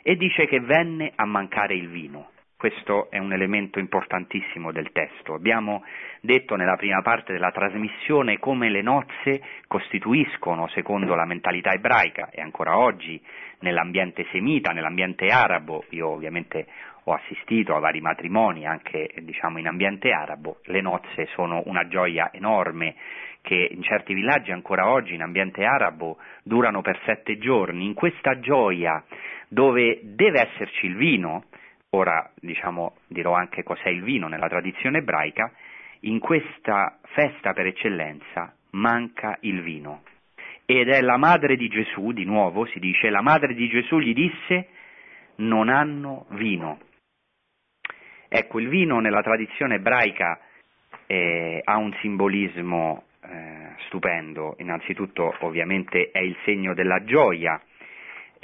e 0.02 0.16
dice 0.16 0.46
che 0.46 0.58
venne 0.58 1.12
a 1.14 1.24
mancare 1.24 1.76
il 1.76 1.88
vino. 1.88 2.30
Questo 2.58 3.10
è 3.10 3.18
un 3.18 3.34
elemento 3.34 3.78
importantissimo 3.78 4.72
del 4.72 4.90
testo. 4.90 5.34
Abbiamo 5.34 5.84
detto 6.22 6.56
nella 6.56 6.76
prima 6.76 7.02
parte 7.02 7.34
della 7.34 7.50
trasmissione 7.50 8.38
come 8.38 8.70
le 8.70 8.80
nozze 8.80 9.42
costituiscono, 9.66 10.66
secondo 10.68 11.14
la 11.14 11.26
mentalità 11.26 11.72
ebraica 11.72 12.30
e 12.30 12.40
ancora 12.40 12.78
oggi 12.78 13.22
nell'ambiente 13.58 14.24
semita, 14.32 14.72
nell'ambiente 14.72 15.26
arabo, 15.26 15.84
io 15.90 16.08
ovviamente 16.08 16.66
ho 17.04 17.12
assistito 17.12 17.76
a 17.76 17.78
vari 17.78 18.00
matrimoni 18.00 18.66
anche 18.66 19.10
diciamo, 19.20 19.58
in 19.58 19.66
ambiente 19.66 20.10
arabo, 20.10 20.60
le 20.64 20.80
nozze 20.80 21.26
sono 21.34 21.62
una 21.66 21.86
gioia 21.88 22.30
enorme 22.32 22.94
che 23.42 23.68
in 23.70 23.82
certi 23.82 24.14
villaggi 24.14 24.50
ancora 24.50 24.88
oggi 24.88 25.12
in 25.12 25.20
ambiente 25.20 25.62
arabo 25.62 26.16
durano 26.42 26.80
per 26.80 26.98
sette 27.04 27.36
giorni. 27.36 27.84
In 27.84 27.92
questa 27.92 28.40
gioia 28.40 29.04
dove 29.46 30.00
deve 30.02 30.40
esserci 30.40 30.86
il 30.86 30.96
vino, 30.96 31.44
ora 31.96 32.30
diciamo, 32.40 32.96
dirò 33.08 33.32
anche 33.32 33.62
cos'è 33.62 33.88
il 33.88 34.02
vino 34.02 34.28
nella 34.28 34.48
tradizione 34.48 34.98
ebraica, 34.98 35.50
in 36.00 36.18
questa 36.18 36.98
festa 37.14 37.52
per 37.52 37.66
eccellenza 37.66 38.54
manca 38.72 39.38
il 39.40 39.62
vino. 39.62 40.02
Ed 40.66 40.88
è 40.88 41.00
la 41.00 41.16
madre 41.16 41.56
di 41.56 41.68
Gesù, 41.68 42.12
di 42.12 42.24
nuovo 42.24 42.66
si 42.66 42.78
dice, 42.78 43.08
la 43.08 43.22
madre 43.22 43.54
di 43.54 43.68
Gesù 43.68 43.98
gli 43.98 44.12
disse 44.12 44.68
non 45.36 45.68
hanno 45.68 46.26
vino. 46.30 46.80
Ecco, 48.28 48.58
il 48.58 48.68
vino 48.68 49.00
nella 49.00 49.22
tradizione 49.22 49.76
ebraica 49.76 50.38
eh, 51.06 51.60
ha 51.64 51.76
un 51.76 51.92
simbolismo 52.00 53.04
eh, 53.22 53.74
stupendo, 53.86 54.56
innanzitutto 54.58 55.34
ovviamente 55.40 56.10
è 56.10 56.18
il 56.18 56.36
segno 56.44 56.74
della 56.74 57.04
gioia, 57.04 57.60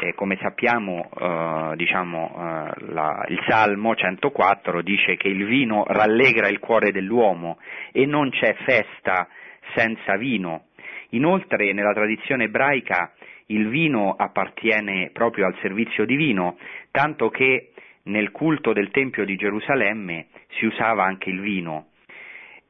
eh, 0.03 0.15
come 0.15 0.37
sappiamo, 0.41 1.09
eh, 1.17 1.77
diciamo, 1.77 2.35
eh, 2.35 2.93
la, 2.93 3.25
il 3.29 3.41
Salmo 3.47 3.95
104 3.95 4.83
dice 4.83 5.17
che 5.17 5.29
il 5.29 5.45
vino 5.45 5.85
rallegra 5.87 6.49
il 6.49 6.59
cuore 6.59 6.91
dell'uomo 6.91 7.59
e 7.93 8.05
non 8.05 8.31
c'è 8.31 8.55
festa 8.65 9.29
senza 9.77 10.17
vino. 10.17 10.65
Inoltre, 11.11 11.73
nella 11.73 11.93
tradizione 11.93 12.45
ebraica, 12.45 13.13
il 13.47 13.69
vino 13.69 14.15
appartiene 14.17 15.11
proprio 15.13 15.47
al 15.47 15.57
servizio 15.61 16.05
divino, 16.05 16.57
tanto 16.91 17.29
che 17.29 17.71
nel 18.05 18.33
culto 18.33 18.73
del 18.73 18.91
Tempio 18.91 19.25
di 19.25 19.37
Gerusalemme 19.37 20.27
si 20.59 20.67
usava 20.67 21.05
anche 21.05 21.31
il 21.31 21.41
vino. 21.41 21.91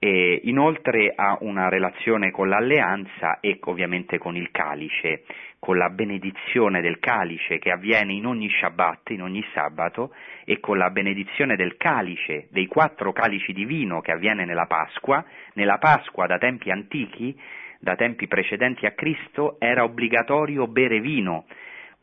E 0.05 0.40
inoltre 0.44 1.12
ha 1.14 1.38
una 1.42 1.68
relazione 1.68 2.32
con 2.32 2.48
l'alleanza 2.48 3.38
e 3.38 3.61
ovviamente 3.61 4.18
con 4.18 4.34
il 4.34 4.50
calice 4.50 5.22
con 5.64 5.76
la 5.76 5.90
benedizione 5.90 6.80
del 6.80 6.98
calice 6.98 7.61
che 7.61 7.70
avviene 7.70 8.14
in 8.14 8.26
ogni 8.26 8.50
Shabbat, 8.50 9.11
in 9.11 9.22
ogni 9.22 9.44
sabato, 9.55 10.12
e 10.44 10.59
con 10.59 10.76
la 10.76 10.90
benedizione 10.90 11.55
del 11.55 11.76
calice, 11.76 12.48
dei 12.50 12.66
quattro 12.66 13.12
calici 13.12 13.53
di 13.53 13.64
vino 13.64 14.00
che 14.00 14.11
avviene 14.11 14.44
nella 14.44 14.66
Pasqua, 14.66 15.24
nella 15.53 15.78
Pasqua 15.78 16.26
da 16.26 16.36
tempi 16.38 16.72
antichi, 16.72 17.38
da 17.78 17.94
tempi 17.94 18.26
precedenti 18.26 18.86
a 18.86 18.90
Cristo, 18.90 19.55
era 19.61 19.84
obbligatorio 19.84 20.66
bere 20.66 20.98
vino. 20.98 21.44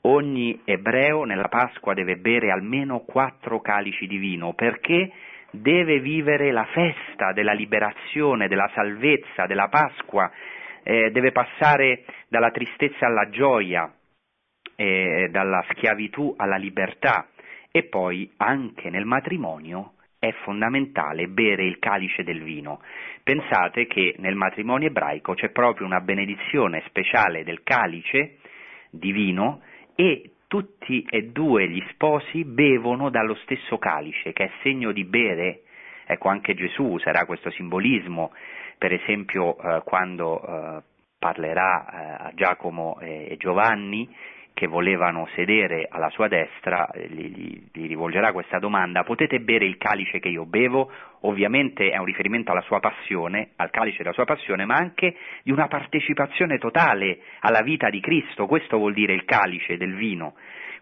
Ogni 0.04 0.62
ebreo 0.64 1.26
nella 1.26 1.50
Pasqua 1.50 1.94
deve 1.94 2.16
bere 2.16 2.52
almeno 2.52 3.00
quattro 3.00 3.60
calici 3.60 4.08
di 4.08 4.16
vino, 4.16 4.54
perché 4.54 5.12
deve 5.52 6.00
vivere 6.00 6.52
la 6.52 6.66
festa 6.66 7.32
della 7.34 7.54
liberazione, 7.54 8.48
della 8.48 8.70
salvezza, 8.74 9.46
della 9.46 9.68
Pasqua, 9.68 10.32
eh, 10.84 11.12
deve 11.12 11.32
passare 11.32 12.06
dalla 12.28 12.52
tristezza 12.52 13.06
alla 13.06 13.30
gioia, 13.30 13.92
eh, 14.76 15.28
dalla 15.32 15.64
schiavitù 15.72 16.34
alla 16.38 16.58
libertà 16.58 17.28
e 17.72 17.84
poi 17.84 18.32
anche 18.38 18.90
nel 18.90 19.06
matrimonio 19.06 19.94
è 20.20 20.32
fondamentale 20.44 21.28
bere 21.28 21.64
il 21.64 21.80
calice 21.80 22.24
del 22.24 22.44
vino. 22.44 22.82
Pensate 23.24 23.88
che 23.88 24.16
nel 24.18 24.36
matrimonio 24.36 24.88
ebraico 24.88 25.34
c'è 25.34 25.50
proprio 25.50 25.86
una 25.86 26.02
benedizione 26.02 26.84
speciale 26.88 27.44
del 27.44 27.64
calice 27.64 28.38
di 28.90 29.12
vino 29.12 29.62
e 29.96 30.32
tutti 30.50 31.06
e 31.08 31.28
due 31.28 31.70
gli 31.70 31.82
sposi 31.92 32.44
bevono 32.44 33.10
dallo 33.12 33.36
stesso 33.44 33.78
calice, 33.78 34.34
che 34.34 34.46
è 34.46 34.52
segno 34.64 34.92
di 34.92 35.06
bere. 35.06 35.62
Ecco, 36.08 36.28
anche 36.28 36.56
Gesù 36.56 36.84
userà 36.86 37.26
questo 37.26 37.52
simbolismo 37.52 38.32
per 38.80 38.94
esempio 38.94 39.58
eh, 39.58 39.82
quando 39.84 40.42
eh, 40.42 40.82
parlerà 41.20 41.86
eh, 41.86 42.28
a 42.30 42.32
Giacomo 42.34 42.98
e 43.00 43.36
Giovanni 43.38 44.10
che 44.60 44.68
volevano 44.68 45.26
sedere 45.36 45.88
alla 45.90 46.10
sua 46.10 46.28
destra, 46.28 46.90
eh, 46.92 47.08
gli, 47.08 47.32
gli, 47.34 47.64
gli, 47.72 47.88
rivolgerà 47.88 48.34
questa 48.34 48.60
domanda, 48.60 49.06
potete 49.06 49.40
bere 49.40 49.64
il 49.64 49.78
calice 49.78 50.20
che 50.20 50.28
io 50.28 50.46
bevo? 50.46 50.92
Ovviamente 51.22 51.92
è 51.92 51.98
un 51.98 52.04
riferimento 52.04 52.52
alla 52.52 52.60
sua 52.64 52.82
passione, 52.82 53.52
al 53.56 53.70
calice 53.70 54.04
della 54.04 54.12
sua 54.12 54.26
passione, 54.26 54.66
ma 54.66 54.76
anche 54.76 55.16
di 55.44 55.52
una 55.54 55.70
partecipazione 55.70 56.58
totale 56.58 57.20
alla 57.40 57.62
vita 57.62 57.90
di 57.90 58.02
Cristo, 58.02 58.48
questo 58.48 58.76
vuol 58.76 58.92
dire 58.92 59.14
il 59.14 59.24
calice 59.24 59.78
del 59.78 59.96
vino. 59.96 60.34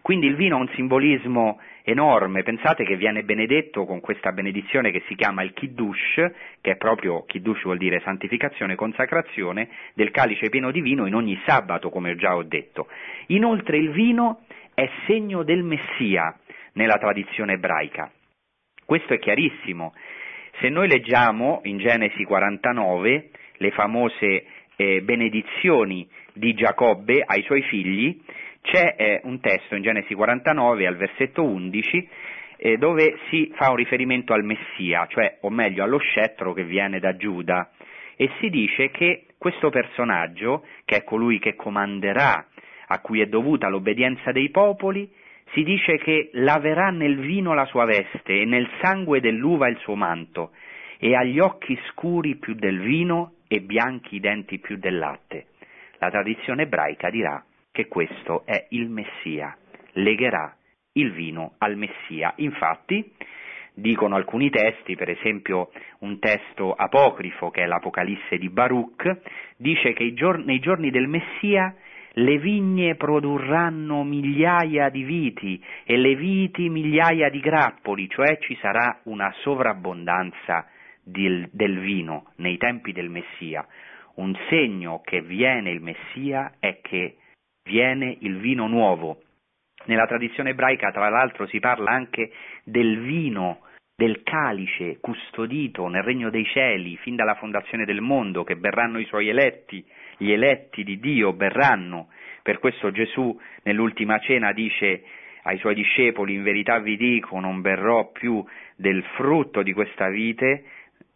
Quindi 0.02 0.26
il 0.26 0.36
vino 0.36 0.56
ha 0.56 0.60
un 0.60 0.68
simbolismo 0.74 1.58
enorme, 1.82 2.42
pensate 2.42 2.84
che 2.84 2.96
viene 2.96 3.24
benedetto 3.24 3.84
con 3.84 4.00
questa 4.00 4.32
benedizione 4.32 4.90
che 4.90 5.02
si 5.06 5.14
chiama 5.14 5.42
il 5.42 5.52
Kiddush, 5.52 6.14
che 6.60 6.72
è 6.72 6.76
proprio, 6.76 7.24
Kiddush 7.24 7.62
vuol 7.62 7.78
dire 7.78 8.00
santificazione, 8.00 8.74
consacrazione, 8.74 9.68
del 9.94 10.10
calice 10.10 10.48
pieno 10.50 10.70
di 10.70 10.80
vino 10.80 11.06
in 11.06 11.14
ogni 11.14 11.40
sabato, 11.46 11.90
come 11.90 12.16
già 12.16 12.36
ho 12.36 12.42
detto. 12.42 12.88
Inoltre 13.28 13.78
il 13.78 13.90
vino 13.90 14.42
è 14.74 14.88
segno 15.06 15.42
del 15.42 15.62
Messia 15.62 16.38
nella 16.74 16.98
tradizione 16.98 17.54
ebraica. 17.54 18.10
Questo 18.84 19.14
è 19.14 19.18
chiarissimo. 19.18 19.94
Se 20.60 20.68
noi 20.68 20.88
leggiamo 20.88 21.60
in 21.64 21.78
Genesi 21.78 22.24
49 22.24 23.30
le 23.58 23.70
famose 23.72 24.44
eh, 24.76 25.02
benedizioni 25.02 26.08
di 26.32 26.54
Giacobbe 26.54 27.22
ai 27.24 27.42
suoi 27.42 27.62
figli, 27.62 28.20
c'è 28.70 28.96
eh, 28.98 29.20
un 29.24 29.40
testo 29.40 29.74
in 29.74 29.82
Genesi 29.82 30.12
49 30.12 30.86
al 30.86 30.96
versetto 30.96 31.42
11 31.42 32.08
eh, 32.58 32.76
dove 32.76 33.16
si 33.30 33.50
fa 33.54 33.70
un 33.70 33.76
riferimento 33.76 34.34
al 34.34 34.44
Messia, 34.44 35.06
cioè 35.08 35.38
o 35.40 35.50
meglio 35.50 35.84
allo 35.84 35.98
scettro 35.98 36.52
che 36.52 36.64
viene 36.64 36.98
da 36.98 37.16
Giuda 37.16 37.70
e 38.14 38.28
si 38.40 38.50
dice 38.50 38.90
che 38.90 39.24
questo 39.38 39.70
personaggio, 39.70 40.66
che 40.84 40.96
è 40.96 41.04
colui 41.04 41.38
che 41.38 41.54
comanderà, 41.54 42.46
a 42.88 43.00
cui 43.00 43.20
è 43.20 43.26
dovuta 43.26 43.68
l'obbedienza 43.68 44.32
dei 44.32 44.50
popoli, 44.50 45.10
si 45.52 45.62
dice 45.62 45.96
che 45.96 46.30
laverà 46.32 46.90
nel 46.90 47.16
vino 47.16 47.54
la 47.54 47.64
sua 47.66 47.86
veste 47.86 48.40
e 48.40 48.44
nel 48.44 48.68
sangue 48.82 49.20
dell'uva 49.20 49.68
il 49.68 49.78
suo 49.78 49.94
manto, 49.94 50.50
e 50.98 51.14
ha 51.14 51.22
gli 51.22 51.38
occhi 51.38 51.78
scuri 51.90 52.36
più 52.36 52.54
del 52.54 52.80
vino 52.80 53.34
e 53.46 53.60
bianchi 53.60 54.16
i 54.16 54.20
denti 54.20 54.58
più 54.58 54.76
del 54.76 54.98
latte. 54.98 55.46
La 56.00 56.10
tradizione 56.10 56.62
ebraica 56.62 57.08
dirà 57.08 57.42
che 57.70 57.86
questo 57.86 58.44
è 58.44 58.66
il 58.70 58.88
Messia, 58.88 59.56
legherà 59.92 60.54
il 60.92 61.12
vino 61.12 61.54
al 61.58 61.76
Messia. 61.76 62.32
Infatti, 62.36 63.12
dicono 63.74 64.16
alcuni 64.16 64.50
testi, 64.50 64.96
per 64.96 65.10
esempio 65.10 65.70
un 66.00 66.18
testo 66.18 66.72
apocrifo 66.72 67.50
che 67.50 67.62
è 67.62 67.66
l'Apocalisse 67.66 68.38
di 68.38 68.48
Baruch, 68.48 69.20
dice 69.56 69.92
che 69.92 70.12
nei 70.44 70.58
giorni 70.58 70.90
del 70.90 71.06
Messia 71.06 71.74
le 72.12 72.38
vigne 72.38 72.96
produrranno 72.96 74.02
migliaia 74.02 74.88
di 74.88 75.04
viti 75.04 75.62
e 75.84 75.96
le 75.96 76.16
viti 76.16 76.68
migliaia 76.68 77.28
di 77.28 77.38
grappoli, 77.38 78.08
cioè 78.08 78.38
ci 78.38 78.56
sarà 78.60 79.00
una 79.04 79.32
sovrabbondanza 79.42 80.66
del 81.04 81.78
vino 81.78 82.32
nei 82.36 82.58
tempi 82.58 82.92
del 82.92 83.08
Messia 83.08 83.66
un 84.18 84.36
segno 84.48 85.00
che 85.04 85.22
viene 85.22 85.70
il 85.70 85.80
Messia 85.80 86.54
è 86.58 86.80
che 86.82 87.17
viene 87.68 88.16
il 88.20 88.38
vino 88.38 88.66
nuovo. 88.66 89.20
Nella 89.84 90.06
tradizione 90.06 90.50
ebraica, 90.50 90.90
tra 90.90 91.10
l'altro, 91.10 91.46
si 91.46 91.60
parla 91.60 91.90
anche 91.90 92.32
del 92.64 92.98
vino, 93.00 93.60
del 93.94 94.22
calice 94.22 94.98
custodito 95.00 95.86
nel 95.88 96.02
regno 96.02 96.30
dei 96.30 96.44
cieli 96.46 96.96
fin 96.96 97.14
dalla 97.14 97.34
fondazione 97.34 97.84
del 97.84 98.00
mondo, 98.00 98.42
che 98.42 98.56
berranno 98.56 98.98
i 98.98 99.04
suoi 99.04 99.28
eletti, 99.28 99.84
gli 100.16 100.32
eletti 100.32 100.82
di 100.82 100.98
Dio 100.98 101.34
berranno. 101.34 102.08
Per 102.42 102.58
questo 102.58 102.90
Gesù 102.90 103.38
nell'ultima 103.64 104.18
cena 104.18 104.52
dice 104.52 105.02
ai 105.42 105.58
suoi 105.58 105.74
discepoli, 105.74 106.34
in 106.34 106.42
verità 106.42 106.78
vi 106.78 106.96
dico, 106.96 107.38
non 107.38 107.60
berrò 107.60 108.10
più 108.10 108.42
del 108.76 109.02
frutto 109.16 109.62
di 109.62 109.72
questa 109.72 110.08
vite 110.08 110.64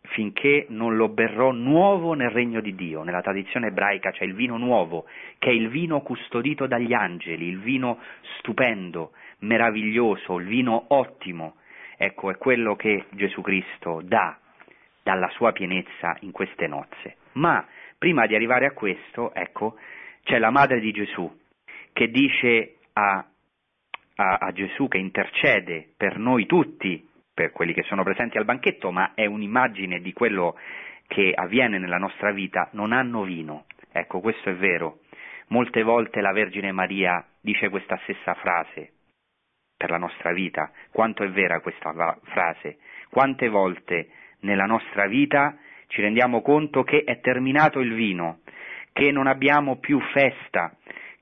finché 0.03 0.66
non 0.68 0.96
lo 0.96 1.09
berrò 1.09 1.53
nuovo 1.53 2.14
nel 2.14 2.30
regno 2.30 2.61
di 2.61 2.74
Dio. 2.74 3.03
Nella 3.03 3.22
tradizione 3.22 3.68
ebraica 3.68 4.11
c'è 4.11 4.24
il 4.24 4.34
vino 4.34 4.57
nuovo, 4.57 5.07
che 5.38 5.50
è 5.50 5.53
il 5.53 5.68
vino 5.68 6.00
custodito 6.00 6.66
dagli 6.66 6.92
angeli, 6.92 7.48
il 7.48 7.61
vino 7.61 7.98
stupendo, 8.38 9.12
meraviglioso, 9.40 10.38
il 10.38 10.46
vino 10.46 10.84
ottimo. 10.88 11.57
Ecco, 11.96 12.30
è 12.30 12.36
quello 12.36 12.74
che 12.74 13.05
Gesù 13.11 13.40
Cristo 13.42 14.00
dà 14.03 14.36
dalla 15.03 15.28
sua 15.30 15.53
pienezza 15.53 16.16
in 16.20 16.32
queste 16.32 16.66
nozze. 16.66 17.16
Ma 17.32 17.64
prima 17.96 18.26
di 18.26 18.34
arrivare 18.34 18.66
a 18.66 18.72
questo, 18.72 19.32
ecco, 19.34 19.76
c'è 20.24 20.38
la 20.38 20.50
madre 20.50 20.80
di 20.80 20.92
Gesù 20.92 21.40
che 21.92 22.09
dice 22.11 22.76
a, 22.94 23.24
a, 24.16 24.34
a 24.34 24.53
Gesù 24.53 24.88
che 24.88 24.98
intercede 24.98 25.88
per 25.96 26.18
noi 26.18 26.46
tutti 26.46 27.09
per 27.34 27.52
quelli 27.52 27.72
che 27.72 27.82
sono 27.82 28.02
presenti 28.02 28.38
al 28.38 28.44
banchetto, 28.44 28.90
ma 28.90 29.12
è 29.14 29.26
un'immagine 29.26 30.00
di 30.00 30.12
quello 30.12 30.56
che 31.06 31.32
avviene 31.34 31.78
nella 31.78 31.98
nostra 31.98 32.30
vita, 32.32 32.68
non 32.72 32.92
hanno 32.92 33.22
vino. 33.22 33.66
Ecco, 33.92 34.20
questo 34.20 34.50
è 34.50 34.54
vero. 34.54 35.00
Molte 35.48 35.82
volte 35.82 36.20
la 36.20 36.32
Vergine 36.32 36.72
Maria 36.72 37.24
dice 37.40 37.68
questa 37.68 37.98
stessa 38.04 38.34
frase 38.34 38.92
per 39.76 39.90
la 39.90 39.98
nostra 39.98 40.32
vita. 40.32 40.70
Quanto 40.90 41.22
è 41.22 41.28
vera 41.28 41.60
questa 41.60 41.92
frase? 42.22 42.78
Quante 43.10 43.48
volte 43.48 44.08
nella 44.40 44.64
nostra 44.64 45.06
vita 45.06 45.56
ci 45.88 46.00
rendiamo 46.00 46.40
conto 46.40 46.82
che 46.84 47.04
è 47.04 47.20
terminato 47.20 47.80
il 47.80 47.92
vino, 47.92 48.40
che 48.92 49.10
non 49.10 49.26
abbiamo 49.26 49.76
più 49.76 50.00
festa, 50.12 50.74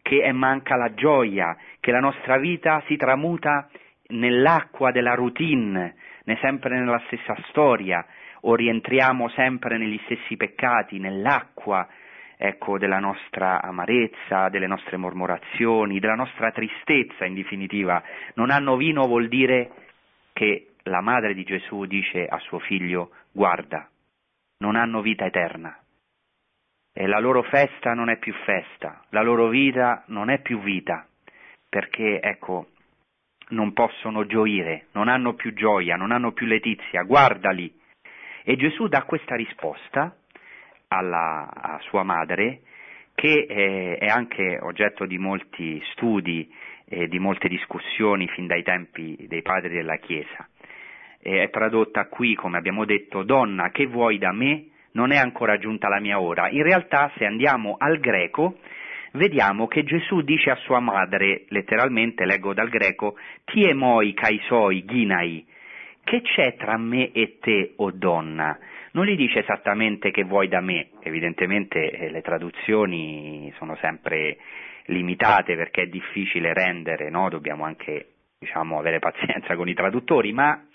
che 0.02 0.30
manca 0.32 0.76
la 0.76 0.94
gioia, 0.94 1.56
che 1.80 1.90
la 1.90 1.98
nostra 1.98 2.36
vita 2.36 2.82
si 2.86 2.96
tramuta 2.96 3.68
nell'acqua 4.10 4.90
della 4.90 5.14
routine, 5.14 5.94
né 6.24 6.38
sempre 6.40 6.78
nella 6.78 7.02
stessa 7.06 7.34
storia, 7.48 8.04
o 8.42 8.54
rientriamo 8.54 9.28
sempre 9.30 9.78
negli 9.78 10.00
stessi 10.04 10.36
peccati, 10.36 10.98
nell'acqua 10.98 11.86
ecco, 12.36 12.78
della 12.78 12.98
nostra 12.98 13.60
amarezza, 13.60 14.48
delle 14.48 14.66
nostre 14.66 14.96
mormorazioni, 14.96 15.98
della 15.98 16.14
nostra 16.14 16.50
tristezza 16.50 17.26
in 17.26 17.34
definitiva. 17.34 18.02
Non 18.34 18.50
hanno 18.50 18.76
vino 18.76 19.06
vuol 19.06 19.28
dire 19.28 19.70
che 20.32 20.68
la 20.84 21.02
madre 21.02 21.34
di 21.34 21.44
Gesù 21.44 21.84
dice 21.84 22.26
a 22.26 22.38
suo 22.38 22.58
figlio 22.60 23.10
guarda, 23.30 23.86
non 24.58 24.74
hanno 24.74 25.02
vita 25.02 25.26
eterna. 25.26 25.76
E 26.92 27.06
la 27.06 27.18
loro 27.18 27.42
festa 27.42 27.92
non 27.92 28.08
è 28.08 28.16
più 28.16 28.32
festa, 28.44 29.04
la 29.10 29.22
loro 29.22 29.48
vita 29.48 30.04
non 30.06 30.30
è 30.30 30.40
più 30.40 30.60
vita, 30.60 31.06
perché 31.68 32.20
ecco, 32.20 32.69
non 33.50 33.72
possono 33.72 34.26
gioire, 34.26 34.86
non 34.92 35.08
hanno 35.08 35.34
più 35.34 35.52
gioia, 35.54 35.96
non 35.96 36.12
hanno 36.12 36.32
più 36.32 36.46
letizia, 36.46 37.02
guardali. 37.02 37.72
E 38.42 38.56
Gesù 38.56 38.88
dà 38.88 39.04
questa 39.04 39.36
risposta 39.36 40.16
alla, 40.88 41.48
a 41.52 41.78
sua 41.82 42.02
madre, 42.02 42.62
che 43.14 43.46
eh, 43.48 43.96
è 43.98 44.06
anche 44.06 44.58
oggetto 44.60 45.04
di 45.06 45.18
molti 45.18 45.80
studi 45.92 46.50
e 46.86 47.06
di 47.06 47.18
molte 47.18 47.48
discussioni 47.48 48.26
fin 48.28 48.46
dai 48.46 48.62
tempi 48.62 49.26
dei 49.28 49.42
padri 49.42 49.74
della 49.74 49.96
Chiesa. 49.96 50.48
E 51.20 51.42
è 51.42 51.50
tradotta 51.50 52.06
qui, 52.06 52.34
come 52.34 52.56
abbiamo 52.56 52.84
detto, 52.84 53.22
donna, 53.22 53.70
che 53.70 53.86
vuoi 53.86 54.18
da 54.18 54.32
me? 54.32 54.66
Non 54.92 55.12
è 55.12 55.16
ancora 55.16 55.58
giunta 55.58 55.88
la 55.88 56.00
mia 56.00 56.18
ora. 56.18 56.48
In 56.48 56.62
realtà, 56.62 57.12
se 57.16 57.24
andiamo 57.24 57.76
al 57.78 58.00
greco, 58.00 58.58
vediamo 59.12 59.66
che 59.66 59.84
Gesù 59.84 60.22
dice 60.22 60.50
a 60.50 60.56
sua 60.56 60.80
madre, 60.80 61.44
letteralmente 61.48 62.24
leggo 62.24 62.54
dal 62.54 62.68
greco, 62.68 63.16
tie 63.44 63.74
moi 63.74 64.12
kaisoi 64.12 64.84
ginai, 64.84 65.46
che 66.04 66.22
c'è 66.22 66.56
tra 66.56 66.76
me 66.76 67.12
e 67.12 67.38
te, 67.40 67.74
o 67.76 67.90
donna? 67.90 68.58
Non 68.92 69.06
gli 69.06 69.16
dice 69.16 69.40
esattamente 69.40 70.10
che 70.10 70.24
vuoi 70.24 70.48
da 70.48 70.60
me, 70.60 70.88
evidentemente 71.00 71.90
eh, 71.90 72.10
le 72.10 72.22
traduzioni 72.22 73.52
sono 73.56 73.76
sempre 73.80 74.38
limitate 74.86 75.54
perché 75.54 75.82
è 75.82 75.86
difficile 75.86 76.52
rendere, 76.52 77.10
no? 77.10 77.28
dobbiamo 77.28 77.64
anche 77.64 78.06
diciamo, 78.38 78.78
avere 78.78 78.98
pazienza 78.98 79.54
con 79.54 79.68
i 79.68 79.74
traduttori, 79.74 80.32
ma 80.32 80.66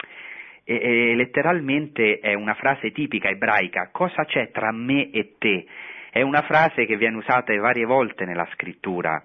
e, 0.63 0.75
e, 0.75 1.15
letteralmente 1.15 2.19
è 2.19 2.33
una 2.33 2.53
frase 2.55 2.91
tipica 2.91 3.29
ebraica, 3.29 3.89
cosa 3.91 4.25
c'è 4.25 4.51
tra 4.51 4.71
me 4.71 5.11
e 5.11 5.35
te? 5.37 5.65
È 6.15 6.21
una 6.21 6.43
frase 6.43 6.85
che 6.85 6.95
viene 6.95 7.17
usata 7.17 7.53
varie 7.59 7.83
volte 7.83 8.23
nella 8.23 8.47
scrittura, 8.53 9.21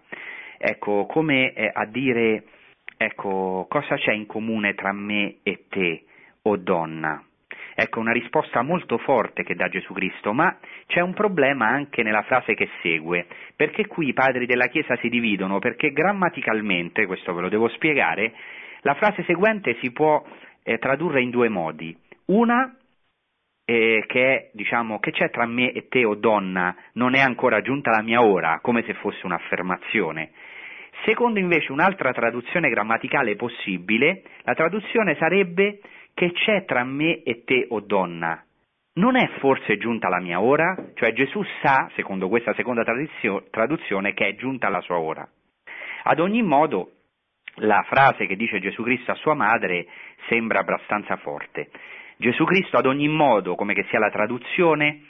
ecco, 0.58 1.06
come 1.06 1.52
eh, 1.52 1.70
a 1.72 1.86
dire, 1.86 2.42
ecco, 2.96 3.64
cosa 3.70 3.94
c'è 3.94 4.10
in 4.10 4.26
comune 4.26 4.74
tra 4.74 4.92
me 4.92 5.36
e 5.44 5.66
te, 5.68 6.02
o 6.42 6.56
donna? 6.56 7.22
Ecco, 7.76 8.00
una 8.00 8.10
risposta 8.10 8.62
molto 8.62 8.98
forte 8.98 9.44
che 9.44 9.54
dà 9.54 9.68
Gesù 9.68 9.92
Cristo, 9.92 10.32
ma 10.32 10.58
c'è 10.88 10.98
un 10.98 11.14
problema 11.14 11.68
anche 11.68 12.02
nella 12.02 12.22
frase 12.22 12.54
che 12.54 12.68
segue, 12.82 13.24
perché 13.54 13.86
qui 13.86 14.08
i 14.08 14.12
padri 14.12 14.46
della 14.46 14.66
Chiesa 14.66 14.96
si 14.96 15.08
dividono, 15.08 15.60
perché 15.60 15.92
grammaticalmente, 15.92 17.06
questo 17.06 17.32
ve 17.34 17.42
lo 17.42 17.48
devo 17.48 17.68
spiegare, 17.68 18.32
la 18.80 18.94
frase 18.94 19.22
seguente 19.26 19.76
si 19.78 19.92
può 19.92 20.20
eh, 20.64 20.78
tradurre 20.78 21.22
in 21.22 21.30
due 21.30 21.48
modi. 21.48 21.96
Una 22.24 22.74
eh, 23.70 24.04
che 24.08 24.50
diciamo, 24.52 24.98
che 24.98 25.12
c'è 25.12 25.30
tra 25.30 25.46
me 25.46 25.70
e 25.70 25.86
te 25.86 26.04
o 26.04 26.16
donna, 26.16 26.74
non 26.94 27.14
è 27.14 27.20
ancora 27.20 27.60
giunta 27.60 27.92
la 27.92 28.02
mia 28.02 28.20
ora, 28.20 28.58
come 28.60 28.82
se 28.82 28.94
fosse 28.94 29.24
un'affermazione. 29.24 30.32
Secondo 31.04 31.38
invece 31.38 31.70
un'altra 31.70 32.12
traduzione 32.12 32.68
grammaticale 32.68 33.36
possibile, 33.36 34.22
la 34.42 34.54
traduzione 34.54 35.14
sarebbe 35.14 35.78
che 36.14 36.32
c'è 36.32 36.64
tra 36.64 36.82
me 36.82 37.22
e 37.22 37.44
te 37.44 37.66
o 37.68 37.78
donna. 37.78 38.42
Non 38.94 39.14
è 39.14 39.28
forse 39.38 39.76
giunta 39.76 40.08
la 40.08 40.20
mia 40.20 40.40
ora? 40.40 40.74
Cioè 40.94 41.12
Gesù 41.12 41.40
sa, 41.62 41.88
secondo 41.94 42.28
questa 42.28 42.52
seconda 42.54 42.82
traduzione, 43.50 44.14
che 44.14 44.26
è 44.26 44.34
giunta 44.34 44.68
la 44.68 44.80
sua 44.80 44.98
ora. 44.98 45.26
Ad 46.02 46.18
ogni 46.18 46.42
modo, 46.42 46.90
la 47.62 47.84
frase 47.88 48.26
che 48.26 48.34
dice 48.34 48.58
Gesù 48.58 48.82
Cristo 48.82 49.12
a 49.12 49.14
sua 49.14 49.34
madre 49.34 49.86
sembra 50.28 50.58
abbastanza 50.58 51.16
forte. 51.18 51.70
Gesù 52.20 52.44
Cristo 52.44 52.76
ad 52.76 52.84
ogni 52.84 53.08
modo, 53.08 53.54
come 53.54 53.72
che 53.72 53.86
sia 53.88 53.98
la 53.98 54.10
traduzione, 54.10 55.04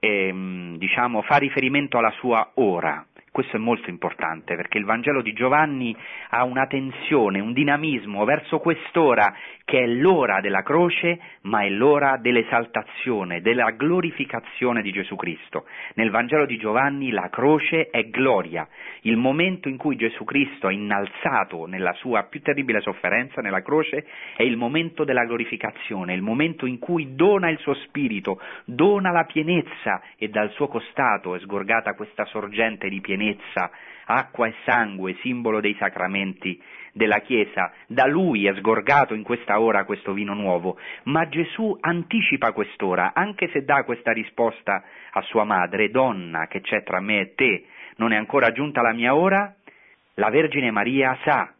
ehm, 0.00 0.76
diciamo, 0.76 1.22
fa 1.22 1.36
riferimento 1.36 1.98
alla 1.98 2.10
sua 2.18 2.50
ora, 2.54 3.06
questo 3.38 3.56
è 3.56 3.60
molto 3.60 3.88
importante 3.88 4.56
perché 4.56 4.78
il 4.78 4.84
Vangelo 4.84 5.22
di 5.22 5.32
Giovanni 5.32 5.94
ha 6.30 6.42
una 6.42 6.66
tensione, 6.66 7.38
un 7.38 7.52
dinamismo 7.52 8.24
verso 8.24 8.58
quest'ora 8.58 9.32
che 9.64 9.84
è 9.84 9.86
l'ora 9.86 10.40
della 10.40 10.62
croce, 10.62 11.20
ma 11.42 11.62
è 11.62 11.68
l'ora 11.68 12.16
dell'esaltazione, 12.16 13.40
della 13.40 13.70
glorificazione 13.70 14.82
di 14.82 14.90
Gesù 14.90 15.14
Cristo. 15.14 15.66
Nel 15.94 16.10
Vangelo 16.10 16.46
di 16.46 16.56
Giovanni 16.56 17.10
la 17.10 17.28
croce 17.28 17.90
è 17.90 18.08
gloria, 18.08 18.66
il 19.02 19.16
momento 19.16 19.68
in 19.68 19.76
cui 19.76 19.94
Gesù 19.94 20.24
Cristo 20.24 20.68
è 20.68 20.72
innalzato 20.72 21.66
nella 21.66 21.92
sua 21.92 22.24
più 22.24 22.40
terribile 22.42 22.80
sofferenza, 22.80 23.40
nella 23.40 23.62
croce, 23.62 24.04
è 24.36 24.42
il 24.42 24.56
momento 24.56 25.04
della 25.04 25.26
glorificazione, 25.26 26.12
il 26.12 26.22
momento 26.22 26.66
in 26.66 26.80
cui 26.80 27.14
dona 27.14 27.50
il 27.50 27.58
suo 27.58 27.74
spirito, 27.74 28.40
dona 28.64 29.12
la 29.12 29.24
pienezza 29.24 30.02
e 30.16 30.28
dal 30.28 30.50
suo 30.52 30.66
costato 30.66 31.36
è 31.36 31.38
sgorgata 31.38 31.94
questa 31.94 32.24
sorgente 32.24 32.88
di 32.88 33.00
pienezza 33.00 33.26
pienezza, 33.28 33.70
acqua 34.06 34.46
e 34.46 34.54
sangue, 34.64 35.16
simbolo 35.20 35.60
dei 35.60 35.76
sacramenti 35.78 36.60
della 36.92 37.20
Chiesa, 37.20 37.72
da 37.86 38.06
lui 38.06 38.46
è 38.46 38.54
sgorgato 38.54 39.14
in 39.14 39.22
questa 39.22 39.60
ora 39.60 39.84
questo 39.84 40.12
vino 40.12 40.34
nuovo, 40.34 40.78
ma 41.04 41.28
Gesù 41.28 41.76
anticipa 41.80 42.52
quest'ora, 42.52 43.12
anche 43.14 43.48
se 43.52 43.64
dà 43.64 43.84
questa 43.84 44.12
risposta 44.12 44.82
a 45.12 45.22
sua 45.22 45.44
madre, 45.44 45.90
donna 45.90 46.46
che 46.46 46.60
c'è 46.60 46.82
tra 46.82 47.00
me 47.00 47.20
e 47.20 47.34
te, 47.34 47.66
non 47.96 48.12
è 48.12 48.16
ancora 48.16 48.52
giunta 48.52 48.80
la 48.80 48.92
mia 48.92 49.14
ora, 49.14 49.54
la 50.14 50.30
Vergine 50.30 50.70
Maria 50.70 51.16
sa 51.22 51.52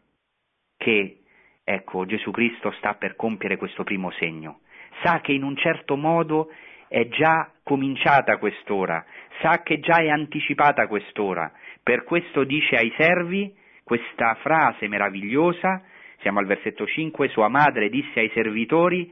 che, 0.77 1.19
ecco, 1.63 2.05
Gesù 2.05 2.31
Cristo 2.31 2.71
sta 2.71 2.95
per 2.95 3.15
compiere 3.15 3.57
questo 3.57 3.83
primo 3.83 4.11
segno, 4.11 4.61
sa 5.03 5.21
che 5.21 5.31
in 5.31 5.43
un 5.43 5.55
certo 5.55 5.95
modo 5.95 6.49
è 6.89 7.07
già 7.07 7.49
cominciata 7.63 8.37
quest'ora, 8.37 9.05
sa 9.41 9.61
che 9.61 9.79
già 9.79 9.97
è 9.97 10.09
anticipata 10.09 10.87
quest'ora, 10.87 11.51
per 11.81 12.03
questo 12.03 12.43
dice 12.43 12.75
ai 12.75 12.93
servi 12.97 13.55
questa 13.83 14.35
frase 14.41 14.87
meravigliosa, 14.87 15.83
siamo 16.19 16.39
al 16.39 16.45
versetto 16.45 16.85
5, 16.85 17.29
sua 17.29 17.47
madre 17.47 17.89
disse 17.89 18.19
ai 18.19 18.29
servitori, 18.33 19.11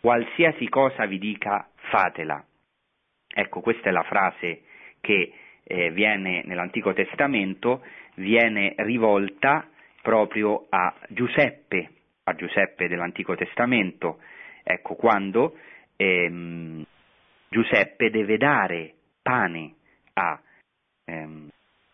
qualsiasi 0.00 0.68
cosa 0.68 1.06
vi 1.06 1.18
dica, 1.18 1.66
fatela. 1.74 2.44
Ecco, 3.36 3.60
questa 3.60 3.88
è 3.88 3.92
la 3.92 4.02
frase 4.02 4.62
che 5.00 5.32
eh, 5.64 5.90
viene 5.92 6.42
nell'Antico 6.44 6.92
Testamento, 6.92 7.82
viene 8.16 8.74
rivolta 8.78 9.66
proprio 10.02 10.66
a 10.68 10.94
Giuseppe, 11.08 11.88
a 12.24 12.34
Giuseppe 12.34 12.88
dell'Antico 12.88 13.34
Testamento, 13.34 14.18
ecco 14.62 14.94
quando 14.94 15.56
ehm, 15.96 16.84
Giuseppe 17.48 18.10
deve 18.10 18.36
dare 18.36 18.94
pane 19.22 19.74
a, 20.14 20.40
ehm, 21.04 21.48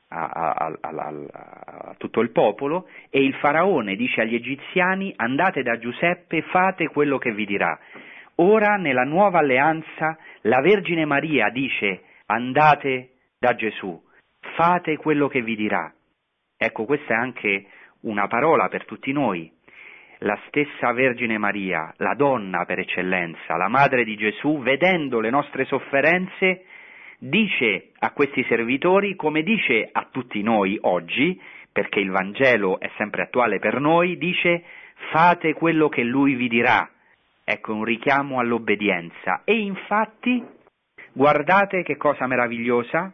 a, 0.08 0.26
a, 0.26 0.78
a, 0.80 1.94
tutto 1.98 2.20
il 2.20 2.30
popolo 2.30 2.88
e 3.10 3.22
il 3.22 3.34
faraone 3.34 3.96
dice 3.96 4.22
agli 4.22 4.34
egiziani 4.34 5.12
andate 5.16 5.62
da 5.62 5.78
Giuseppe, 5.78 6.42
fate 6.42 6.88
quello 6.88 7.18
che 7.18 7.32
vi 7.32 7.44
dirà. 7.44 7.78
Ora 8.36 8.76
nella 8.76 9.04
nuova 9.04 9.38
alleanza 9.38 10.16
la 10.42 10.60
Vergine 10.60 11.04
Maria 11.04 11.50
dice 11.50 12.04
andate 12.26 13.10
da 13.38 13.54
Gesù, 13.54 14.00
fate 14.56 14.96
quello 14.96 15.28
che 15.28 15.42
vi 15.42 15.56
dirà. 15.56 15.92
Ecco, 16.56 16.84
questa 16.84 17.14
è 17.14 17.16
anche 17.16 17.66
una 18.00 18.26
parola 18.26 18.68
per 18.68 18.84
tutti 18.84 19.12
noi. 19.12 19.50
La 20.22 20.38
stessa 20.48 20.92
Vergine 20.92 21.38
Maria, 21.38 21.94
la 21.96 22.14
donna 22.14 22.66
per 22.66 22.78
eccellenza, 22.78 23.56
la 23.56 23.68
madre 23.68 24.04
di 24.04 24.16
Gesù, 24.16 24.60
vedendo 24.60 25.18
le 25.18 25.30
nostre 25.30 25.64
sofferenze, 25.64 26.64
dice 27.18 27.92
a 27.98 28.10
questi 28.12 28.44
servitori, 28.44 29.16
come 29.16 29.42
dice 29.42 29.88
a 29.90 30.08
tutti 30.10 30.42
noi 30.42 30.76
oggi, 30.82 31.40
perché 31.72 32.00
il 32.00 32.10
Vangelo 32.10 32.78
è 32.80 32.90
sempre 32.98 33.22
attuale 33.22 33.58
per 33.58 33.80
noi, 33.80 34.18
dice 34.18 34.62
fate 35.10 35.54
quello 35.54 35.88
che 35.88 36.02
lui 36.02 36.34
vi 36.34 36.48
dirà. 36.48 36.86
Ecco 37.42 37.72
un 37.72 37.84
richiamo 37.84 38.40
all'obbedienza. 38.40 39.40
E 39.44 39.58
infatti, 39.58 40.44
guardate 41.14 41.82
che 41.82 41.96
cosa 41.96 42.26
meravigliosa, 42.26 43.10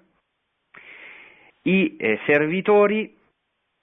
i 1.62 1.96
eh, 1.96 2.18
servitori 2.26 3.15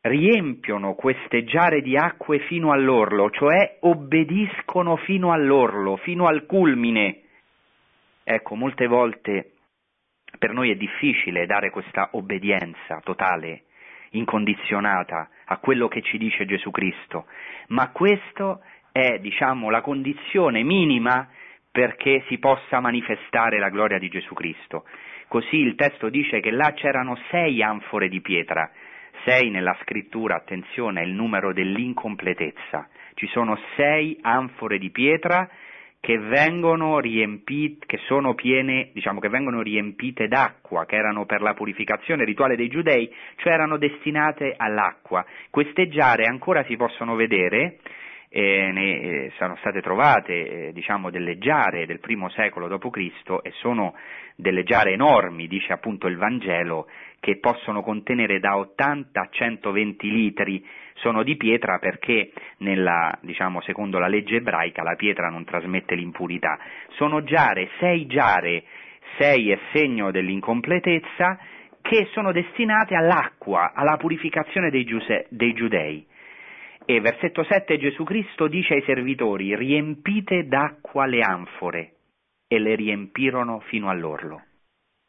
riempiono 0.04 0.95
queste 0.95 1.45
giare 1.45 1.82
di 1.82 1.95
acque 1.95 2.39
fino 2.39 2.72
all'orlo, 2.72 3.30
cioè 3.30 3.78
obbediscono 3.82 4.97
fino 4.97 5.32
all'orlo, 5.32 5.95
fino 5.97 6.26
al 6.28 6.45
culmine. 6.45 7.22
Ecco, 8.24 8.56
molte 8.56 8.88
volte 8.88 9.51
per 10.38 10.51
noi 10.51 10.72
è 10.72 10.76
difficile 10.76 11.45
dare 11.45 11.70
questa 11.70 12.10
obbedienza 12.14 12.99
totale, 13.04 13.64
incondizionata 14.12 15.30
a 15.45 15.58
quello 15.58 15.88
che 15.88 16.01
ci 16.01 16.18
dice 16.18 16.45
Gesù 16.45 16.70
Cristo, 16.72 17.26
ma 17.68 17.89
questo 17.91 18.62
è, 18.91 19.20
diciamo, 19.20 19.70
la 19.70 19.82
condizione 19.82 20.64
minima 20.64 21.30
perché 21.72 22.24
si 22.28 22.39
possa 22.39 22.80
manifestare 22.82 23.58
la 23.58 23.70
gloria 23.70 23.99
di 23.99 24.10
Gesù 24.10 24.34
Cristo. 24.34 24.86
Così 25.28 25.56
il 25.58 25.76
testo 25.76 26.10
dice 26.10 26.41
che 26.41 26.51
là 26.51 26.74
c'erano 26.74 27.18
sei 27.30 27.64
anfore 27.64 28.10
di 28.10 28.22
pietra, 28.22 28.70
sei 29.24 29.49
nella 29.49 29.76
scrittura, 29.82 30.36
attenzione, 30.36 31.01
è 31.01 31.03
il 31.05 31.13
numero 31.13 31.53
dell'incompletezza. 31.53 32.88
Ci 33.13 33.28
sono 33.28 33.57
sei 33.76 34.17
anfore 34.21 34.78
di 34.78 34.89
pietra 34.89 35.49
che 35.99 36.17
vengono 36.17 36.99
riempite, 36.99 37.86
che 37.86 37.97
sono 38.07 38.34
piene, 38.34 38.89
diciamo 38.91 39.21
che 39.21 39.30
vengono 39.30 39.61
riempite 39.61 40.28
d'acqua, 40.28 40.86
che 40.86 40.97
erano 40.97 41.26
per 41.26 41.41
la 41.41 41.53
purificazione 41.53 42.26
rituale 42.26 42.57
dei 42.57 42.67
giudei, 42.67 43.09
cioè 43.38 43.53
erano 43.53 43.78
destinate 43.78 44.53
all'acqua. 44.57 45.26
Queste 45.49 45.88
giare 45.88 46.26
ancora 46.26 46.65
si 46.65 46.76
possono 46.76 47.15
vedere, 47.15 47.78
eh, 48.28 48.71
ne, 48.74 48.99
eh, 48.99 49.32
sono 49.38 49.55
state 49.61 49.80
trovate 49.82 50.34
eh, 50.67 50.74
diciamo 50.74 51.09
delle 51.09 51.38
giare 51.38 51.86
del 51.86 51.99
primo 51.99 52.28
secolo 52.30 52.67
d.C. 52.67 53.39
e 53.41 53.51
sono 53.61 53.93
delle 54.36 54.63
giare 54.63 54.91
enormi, 54.91 55.47
dice 55.47 55.71
appunto 55.71 56.07
il 56.07 56.17
Vangelo, 56.17 56.88
che 57.24 57.38
possono 57.38 57.82
contenere 57.84 58.41
da 58.41 58.57
80 58.57 59.21
a 59.21 59.30
120 59.32 60.11
litri 60.11 60.67
sono 60.95 61.24
di 61.24 61.38
pietra 61.38 61.80
perché 61.80 62.34
nella, 62.57 63.17
diciamo, 63.21 63.61
secondo 63.61 63.97
la 63.97 64.09
legge 64.09 64.36
ebraica 64.36 64.84
la 64.84 64.95
pietra 64.95 65.30
non 65.30 65.45
trasmette 65.45 65.95
l'impurità. 65.95 66.59
Sono 66.97 67.24
giare, 67.24 67.69
sei 67.80 68.07
giare, 68.07 68.65
sei 69.17 69.51
è 69.51 69.59
segno 69.71 70.11
dell'incompletezza, 70.11 71.39
che 71.82 72.09
sono 72.11 72.34
destinate 72.34 72.93
all'acqua, 72.93 73.71
alla 73.74 73.95
purificazione 73.95 74.69
dei, 74.69 74.84
giuse, 74.84 75.28
dei 75.30 75.53
giudei. 75.53 76.05
E 76.84 76.99
versetto 76.99 77.45
7 77.45 77.78
Gesù 77.78 78.03
Cristo 78.03 78.47
dice 78.49 78.74
ai 78.74 78.84
servitori, 78.84 79.55
riempite 79.55 80.45
d'acqua 80.45 81.05
le 81.05 81.21
anfore, 81.21 81.93
e 82.49 82.59
le 82.59 82.76
riempirono 82.76 83.61
fino 83.61 83.88
all'orlo. 83.88 84.41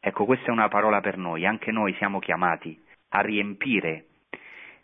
Ecco, 0.07 0.25
questa 0.25 0.49
è 0.49 0.51
una 0.51 0.67
parola 0.67 1.01
per 1.01 1.17
noi, 1.17 1.47
anche 1.47 1.71
noi 1.71 1.91
siamo 1.95 2.19
chiamati 2.19 2.79
a 3.09 3.21
riempire 3.21 4.05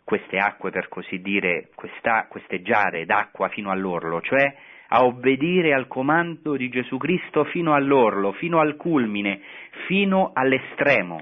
queste 0.02 0.38
acque, 0.38 0.72
per 0.72 0.88
così 0.88 1.20
dire, 1.20 1.68
questa, 1.76 2.26
queste 2.28 2.60
giare 2.60 3.04
d'acqua 3.04 3.48
fino 3.50 3.70
all'orlo, 3.70 4.20
cioè 4.20 4.52
a 4.88 5.04
obbedire 5.04 5.74
al 5.74 5.86
comando 5.86 6.56
di 6.56 6.68
Gesù 6.70 6.96
Cristo 6.96 7.44
fino 7.44 7.72
all'orlo, 7.72 8.32
fino 8.32 8.58
al 8.58 8.74
culmine, 8.74 9.42
fino 9.86 10.32
all'estremo. 10.34 11.20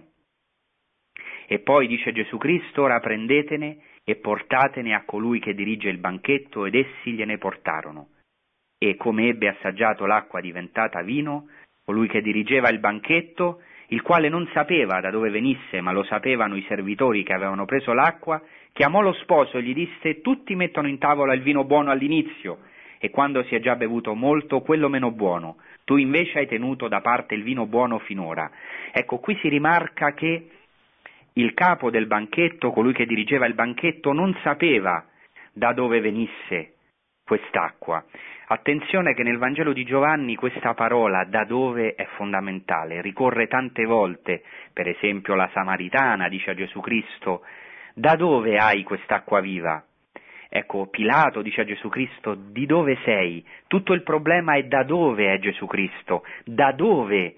E 1.47 1.59
poi 1.59 1.87
dice 1.87 2.13
Gesù 2.13 2.39
Cristo, 2.39 2.85
ora 2.85 3.01
prendetene 3.01 3.81
e 4.03 4.17
portatene 4.17 4.95
a 4.95 5.05
colui 5.05 5.41
che 5.41 5.53
dirige 5.53 5.91
il 5.91 5.99
banchetto, 5.99 6.65
ed 6.65 6.75
essi 6.75 7.13
gliene 7.13 7.37
portarono. 7.37 8.09
E 8.79 8.97
come 8.97 9.29
ebbe 9.29 9.49
assaggiato 9.49 10.07
l'acqua 10.07 10.41
diventata 10.41 11.03
vino, 11.03 11.49
colui 11.85 12.09
che 12.09 12.23
dirigeva 12.23 12.71
il 12.71 12.79
banchetto, 12.79 13.61
il 13.91 14.03
quale 14.03 14.29
non 14.29 14.49
sapeva 14.53 15.01
da 15.01 15.11
dove 15.11 15.31
venisse, 15.31 15.81
ma 15.81 15.93
lo 15.93 16.03
sapevano 16.05 16.57
i 16.57 16.65
servitori 16.69 17.23
che 17.23 17.33
avevano 17.33 17.65
preso 17.65 17.93
l'acqua, 17.93 18.41
chiamò 18.73 19.01
lo 19.01 19.13
sposo 19.15 19.59
e 19.59 19.63
gli 19.63 19.75
disse 19.75 20.21
tutti 20.21 20.55
mettono 20.55 20.89
in 20.89 20.99
tavola 20.99 21.35
il 21.35 21.43
vino 21.43 21.65
buono 21.65 21.91
all'inizio 21.91 22.59
e 22.99 23.11
quando 23.11 23.43
si 23.45 23.55
è 23.55 23.61
già 23.61 23.77
bevuto 23.77 24.15
molto 24.15 24.61
quello 24.61 24.89
meno 24.89 25.11
buono, 25.11 25.57
tu 25.85 25.97
invece 25.97 26.41
hai 26.41 26.47
tenuto 26.47 26.87
da 26.87 27.01
parte 27.01 27.35
il 27.35 27.43
vino 27.43 27.67
buono 27.67 27.99
finora. 28.01 28.51
Ecco, 28.93 29.19
qui 29.19 29.37
si 29.41 29.49
rimarca 29.49 30.13
che 30.13 30.51
il 31.33 31.55
capo 31.55 31.91
del 31.91 32.07
banchetto, 32.07 32.71
colui 32.73 32.93
che 32.93 33.07
dirigeva 33.07 33.47
il 33.47 33.55
banchetto, 33.55 34.13
non 34.13 34.37
sapeva 34.43 35.03
da 35.53 35.73
dove 35.73 36.01
venisse 36.01 36.75
quest'acqua. 37.25 38.05
Attenzione 38.53 39.15
che 39.15 39.23
nel 39.23 39.39
Vangelo 39.39 39.73
di 39.73 39.85
Giovanni 39.85 40.35
questa 40.35 40.75
parola 40.75 41.23
da 41.23 41.45
dove 41.45 41.95
è 41.95 42.05
fondamentale, 42.17 43.01
ricorre 43.01 43.47
tante 43.47 43.85
volte, 43.85 44.43
per 44.73 44.89
esempio 44.89 45.37
la 45.37 45.49
Samaritana 45.53 46.29
dice 46.29 46.51
a 46.51 46.55
Gesù 46.55 46.81
Cristo 46.81 47.43
da 47.95 48.17
dove 48.17 48.57
hai 48.57 48.83
quest'acqua 48.83 49.39
viva? 49.39 49.81
Ecco, 50.49 50.89
Pilato 50.89 51.43
dice 51.43 51.61
a 51.61 51.65
Gesù 51.65 51.89
Cristo, 51.89 52.35
di 52.35 52.67
dove 52.67 52.99
sei? 53.05 53.47
Tutto 53.69 53.93
il 53.93 54.03
problema 54.03 54.57
è 54.57 54.65
da 54.65 54.83
dove 54.83 55.33
è 55.33 55.39
Gesù 55.39 55.67
Cristo, 55.67 56.25
da 56.45 56.73
dove 56.73 57.37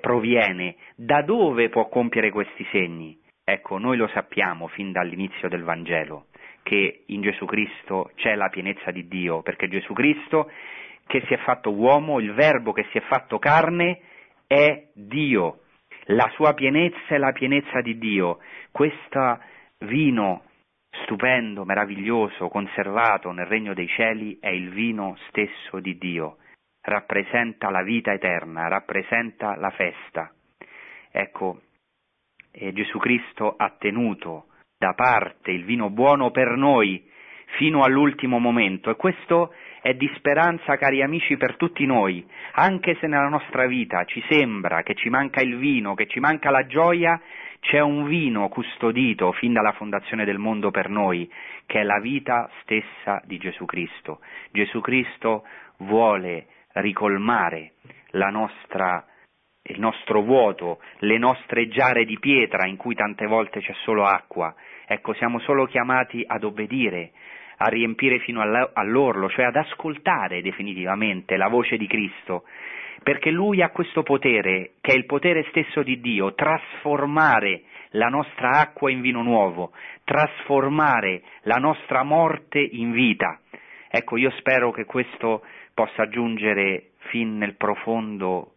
proviene, 0.00 0.74
da 0.96 1.22
dove 1.22 1.68
può 1.68 1.88
compiere 1.88 2.30
questi 2.30 2.66
segni. 2.72 3.16
Ecco, 3.44 3.78
noi 3.78 3.96
lo 3.96 4.08
sappiamo 4.08 4.66
fin 4.66 4.90
dall'inizio 4.90 5.48
del 5.48 5.62
Vangelo, 5.62 6.26
che 6.62 7.02
in 7.06 7.22
Gesù 7.22 7.44
Cristo 7.44 8.10
c'è 8.14 8.34
la 8.34 8.48
pienezza 8.48 8.90
di 8.90 9.08
Dio, 9.08 9.42
perché 9.42 9.68
Gesù 9.68 9.92
Cristo 9.92 10.50
che 11.06 11.22
si 11.26 11.34
è 11.34 11.38
fatto 11.38 11.72
uomo, 11.72 12.20
il 12.20 12.32
Verbo 12.32 12.72
che 12.72 12.86
si 12.90 12.98
è 12.98 13.02
fatto 13.02 13.38
carne, 13.38 14.00
è 14.46 14.88
Dio. 14.92 15.60
La 16.06 16.30
sua 16.34 16.54
pienezza 16.54 17.14
è 17.14 17.18
la 17.18 17.32
pienezza 17.32 17.80
di 17.80 17.98
Dio. 17.98 18.38
Questa 18.70 19.40
vino 19.78 20.44
stupendo, 21.02 21.64
meraviglioso, 21.64 22.48
conservato 22.48 23.30
nel 23.32 23.46
regno 23.46 23.74
dei 23.74 23.88
cieli 23.88 24.38
è 24.40 24.48
il 24.48 24.70
vino 24.70 25.16
stesso 25.28 25.80
di 25.80 25.96
Dio, 25.96 26.38
rappresenta 26.82 27.70
la 27.70 27.82
vita 27.82 28.12
eterna, 28.12 28.68
rappresenta 28.68 29.56
la 29.56 29.70
festa. 29.70 30.32
Ecco, 31.10 31.60
eh, 32.50 32.72
Gesù 32.72 32.98
Cristo 32.98 33.54
ha 33.56 33.74
tenuto 33.78 34.46
da 34.82 34.94
parte 34.94 35.52
il 35.52 35.64
vino 35.64 35.90
buono 35.90 36.32
per 36.32 36.56
noi 36.56 37.08
fino 37.56 37.84
all'ultimo 37.84 38.40
momento 38.40 38.90
e 38.90 38.96
questo 38.96 39.54
è 39.80 39.94
di 39.94 40.10
speranza, 40.16 40.76
cari 40.76 41.02
amici, 41.02 41.36
per 41.36 41.54
tutti 41.56 41.86
noi, 41.86 42.26
anche 42.54 42.96
se 42.98 43.06
nella 43.06 43.28
nostra 43.28 43.66
vita 43.66 44.04
ci 44.04 44.20
sembra 44.28 44.82
che 44.82 44.94
ci 44.94 45.08
manca 45.08 45.40
il 45.40 45.56
vino, 45.56 45.94
che 45.94 46.08
ci 46.08 46.18
manca 46.18 46.50
la 46.50 46.66
gioia, 46.66 47.20
c'è 47.60 47.78
un 47.78 48.06
vino 48.06 48.48
custodito 48.48 49.30
fin 49.30 49.52
dalla 49.52 49.72
fondazione 49.72 50.24
del 50.24 50.38
mondo 50.38 50.72
per 50.72 50.88
noi, 50.88 51.30
che 51.66 51.80
è 51.80 51.82
la 51.84 52.00
vita 52.00 52.50
stessa 52.62 53.22
di 53.24 53.38
Gesù 53.38 53.64
Cristo. 53.66 54.18
Gesù 54.50 54.80
Cristo 54.80 55.44
vuole 55.78 56.46
ricolmare 56.72 57.74
nostra, 58.12 59.04
il 59.64 59.78
nostro 59.78 60.22
vuoto, 60.22 60.80
le 60.98 61.18
nostre 61.18 61.68
giare 61.68 62.04
di 62.04 62.18
pietra 62.18 62.66
in 62.66 62.76
cui 62.76 62.96
tante 62.96 63.26
volte 63.26 63.60
c'è 63.60 63.74
solo 63.84 64.04
acqua. 64.04 64.52
Ecco, 64.92 65.14
siamo 65.14 65.38
solo 65.38 65.64
chiamati 65.64 66.22
ad 66.26 66.44
obbedire, 66.44 67.12
a 67.56 67.68
riempire 67.68 68.18
fino 68.18 68.42
all'orlo, 68.42 69.30
cioè 69.30 69.46
ad 69.46 69.56
ascoltare 69.56 70.42
definitivamente 70.42 71.38
la 71.38 71.48
voce 71.48 71.78
di 71.78 71.86
Cristo, 71.86 72.44
perché 73.02 73.30
lui 73.30 73.62
ha 73.62 73.70
questo 73.70 74.02
potere, 74.02 74.72
che 74.82 74.92
è 74.92 74.94
il 74.94 75.06
potere 75.06 75.46
stesso 75.48 75.82
di 75.82 75.98
Dio, 76.02 76.34
trasformare 76.34 77.62
la 77.92 78.08
nostra 78.08 78.50
acqua 78.50 78.90
in 78.90 79.00
vino 79.00 79.22
nuovo, 79.22 79.72
trasformare 80.04 81.22
la 81.44 81.56
nostra 81.56 82.02
morte 82.02 82.58
in 82.58 82.92
vita. 82.92 83.40
Ecco, 83.88 84.18
io 84.18 84.30
spero 84.32 84.72
che 84.72 84.84
questo 84.84 85.42
possa 85.72 86.06
giungere 86.10 86.90
fin 87.08 87.38
nel 87.38 87.56
profondo, 87.56 88.52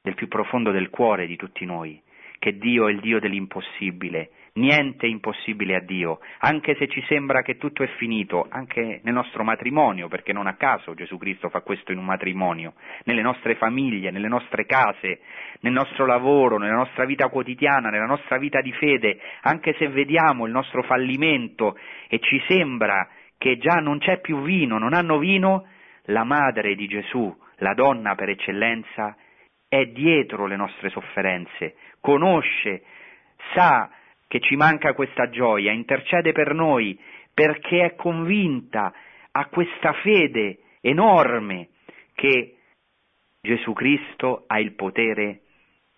nel 0.00 0.14
più 0.14 0.28
profondo 0.28 0.70
del 0.70 0.88
cuore 0.88 1.26
di 1.26 1.36
tutti 1.36 1.66
noi, 1.66 2.00
che 2.38 2.56
Dio 2.56 2.88
è 2.88 2.90
il 2.90 3.00
Dio 3.00 3.20
dell'impossibile, 3.20 4.30
niente 4.54 5.06
è 5.06 5.08
impossibile 5.08 5.76
a 5.76 5.80
Dio, 5.80 6.20
anche 6.38 6.76
se 6.76 6.86
ci 6.88 7.02
sembra 7.08 7.42
che 7.42 7.56
tutto 7.56 7.82
è 7.82 7.88
finito, 7.96 8.46
anche 8.48 9.00
nel 9.02 9.14
nostro 9.14 9.42
matrimonio, 9.42 10.08
perché 10.08 10.32
non 10.32 10.46
a 10.46 10.54
caso 10.54 10.94
Gesù 10.94 11.18
Cristo 11.18 11.48
fa 11.48 11.62
questo 11.62 11.90
in 11.90 11.98
un 11.98 12.04
matrimonio, 12.04 12.74
nelle 13.04 13.22
nostre 13.22 13.56
famiglie, 13.56 14.10
nelle 14.10 14.28
nostre 14.28 14.64
case, 14.64 15.20
nel 15.60 15.72
nostro 15.72 16.06
lavoro, 16.06 16.58
nella 16.58 16.76
nostra 16.76 17.04
vita 17.04 17.28
quotidiana, 17.28 17.90
nella 17.90 18.06
nostra 18.06 18.38
vita 18.38 18.60
di 18.60 18.72
fede, 18.72 19.18
anche 19.42 19.74
se 19.76 19.88
vediamo 19.88 20.46
il 20.46 20.52
nostro 20.52 20.82
fallimento 20.84 21.76
e 22.08 22.20
ci 22.20 22.40
sembra 22.46 23.08
che 23.36 23.58
già 23.58 23.80
non 23.80 23.98
c'è 23.98 24.20
più 24.20 24.42
vino, 24.42 24.78
non 24.78 24.94
hanno 24.94 25.18
vino, 25.18 25.66
la 26.08 26.22
madre 26.22 26.76
di 26.76 26.86
Gesù, 26.86 27.34
la 27.56 27.74
donna 27.74 28.14
per 28.14 28.28
eccellenza, 28.28 29.16
è 29.66 29.86
dietro 29.86 30.46
le 30.46 30.54
nostre 30.54 30.90
sofferenze, 30.90 31.74
conosce, 32.00 32.82
sa 33.52 33.90
che 34.26 34.40
ci 34.40 34.56
manca 34.56 34.94
questa 34.94 35.28
gioia, 35.30 35.72
intercede 35.72 36.32
per 36.32 36.54
noi 36.54 36.98
perché 37.32 37.84
è 37.84 37.94
convinta, 37.94 38.92
ha 39.32 39.46
questa 39.46 39.92
fede 39.94 40.58
enorme 40.80 41.68
che 42.14 42.56
Gesù 43.40 43.72
Cristo 43.72 44.44
ha 44.46 44.58
il 44.60 44.74
potere 44.74 45.40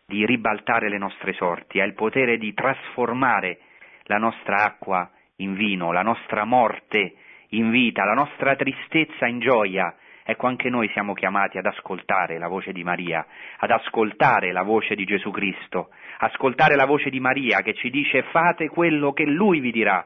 di 0.07 0.25
ribaltare 0.25 0.89
le 0.89 0.99
nostre 0.99 1.33
sorti, 1.35 1.81
ha 1.81 1.85
il 1.85 1.95
potere 1.95 2.39
di 2.39 2.55
trasformare 2.55 3.59
la 4.05 4.19
nostra 4.19 4.65
acqua 4.65 5.11
in 5.37 5.55
vino, 5.55 5.93
la 5.93 6.03
nostra 6.03 6.45
morte 6.45 7.15
in 7.51 7.71
vita, 7.71 8.05
la 8.05 8.15
nostra 8.15 8.57
tristezza 8.57 9.27
in 9.27 9.41
gioia. 9.41 9.95
Ecco, 10.29 10.49
anche 10.49 10.69
noi 10.69 10.89
siamo 10.89 11.15
chiamati 11.15 11.57
ad 11.57 11.67
ascoltare 11.67 12.37
la 12.37 12.49
voce 12.49 12.73
di 12.73 12.83
Maria, 12.83 13.25
ad 13.59 13.71
ascoltare 13.71 14.51
la 14.51 14.63
voce 14.63 14.97
di 14.97 15.05
Gesù 15.05 15.31
Cristo, 15.31 15.91
ascoltare 16.19 16.75
la 16.75 16.85
voce 16.85 17.11
di 17.11 17.21
Maria 17.21 17.61
che 17.63 17.75
ci 17.75 17.91
dice 17.91 18.25
fate 18.33 18.69
quello 18.69 19.13
che 19.13 19.25
Lui 19.25 19.61
vi 19.61 19.71
dirà 19.71 20.05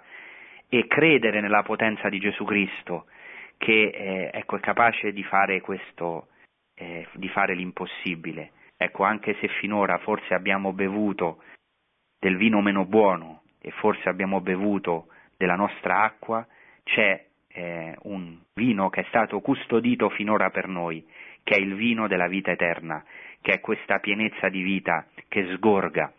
e 0.68 0.86
credere 0.86 1.40
nella 1.40 1.62
potenza 1.62 2.10
di 2.10 2.18
Gesù 2.18 2.44
Cristo 2.44 3.06
che 3.56 3.88
eh, 3.88 4.30
ecco, 4.30 4.56
è 4.56 4.60
capace 4.60 5.12
di 5.12 5.22
fare 5.22 5.62
questo, 5.62 6.28
eh, 6.74 7.06
di 7.14 7.28
fare 7.28 7.54
l'impossibile. 7.54 8.52
Ecco, 8.76 9.04
anche 9.04 9.36
se 9.40 9.48
finora 9.48 9.96
forse 9.98 10.34
abbiamo 10.34 10.74
bevuto 10.74 11.42
del 12.18 12.36
vino 12.36 12.60
meno 12.60 12.84
buono 12.84 13.42
e 13.58 13.70
forse 13.70 14.10
abbiamo 14.10 14.42
bevuto 14.42 15.08
della 15.38 15.56
nostra 15.56 16.02
acqua, 16.02 16.46
c'è 16.84 17.28
eh, 17.52 17.96
un 18.02 18.38
vino 18.54 18.88
che 18.90 19.02
è 19.02 19.04
stato 19.08 19.40
custodito 19.40 20.08
finora 20.10 20.50
per 20.50 20.68
noi, 20.68 21.06
che 21.42 21.54
è 21.54 21.58
il 21.58 21.74
vino 21.74 22.06
della 22.06 22.28
vita 22.28 22.50
eterna, 22.50 23.04
che 23.40 23.54
è 23.54 23.60
questa 23.60 23.98
pienezza 23.98 24.48
di 24.48 24.62
vita 24.62 25.06
che 25.28 25.46
sgorga 25.54 26.12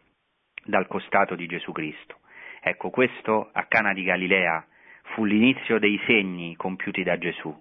dal 0.63 0.87
costato 0.87 1.35
di 1.35 1.45
Gesù 1.47 1.71
Cristo. 1.71 2.19
Ecco, 2.61 2.89
questo 2.89 3.49
a 3.51 3.65
Cana 3.65 3.93
di 3.93 4.03
Galilea 4.03 4.65
fu 5.13 5.25
l'inizio 5.25 5.79
dei 5.79 5.99
segni 6.05 6.55
compiuti 6.55 7.03
da 7.03 7.17
Gesù. 7.17 7.55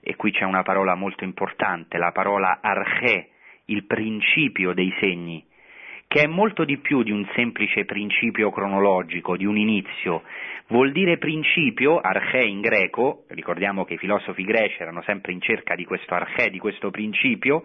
E 0.00 0.16
qui 0.16 0.32
c'è 0.32 0.44
una 0.44 0.62
parola 0.62 0.94
molto 0.94 1.24
importante, 1.24 1.98
la 1.98 2.12
parola 2.12 2.58
arche, 2.60 3.30
il 3.66 3.84
principio 3.84 4.72
dei 4.72 4.92
segni, 4.98 5.44
che 6.12 6.24
è 6.24 6.26
molto 6.26 6.66
di 6.66 6.76
più 6.76 7.02
di 7.02 7.10
un 7.10 7.26
semplice 7.34 7.86
principio 7.86 8.50
cronologico, 8.50 9.34
di 9.34 9.46
un 9.46 9.56
inizio. 9.56 10.24
Vuol 10.66 10.92
dire 10.92 11.16
principio, 11.16 12.00
arche 12.00 12.42
in 12.44 12.60
greco, 12.60 13.24
ricordiamo 13.28 13.86
che 13.86 13.94
i 13.94 13.96
filosofi 13.96 14.44
greci 14.44 14.82
erano 14.82 15.00
sempre 15.06 15.32
in 15.32 15.40
cerca 15.40 15.74
di 15.74 15.86
questo 15.86 16.12
arche, 16.12 16.50
di 16.50 16.58
questo 16.58 16.90
principio, 16.90 17.64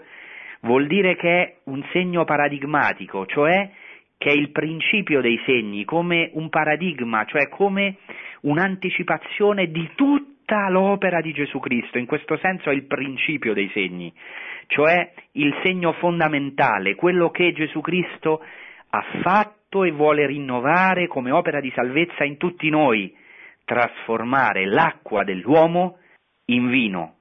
vuol 0.62 0.88
dire 0.88 1.18
che 1.18 1.41
è 1.41 1.56
un 1.66 1.84
segno 1.91 2.24
paradigmatico, 2.24 3.26
cioè 3.26 3.70
che 4.18 4.30
è 4.30 4.34
il 4.34 4.52
principio 4.52 5.20
dei 5.20 5.41
segni, 5.45 5.84
come 5.84 6.30
un 6.32 6.48
paradigma, 6.48 7.26
cioè 7.26 7.50
come 7.50 7.98
un'anticipazione 8.43 9.72
di 9.72 9.89
tutta 9.93 10.70
l'opera 10.70 11.20
di 11.20 11.34
Gesù 11.34 11.60
Cristo, 11.60 11.98
in 11.98 12.06
questo 12.06 12.38
senso 12.38 12.70
è 12.70 12.74
il 12.74 12.86
principio 12.86 13.54
dei 13.54 13.70
segni, 13.74 14.14
cioè 14.68 15.13
il 15.34 15.53
segno 15.63 15.93
fondamentale, 15.93 16.95
quello 16.95 17.30
che 17.32 17.53
Gesù 17.53 17.82
Cristo 17.82 18.43
ha 18.89 19.03
fatto 19.22 19.84
e 19.84 19.91
vuole 19.91 20.26
rinnovare 20.26 21.07
come 21.07 21.32
opera 21.32 21.59
di 21.59 21.72
salvezza 21.76 22.24
in 22.24 22.38
tutti 22.38 22.70
noi, 22.70 23.15
trasformare 23.65 24.65
l'acqua 24.65 25.24
dell'uomo 25.24 25.97
in 26.45 26.70
vino 26.70 27.15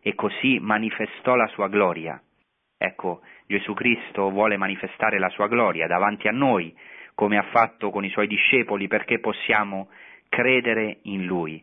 e 0.00 0.14
così 0.14 0.58
manifestò 0.60 1.36
la 1.36 1.46
sua 1.48 1.68
gloria. 1.68 2.20
Ecco, 2.76 3.20
Gesù 3.46 3.74
Cristo 3.74 4.30
vuole 4.30 4.56
manifestare 4.56 5.18
la 5.18 5.28
sua 5.28 5.46
gloria 5.46 5.86
davanti 5.86 6.26
a 6.26 6.32
noi, 6.32 6.74
come 7.14 7.36
ha 7.36 7.46
fatto 7.52 7.90
con 7.90 8.04
i 8.04 8.10
suoi 8.10 8.26
discepoli, 8.26 8.88
perché 8.88 9.20
possiamo 9.20 9.88
credere 10.28 10.98
in 11.02 11.24
Lui. 11.24 11.62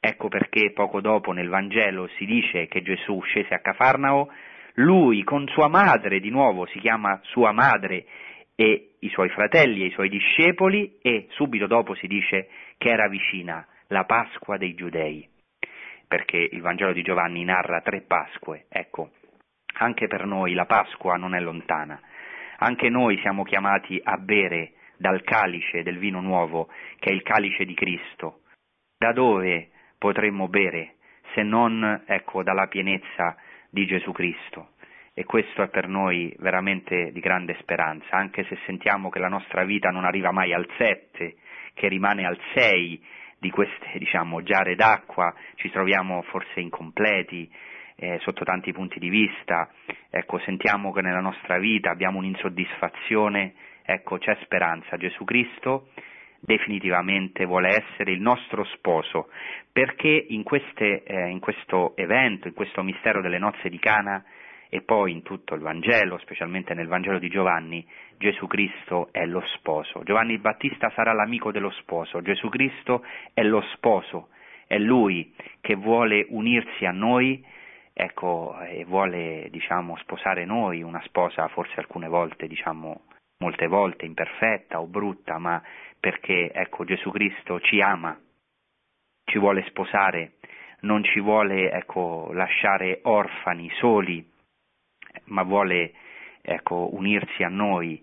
Ecco 0.00 0.26
perché 0.26 0.72
poco 0.72 1.00
dopo 1.00 1.30
nel 1.30 1.48
Vangelo 1.48 2.08
si 2.16 2.24
dice 2.24 2.66
che 2.66 2.82
Gesù 2.82 3.20
scese 3.20 3.54
a 3.54 3.60
Cafarnao, 3.60 4.28
lui 4.74 5.22
con 5.22 5.46
sua 5.48 5.68
madre, 5.68 6.20
di 6.20 6.30
nuovo 6.30 6.66
si 6.66 6.78
chiama 6.78 7.20
sua 7.24 7.52
madre, 7.52 8.06
e 8.54 8.94
i 9.00 9.08
suoi 9.08 9.28
fratelli 9.30 9.82
e 9.82 9.86
i 9.86 9.92
suoi 9.92 10.08
discepoli, 10.08 10.98
e 11.02 11.26
subito 11.30 11.66
dopo 11.66 11.94
si 11.94 12.06
dice 12.06 12.48
che 12.78 12.90
era 12.90 13.08
vicina 13.08 13.66
la 13.88 14.04
Pasqua 14.04 14.56
dei 14.56 14.74
Giudei, 14.74 15.28
perché 16.06 16.36
il 16.36 16.60
Vangelo 16.60 16.92
di 16.92 17.02
Giovanni 17.02 17.44
narra 17.44 17.80
tre 17.80 18.02
Pasque. 18.02 18.66
Ecco, 18.68 19.10
anche 19.78 20.06
per 20.06 20.26
noi 20.26 20.54
la 20.54 20.66
Pasqua 20.66 21.16
non 21.16 21.34
è 21.34 21.40
lontana, 21.40 22.00
anche 22.58 22.88
noi 22.88 23.18
siamo 23.18 23.42
chiamati 23.42 24.00
a 24.02 24.16
bere 24.16 24.72
dal 24.96 25.22
calice 25.22 25.82
del 25.82 25.98
vino 25.98 26.20
nuovo, 26.20 26.68
che 26.98 27.10
è 27.10 27.12
il 27.12 27.22
calice 27.22 27.64
di 27.64 27.74
Cristo. 27.74 28.42
Da 28.96 29.12
dove 29.12 29.70
potremmo 29.98 30.48
bere 30.48 30.94
se 31.34 31.42
non 31.42 32.02
ecco, 32.06 32.42
dalla 32.42 32.66
pienezza 32.66 33.36
di 33.72 33.86
Gesù 33.86 34.12
Cristo? 34.12 34.72
E 35.14 35.24
questo 35.24 35.62
è 35.62 35.68
per 35.68 35.88
noi 35.88 36.34
veramente 36.38 37.10
di 37.12 37.20
grande 37.20 37.56
speranza, 37.60 38.16
anche 38.16 38.44
se 38.44 38.58
sentiamo 38.66 39.08
che 39.10 39.18
la 39.18 39.28
nostra 39.28 39.64
vita 39.64 39.90
non 39.90 40.04
arriva 40.04 40.30
mai 40.30 40.52
al 40.52 40.66
7, 40.76 41.36
che 41.74 41.88
rimane 41.88 42.24
al 42.26 42.38
6 42.54 43.04
di 43.38 43.50
queste 43.50 43.98
diciamo, 43.98 44.42
giare 44.42 44.74
d'acqua, 44.74 45.34
ci 45.56 45.70
troviamo 45.70 46.22
forse 46.22 46.60
incompleti, 46.60 47.50
eh, 47.96 48.18
sotto 48.22 48.44
tanti 48.44 48.72
punti 48.72 48.98
di 48.98 49.08
vista, 49.08 49.70
ecco, 50.10 50.38
sentiamo 50.40 50.92
che 50.92 51.02
nella 51.02 51.20
nostra 51.20 51.58
vita 51.58 51.90
abbiamo 51.90 52.18
un'insoddisfazione, 52.18 53.54
ecco, 53.84 54.18
c'è 54.18 54.36
speranza. 54.42 54.96
Gesù 54.96 55.24
Cristo 55.24 55.88
definitivamente 56.44 57.44
vuole 57.44 57.68
essere 57.68 58.10
il 58.10 58.20
nostro 58.20 58.64
sposo, 58.64 59.28
perché 59.70 60.26
in, 60.28 60.42
queste, 60.42 61.04
eh, 61.04 61.28
in 61.28 61.38
questo 61.38 61.96
evento, 61.96 62.48
in 62.48 62.54
questo 62.54 62.82
mistero 62.82 63.22
delle 63.22 63.38
nozze 63.38 63.68
di 63.68 63.78
Cana, 63.78 64.24
e 64.68 64.80
poi 64.80 65.12
in 65.12 65.22
tutto 65.22 65.54
il 65.54 65.60
Vangelo, 65.60 66.18
specialmente 66.18 66.74
nel 66.74 66.88
Vangelo 66.88 67.18
di 67.18 67.28
Giovanni, 67.28 67.86
Gesù 68.16 68.46
Cristo 68.46 69.10
è 69.12 69.24
lo 69.26 69.42
sposo. 69.54 70.02
Giovanni 70.02 70.38
Battista 70.38 70.90
sarà 70.94 71.12
l'amico 71.12 71.52
dello 71.52 71.70
sposo, 71.72 72.22
Gesù 72.22 72.48
Cristo 72.48 73.04
è 73.34 73.42
lo 73.42 73.60
sposo, 73.74 74.28
è 74.66 74.78
lui 74.78 75.32
che 75.60 75.74
vuole 75.74 76.24
unirsi 76.30 76.86
a 76.86 76.90
noi 76.90 77.44
ecco, 77.92 78.58
e 78.62 78.84
vuole 78.84 79.48
diciamo, 79.50 79.96
sposare 79.98 80.44
noi, 80.44 80.82
una 80.82 81.02
sposa 81.04 81.46
forse 81.48 81.78
alcune 81.78 82.08
volte, 82.08 82.46
diciamo, 82.46 83.02
molte 83.42 83.66
volte 83.66 84.04
imperfetta 84.04 84.80
o 84.80 84.86
brutta, 84.86 85.38
ma 85.38 85.60
perché 85.98 86.52
ecco, 86.52 86.84
Gesù 86.84 87.10
Cristo 87.10 87.58
ci 87.58 87.80
ama, 87.80 88.16
ci 89.24 89.38
vuole 89.38 89.64
sposare, 89.66 90.34
non 90.82 91.02
ci 91.02 91.18
vuole 91.18 91.72
ecco, 91.72 92.30
lasciare 92.32 93.00
orfani, 93.02 93.68
soli, 93.80 94.24
ma 95.24 95.42
vuole 95.42 95.92
ecco, 96.40 96.94
unirsi 96.94 97.42
a 97.42 97.48
noi, 97.48 98.00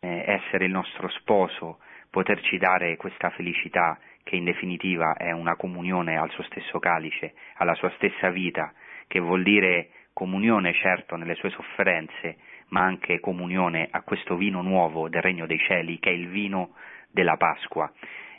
eh, 0.00 0.24
essere 0.26 0.64
il 0.64 0.70
nostro 0.70 1.08
sposo, 1.10 1.80
poterci 2.08 2.56
dare 2.56 2.96
questa 2.96 3.28
felicità 3.30 3.98
che 4.22 4.36
in 4.36 4.44
definitiva 4.44 5.14
è 5.14 5.32
una 5.32 5.56
comunione 5.56 6.16
al 6.16 6.30
suo 6.30 6.44
stesso 6.44 6.78
calice, 6.78 7.34
alla 7.56 7.74
sua 7.74 7.90
stessa 7.96 8.30
vita, 8.30 8.72
che 9.06 9.18
vuol 9.18 9.42
dire 9.42 9.90
comunione 10.14 10.72
certo 10.72 11.16
nelle 11.16 11.34
sue 11.34 11.50
sofferenze, 11.50 12.36
ma 12.70 12.82
anche 12.82 13.20
comunione 13.20 13.88
a 13.90 14.02
questo 14.02 14.36
vino 14.36 14.62
nuovo 14.62 15.08
del 15.08 15.22
regno 15.22 15.46
dei 15.46 15.58
cieli, 15.58 15.98
che 15.98 16.10
è 16.10 16.14
il 16.14 16.28
vino 16.28 16.70
della 17.10 17.36
Pasqua. 17.36 17.90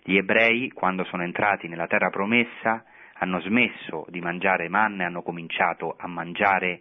Gli 0.04 0.18
ebrei, 0.18 0.70
quando 0.72 1.04
sono 1.06 1.24
entrati 1.24 1.68
nella 1.68 1.88
terra 1.88 2.10
promessa, 2.10 2.84
hanno 3.20 3.40
smesso 3.42 4.06
di 4.10 4.20
mangiare 4.20 4.68
manna 4.68 5.04
e 5.04 5.06
hanno 5.06 5.22
cominciato 5.22 5.96
a 5.98 6.08
mangiare 6.08 6.80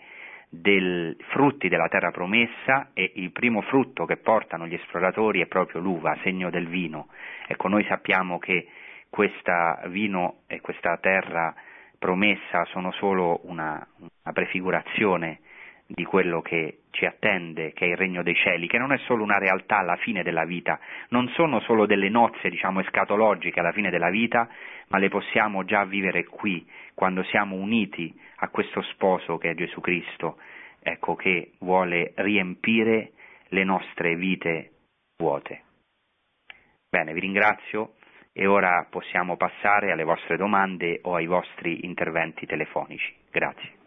dei 0.48 1.14
frutti 1.28 1.68
della 1.68 1.88
terra 1.88 2.10
promessa 2.10 2.90
e 2.92 3.12
il 3.16 3.30
primo 3.30 3.60
frutto 3.62 4.04
che 4.04 4.16
portano 4.16 4.66
gli 4.66 4.74
esploratori 4.74 5.40
è 5.40 5.46
proprio 5.46 5.80
l'uva, 5.80 6.16
segno 6.22 6.50
del 6.50 6.66
vino. 6.66 7.08
Ecco, 7.46 7.68
noi 7.68 7.84
sappiamo 7.84 8.38
che 8.38 8.66
questo 9.08 9.52
vino 9.88 10.42
e 10.46 10.60
questa 10.60 10.96
terra 10.98 11.54
promessa 11.98 12.64
sono 12.66 12.90
solo 12.92 13.40
una, 13.44 13.86
una 13.98 14.32
prefigurazione 14.32 15.40
di 15.92 16.04
quello 16.04 16.40
che 16.40 16.82
ci 16.90 17.04
attende, 17.04 17.72
che 17.72 17.86
è 17.86 17.88
il 17.88 17.96
regno 17.96 18.22
dei 18.22 18.34
cieli, 18.34 18.68
che 18.68 18.78
non 18.78 18.92
è 18.92 18.98
solo 18.98 19.24
una 19.24 19.38
realtà 19.38 19.78
alla 19.78 19.96
fine 19.96 20.22
della 20.22 20.44
vita, 20.44 20.78
non 21.08 21.28
sono 21.30 21.60
solo 21.60 21.86
delle 21.86 22.08
nozze, 22.08 22.48
diciamo, 22.48 22.80
escatologiche 22.80 23.58
alla 23.58 23.72
fine 23.72 23.90
della 23.90 24.10
vita, 24.10 24.48
ma 24.88 24.98
le 24.98 25.08
possiamo 25.08 25.64
già 25.64 25.84
vivere 25.84 26.24
qui, 26.24 26.68
quando 26.94 27.22
siamo 27.24 27.56
uniti 27.56 28.18
a 28.36 28.48
questo 28.48 28.82
sposo 28.82 29.36
che 29.36 29.50
è 29.50 29.54
Gesù 29.54 29.80
Cristo, 29.80 30.38
ecco, 30.80 31.16
che 31.16 31.52
vuole 31.58 32.12
riempire 32.16 33.12
le 33.48 33.64
nostre 33.64 34.14
vite 34.14 34.70
vuote. 35.16 35.62
Bene, 36.88 37.12
vi 37.12 37.20
ringrazio 37.20 37.94
e 38.32 38.46
ora 38.46 38.86
possiamo 38.88 39.36
passare 39.36 39.90
alle 39.90 40.04
vostre 40.04 40.36
domande 40.36 41.00
o 41.02 41.16
ai 41.16 41.26
vostri 41.26 41.84
interventi 41.84 42.46
telefonici. 42.46 43.12
Grazie. 43.30 43.79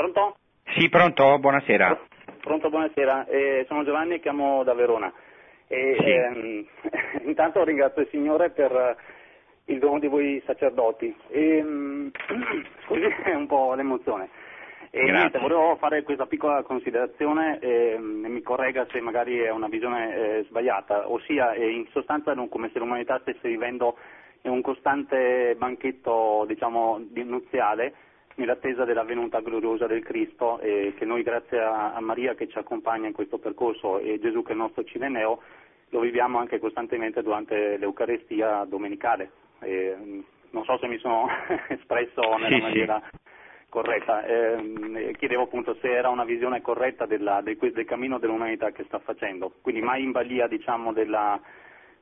Pronto? 0.00 0.36
Sì, 0.78 0.88
pronto? 0.88 1.38
Buonasera. 1.38 2.06
Pronto, 2.40 2.70
buonasera. 2.70 3.26
Eh, 3.26 3.66
sono 3.68 3.84
Giovanni 3.84 4.14
e 4.14 4.20
chiamo 4.20 4.64
da 4.64 4.72
Verona. 4.72 5.12
E, 5.66 5.94
Sì. 5.98 6.10
ehm, 6.10 6.66
intanto 7.28 7.62
ringrazio 7.64 8.00
il 8.00 8.08
Signore 8.08 8.48
per 8.48 8.72
eh, 8.72 8.96
il 9.66 9.78
dono 9.78 9.98
di 9.98 10.06
voi 10.06 10.42
sacerdoti. 10.46 11.14
E, 11.28 11.62
mm, 11.62 12.08
scusi 12.86 13.04
un 13.36 13.46
po' 13.46 13.74
l'emozione. 13.74 14.30
E 14.90 15.00
Grazie. 15.00 15.12
niente, 15.12 15.38
volevo 15.38 15.76
fare 15.76 16.02
questa 16.02 16.24
piccola 16.24 16.62
considerazione 16.62 17.58
e 17.58 17.98
mm, 17.98 18.24
mi 18.24 18.40
corregga 18.40 18.86
se 18.90 19.02
magari 19.02 19.40
è 19.40 19.50
una 19.50 19.68
visione 19.68 20.14
eh, 20.14 20.44
sbagliata, 20.48 21.10
ossia 21.10 21.52
eh, 21.52 21.68
in 21.68 21.86
sostanza 21.90 22.32
non 22.32 22.48
come 22.48 22.70
se 22.72 22.78
l'umanità 22.78 23.18
stesse 23.18 23.46
vivendo 23.46 23.98
in 24.44 24.50
un 24.50 24.62
costante 24.62 25.56
banchetto 25.58 26.46
diciamo, 26.48 27.02
di- 27.06 27.22
nuziale 27.22 27.92
nell'attesa 28.40 28.84
della 28.84 29.04
venuta 29.04 29.40
gloriosa 29.40 29.86
del 29.86 30.02
Cristo 30.02 30.58
e 30.60 30.94
che 30.96 31.04
noi 31.04 31.22
grazie 31.22 31.60
a, 31.60 31.92
a 31.94 32.00
Maria 32.00 32.34
che 32.34 32.48
ci 32.48 32.58
accompagna 32.58 33.06
in 33.06 33.12
questo 33.12 33.38
percorso 33.38 33.98
e 33.98 34.18
Gesù 34.18 34.42
che 34.42 34.48
è 34.50 34.52
il 34.52 34.58
nostro 34.58 34.82
Cireneo 34.84 35.40
lo 35.90 36.00
viviamo 36.00 36.38
anche 36.38 36.58
costantemente 36.58 37.22
durante 37.22 37.76
l'Eucarestia 37.76 38.64
domenicale. 38.64 39.30
E, 39.60 39.94
mm, 39.96 40.20
non 40.50 40.64
so 40.64 40.78
se 40.78 40.86
mi 40.86 40.98
sono 40.98 41.26
espresso 41.68 42.20
nella 42.20 42.48
Sì, 42.48 42.54
sì. 42.54 42.60
maniera 42.60 43.02
corretta. 43.68 44.24
Ehm, 44.24 44.96
e 44.96 45.14
chiedevo 45.16 45.42
appunto 45.42 45.76
se 45.80 45.90
era 45.92 46.08
una 46.08 46.24
visione 46.24 46.60
corretta 46.60 47.06
della- 47.06 47.40
del, 47.40 47.56
del 47.58 47.84
cammino 47.84 48.18
dell'umanità 48.18 48.70
che 48.72 48.84
sta 48.84 48.98
facendo, 48.98 49.52
quindi 49.62 49.80
mai 49.80 50.02
in 50.02 50.10
balia 50.12 50.46
diciamo 50.46 50.92
della, 50.92 51.40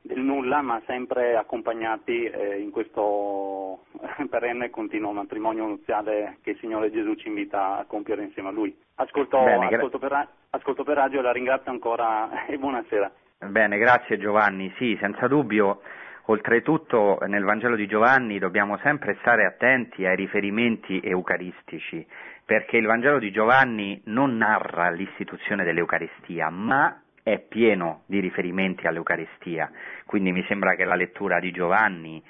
del 0.01 0.19
nulla, 0.19 0.61
ma 0.61 0.81
sempre 0.85 1.35
accompagnati 1.35 2.25
eh, 2.25 2.59
in 2.59 2.71
questo 2.71 3.83
perenne 4.29 4.65
e 4.65 4.69
continuo 4.69 5.11
matrimonio 5.11 5.65
nuziale 5.65 6.37
che 6.41 6.51
il 6.51 6.57
Signore 6.59 6.91
Gesù 6.91 7.15
ci 7.15 7.27
invita 7.27 7.77
a 7.77 7.85
compiere 7.85 8.23
insieme 8.23 8.49
a 8.49 8.51
Lui. 8.51 8.75
Ascolto, 8.95 9.43
Bene, 9.43 9.67
gra- 9.67 9.77
ascolto, 9.77 9.99
per, 9.99 10.27
ascolto 10.49 10.83
per 10.83 10.95
radio, 10.97 11.21
la 11.21 11.31
ringrazio 11.31 11.71
ancora 11.71 12.45
e 12.47 12.57
buonasera. 12.57 13.11
Bene, 13.47 13.77
grazie 13.77 14.17
Giovanni. 14.17 14.73
Sì, 14.77 14.97
senza 14.99 15.27
dubbio, 15.27 15.81
oltretutto 16.25 17.19
nel 17.27 17.43
Vangelo 17.43 17.75
di 17.75 17.87
Giovanni 17.87 18.37
dobbiamo 18.37 18.77
sempre 18.79 19.17
stare 19.21 19.45
attenti 19.45 20.05
ai 20.05 20.15
riferimenti 20.15 20.99
eucaristici, 21.01 22.05
perché 22.43 22.77
il 22.77 22.85
Vangelo 22.85 23.17
di 23.17 23.31
Giovanni 23.31 24.01
non 24.05 24.35
narra 24.35 24.89
l'istituzione 24.89 25.63
dell'Eucaristia, 25.63 26.49
ma 26.49 27.01
è 27.33 27.39
pieno 27.39 28.03
di 28.05 28.19
riferimenti 28.19 28.87
all'Eucaristia. 28.87 29.71
Quindi 30.05 30.31
mi 30.31 30.43
sembra 30.47 30.75
che 30.75 30.85
la 30.85 30.95
lettura 30.95 31.39
di 31.39 31.51
Giovanni 31.51 32.23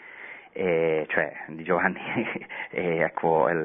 eh, 0.51 1.05
cioè 1.09 1.31
di 1.47 1.63
Giovanni, 1.63 1.99
eh, 2.71 2.99
ecco, 3.01 3.47
il, 3.49 3.57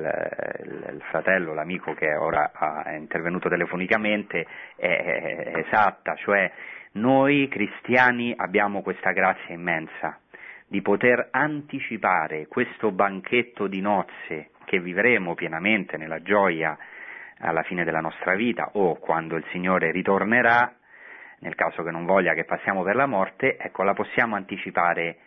il- 0.65 0.91
il 0.95 1.03
fratello, 1.09 1.55
l'amico 1.55 1.95
che 1.95 2.15
ora 2.15 2.53
è 2.85 2.95
intervenuto 2.95 3.49
telefonicamente, 3.49 4.47
è, 4.77 4.87
è 4.87 5.59
esatta, 5.67 6.15
cioè 6.17 6.51
noi 6.93 7.49
cristiani 7.49 8.33
abbiamo 8.37 8.83
questa 8.83 9.11
grazia 9.13 9.55
immensa 9.55 10.19
di 10.67 10.83
poter 10.83 11.29
anticipare 11.31 12.47
questo 12.47 12.93
banchetto 12.93 13.67
di 13.67 13.81
nozze 13.81 14.51
che 14.65 14.79
vivremo 14.81 15.35
pienamente 15.35 15.97
nella 15.97 16.23
gioia 16.23 16.77
alla 17.39 17.63
fine 17.63 17.85
della 17.85 18.01
nostra 18.01 18.35
vita 18.35 18.71
o 18.75 18.97
quando 18.97 19.37
il 19.37 19.45
Signore 19.51 19.91
ritornerà, 19.91 20.73
nel 21.45 21.55
caso 21.55 21.83
che 21.83 21.91
non 21.91 22.07
voglia 22.07 22.33
che 22.33 22.45
passiamo 22.45 22.83
per 22.83 22.97
la 22.97 23.05
morte, 23.05 23.59
ecco, 23.59 23.83
la 23.83 23.93
possiamo 23.93 24.35
anticipare 24.35 25.19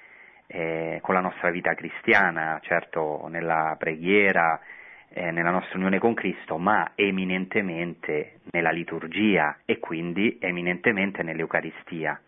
eh, 0.48 0.98
con 1.04 1.14
la 1.14 1.22
nostra 1.22 1.52
vita 1.52 1.76
cristiana, 1.76 2.60
certo 2.64 3.28
nella 3.30 3.76
preghiera, 3.78 4.60
eh, 5.10 5.30
nella 5.30 5.52
nostra 5.52 5.78
unione 5.78 6.00
con 6.00 6.16
Cristo, 6.16 6.58
ma 6.58 6.94
eminentemente 6.96 8.40
nella 8.52 8.72
liturgia 8.72 9.60
e 9.64 9.78
quindi 9.78 10.40
eminentemente 10.42 11.22
nell'Eucaristia. 11.22 12.20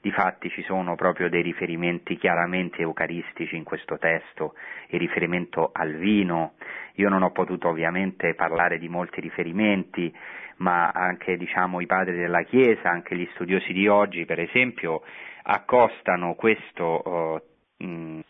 Difatti 0.00 0.50
ci 0.50 0.62
sono 0.62 0.96
proprio 0.96 1.28
dei 1.28 1.42
riferimenti 1.42 2.16
chiaramente 2.16 2.82
eucaristici 2.82 3.56
in 3.56 3.64
questo 3.64 3.96
testo, 3.96 4.54
il 4.88 4.98
riferimento 4.98 5.70
al 5.72 5.94
vino. 5.94 6.54
Io 6.94 7.08
non 7.08 7.22
ho 7.22 7.30
potuto 7.30 7.68
ovviamente 7.68 8.34
parlare 8.34 8.78
di 8.78 8.88
molti 8.88 9.20
riferimenti, 9.20 10.14
ma 10.58 10.88
anche 10.90 11.36
diciamo, 11.36 11.80
i 11.80 11.86
padri 11.86 12.16
della 12.16 12.42
Chiesa, 12.42 12.90
anche 12.90 13.16
gli 13.16 13.28
studiosi 13.34 13.72
di 13.72 13.86
oggi, 13.88 14.24
per 14.24 14.40
esempio, 14.40 15.02
accostano 15.42 16.34
questo, 16.34 17.40
eh, 17.78 17.84
mh, 17.84 18.20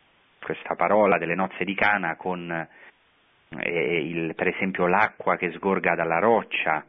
questa 0.43 0.74
parola 0.77 1.18
delle 1.18 1.35
nozze 1.35 1.64
di 1.64 1.74
Cana 1.74 2.16
con 2.16 2.68
eh, 3.59 3.99
il- 4.01 4.35
per 4.35 4.49
esempio 4.49 4.87
l'acqua 4.87 5.37
che 5.37 5.53
sgorga 5.53 5.95
dalla 5.95 6.18
roccia 6.18 6.85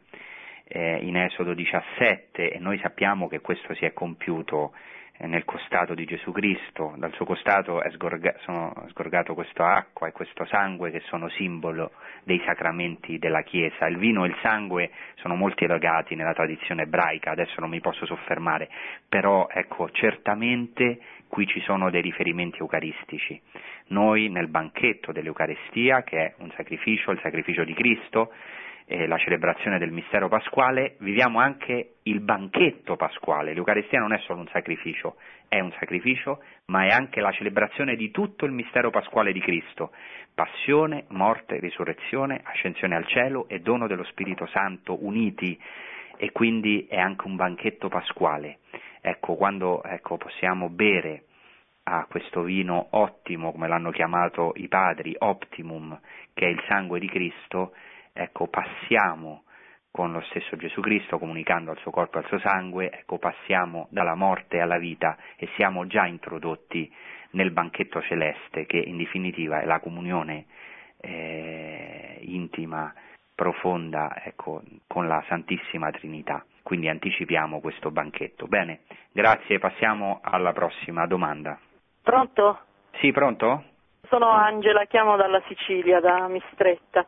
eh, 0.64 0.98
in 1.02 1.16
Esodo 1.16 1.54
17 1.54 2.50
e 2.52 2.58
noi 2.58 2.78
sappiamo 2.80 3.26
che 3.28 3.40
questo 3.40 3.74
si 3.74 3.84
è 3.84 3.92
compiuto 3.92 4.72
nel 5.26 5.44
costato 5.44 5.94
di 5.94 6.04
Gesù 6.04 6.30
Cristo, 6.30 6.94
dal 6.96 7.12
suo 7.14 7.24
costato 7.24 7.82
è, 7.82 7.90
sgorga- 7.90 8.36
sono 8.42 8.72
sgorgato 8.90 9.34
questa 9.34 9.74
acqua 9.74 10.06
e 10.06 10.12
questo 10.12 10.44
sangue 10.44 10.92
che 10.92 11.00
sono 11.06 11.28
simbolo 11.30 11.90
dei 12.22 12.40
sacramenti 12.44 13.18
della 13.18 13.42
Chiesa. 13.42 13.86
Il 13.86 13.98
vino 13.98 14.24
e 14.24 14.28
il 14.28 14.36
sangue 14.42 14.90
sono 15.16 15.34
molti 15.34 15.66
legati 15.66 16.14
nella 16.14 16.34
tradizione 16.34 16.82
ebraica, 16.82 17.32
adesso 17.32 17.60
non 17.60 17.70
mi 17.70 17.80
posso 17.80 18.06
soffermare, 18.06 18.68
però 19.08 19.48
ecco, 19.50 19.90
certamente 19.90 21.00
qui 21.28 21.46
ci 21.46 21.60
sono 21.62 21.90
dei 21.90 22.00
riferimenti 22.00 22.58
eucaristici. 22.58 23.40
Noi 23.88 24.28
nel 24.28 24.48
banchetto 24.48 25.10
dell'Eucarestia, 25.10 26.02
che 26.02 26.18
è 26.18 26.34
un 26.38 26.52
sacrificio, 26.54 27.10
il 27.10 27.20
sacrificio 27.22 27.64
di 27.64 27.74
Cristo, 27.74 28.32
eh, 28.88 29.06
la 29.06 29.18
celebrazione 29.18 29.78
del 29.78 29.92
mistero 29.92 30.28
pasquale, 30.28 30.96
viviamo 31.00 31.40
anche 31.40 31.96
il 32.04 32.20
banchetto 32.20 32.96
pasquale. 32.96 33.52
L'Eucarestia 33.52 34.00
non 34.00 34.14
è 34.14 34.18
solo 34.20 34.40
un 34.40 34.48
sacrificio, 34.48 35.16
è 35.46 35.60
un 35.60 35.70
sacrificio, 35.78 36.42
ma 36.66 36.86
è 36.86 36.88
anche 36.88 37.20
la 37.20 37.30
celebrazione 37.32 37.96
di 37.96 38.10
tutto 38.10 38.46
il 38.46 38.52
mistero 38.52 38.88
pasquale 38.88 39.32
di 39.32 39.40
Cristo. 39.40 39.92
Passione, 40.34 41.04
morte, 41.08 41.58
risurrezione, 41.58 42.40
ascensione 42.42 42.96
al 42.96 43.06
cielo 43.06 43.46
e 43.48 43.60
dono 43.60 43.86
dello 43.86 44.04
Spirito 44.04 44.46
Santo 44.46 45.04
uniti 45.04 45.60
e 46.16 46.32
quindi 46.32 46.86
è 46.88 46.96
anche 46.98 47.26
un 47.26 47.36
banchetto 47.36 47.88
pasquale. 47.88 48.60
Ecco, 49.02 49.34
quando 49.34 49.82
ecco, 49.82 50.16
possiamo 50.16 50.70
bere 50.70 51.24
a 51.84 52.06
questo 52.08 52.42
vino 52.42 52.88
ottimo, 52.90 53.52
come 53.52 53.68
l'hanno 53.68 53.90
chiamato 53.90 54.52
i 54.56 54.68
padri, 54.68 55.14
optimum, 55.18 55.98
che 56.32 56.46
è 56.46 56.48
il 56.48 56.62
sangue 56.66 56.98
di 56.98 57.08
Cristo, 57.08 57.72
ecco, 58.12 58.48
passiamo 58.48 59.44
con 59.90 60.12
lo 60.12 60.20
stesso 60.30 60.56
Gesù 60.56 60.80
Cristo, 60.80 61.18
comunicando 61.18 61.70
al 61.70 61.78
suo 61.78 61.90
corpo 61.90 62.18
e 62.18 62.20
al 62.20 62.28
suo 62.28 62.38
sangue, 62.38 62.90
ecco, 62.90 63.18
passiamo 63.18 63.88
dalla 63.90 64.14
morte 64.14 64.60
alla 64.60 64.78
vita 64.78 65.16
e 65.36 65.48
siamo 65.56 65.86
già 65.86 66.06
introdotti 66.06 66.92
nel 67.30 67.50
banchetto 67.50 68.00
celeste, 68.02 68.66
che 68.66 68.78
in 68.78 68.96
definitiva 68.96 69.60
è 69.60 69.64
la 69.64 69.80
comunione 69.80 70.46
eh, 71.00 72.18
intima, 72.22 72.92
profonda, 73.34 74.22
ecco, 74.24 74.62
con 74.86 75.06
la 75.06 75.22
Santissima 75.28 75.90
Trinità. 75.90 76.44
Quindi 76.62 76.88
anticipiamo 76.88 77.60
questo 77.60 77.90
banchetto. 77.90 78.46
Bene, 78.46 78.80
grazie, 79.12 79.58
passiamo 79.58 80.20
alla 80.22 80.52
prossima 80.52 81.06
domanda. 81.06 81.58
Pronto? 82.02 82.60
Sì, 83.00 83.10
pronto? 83.12 83.64
Sono 84.08 84.28
Angela, 84.28 84.84
chiamo 84.84 85.16
dalla 85.16 85.42
Sicilia, 85.46 86.00
da 86.00 86.28
Mistretta. 86.28 87.06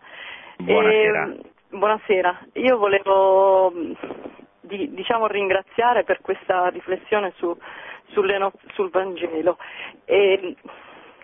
Buonasera. 0.61 1.27
E, 1.27 1.41
buonasera. 1.71 2.39
Io 2.55 2.77
volevo 2.77 3.73
di 4.61 4.93
diciamo, 4.93 5.27
ringraziare 5.27 6.05
per 6.05 6.21
questa 6.21 6.69
riflessione 6.69 7.33
su, 7.37 7.57
no, 8.15 8.53
sul 8.75 8.91
Vangelo. 8.91 9.57
E, 10.05 10.57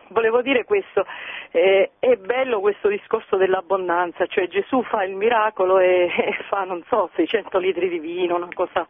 volevo 0.09 0.41
dire 0.41 0.65
questo, 0.65 1.05
eh, 1.51 1.91
è 1.99 2.17
bello 2.17 2.61
questo 2.61 2.89
discorso 2.89 3.37
dell'abbondanza, 3.37 4.27
cioè 4.27 4.49
Gesù 4.49 4.83
fa 4.85 5.05
il 5.05 5.15
miracolo 5.15 5.79
e, 5.79 6.11
e 6.17 6.37
fa, 6.49 6.65
non 6.65 6.83
so, 6.89 7.11
600 7.15 7.59
litri 7.59 7.89
di 7.89 7.99
vino, 7.99 8.37
una 8.37 8.49
cosa 8.55 8.87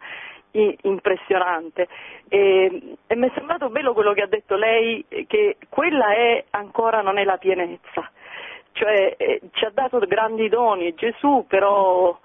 impressionante. 0.82 1.88
E, 2.28 2.97
e 3.07 3.16
mi 3.16 3.28
è 3.28 3.32
sembrato 3.34 3.68
bello 3.68 3.92
quello 3.92 4.12
che 4.12 4.22
ha 4.22 4.26
detto 4.26 4.55
lei, 4.57 5.05
che 5.26 5.57
quella 5.68 6.14
è 6.14 6.44
ancora 6.51 7.03
non 7.03 7.18
è 7.18 7.24
la 7.24 7.36
pienezza, 7.36 8.11
cioè 8.76 9.14
eh, 9.16 9.40
ci 9.52 9.64
ha 9.64 9.70
dato 9.72 9.98
grandi 10.00 10.48
doni 10.48 10.94
Gesù, 10.94 11.46
però 11.48 12.18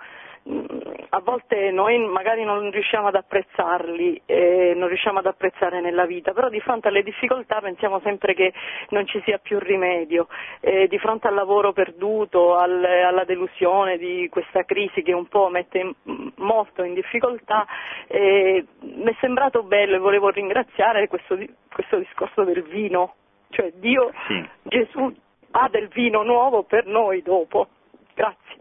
a 1.09 1.19
volte 1.19 1.69
noi 1.71 1.99
magari 1.99 2.43
non 2.43 2.71
riusciamo 2.71 3.07
ad 3.07 3.15
apprezzarli, 3.15 4.23
eh, 4.25 4.73
non 4.75 4.87
riusciamo 4.87 5.19
ad 5.19 5.27
apprezzare 5.27 5.81
nella 5.81 6.05
vita, 6.05 6.33
però 6.33 6.49
di 6.49 6.59
fronte 6.59 6.87
alle 6.87 7.03
difficoltà 7.03 7.61
pensiamo 7.61 7.99
sempre 7.99 8.33
che 8.33 8.51
non 8.89 9.05
ci 9.05 9.21
sia 9.23 9.37
più 9.37 9.59
rimedio, 9.59 10.27
eh, 10.59 10.87
di 10.87 10.97
fronte 10.97 11.27
al 11.27 11.35
lavoro 11.35 11.73
perduto, 11.73 12.55
al, 12.55 12.83
alla 12.83 13.23
delusione 13.23 13.97
di 13.97 14.27
questa 14.29 14.63
crisi 14.63 15.03
che 15.03 15.13
un 15.13 15.27
po' 15.27 15.49
mette 15.49 15.77
in, 15.77 16.31
molto 16.37 16.83
in 16.83 16.95
difficoltà, 16.95 17.67
eh, 18.07 18.65
mi 18.79 19.11
è 19.11 19.15
sembrato 19.19 19.63
bello 19.63 19.95
e 19.95 19.99
volevo 19.99 20.29
ringraziare 20.29 21.07
questo, 21.07 21.37
questo 21.71 21.97
discorso 21.97 22.43
del 22.43 22.63
vino, 22.63 23.13
cioè 23.51 23.71
Dio, 23.75 24.11
sì. 24.27 24.43
Gesù 24.63 25.13
ha 25.51 25.69
del 25.69 25.87
vino 25.89 26.23
nuovo 26.23 26.63
per 26.63 26.85
noi 26.85 27.21
dopo. 27.21 27.67
Grazie. 28.13 28.59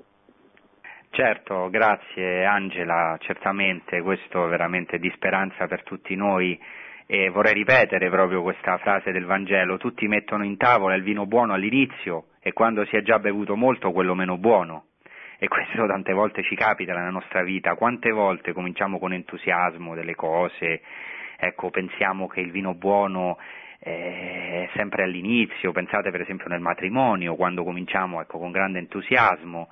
Certo, 1.10 1.68
grazie 1.70 2.44
Angela, 2.44 3.16
certamente 3.20 4.00
questo 4.00 4.46
è 4.46 4.48
veramente 4.48 4.98
di 4.98 5.10
speranza 5.14 5.66
per 5.66 5.82
tutti 5.82 6.14
noi 6.14 6.58
e 7.06 7.28
vorrei 7.30 7.52
ripetere 7.54 8.08
proprio 8.08 8.42
questa 8.42 8.78
frase 8.78 9.10
del 9.10 9.24
Vangelo, 9.24 9.76
tutti 9.76 10.06
mettono 10.06 10.44
in 10.44 10.56
tavola 10.56 10.94
il 10.94 11.02
vino 11.02 11.26
buono 11.26 11.52
all'inizio 11.52 12.26
e 12.40 12.52
quando 12.52 12.84
si 12.84 12.94
è 12.94 13.02
già 13.02 13.18
bevuto 13.18 13.56
molto 13.56 13.90
quello 13.90 14.14
meno 14.14 14.38
buono 14.38 14.84
e 15.40 15.48
questo 15.48 15.84
tante 15.86 16.12
volte 16.12 16.44
ci 16.44 16.54
capita 16.54 16.94
nella 16.94 17.10
nostra 17.10 17.42
vita, 17.42 17.74
quante 17.74 18.12
volte 18.12 18.52
cominciamo 18.52 19.00
con 19.00 19.12
entusiasmo 19.12 19.96
delle 19.96 20.14
cose, 20.14 20.82
ecco 21.36 21.70
pensiamo 21.70 22.28
che 22.28 22.40
il 22.40 22.52
vino 22.52 22.74
buono 22.74 23.36
è 23.80 24.68
sempre 24.74 25.04
all'inizio, 25.04 25.72
pensate 25.72 26.10
per 26.10 26.20
esempio 26.20 26.48
nel 26.48 26.60
matrimonio, 26.60 27.34
quando 27.34 27.64
cominciamo 27.64 28.20
ecco, 28.20 28.38
con 28.38 28.50
grande 28.50 28.78
entusiasmo 28.78 29.68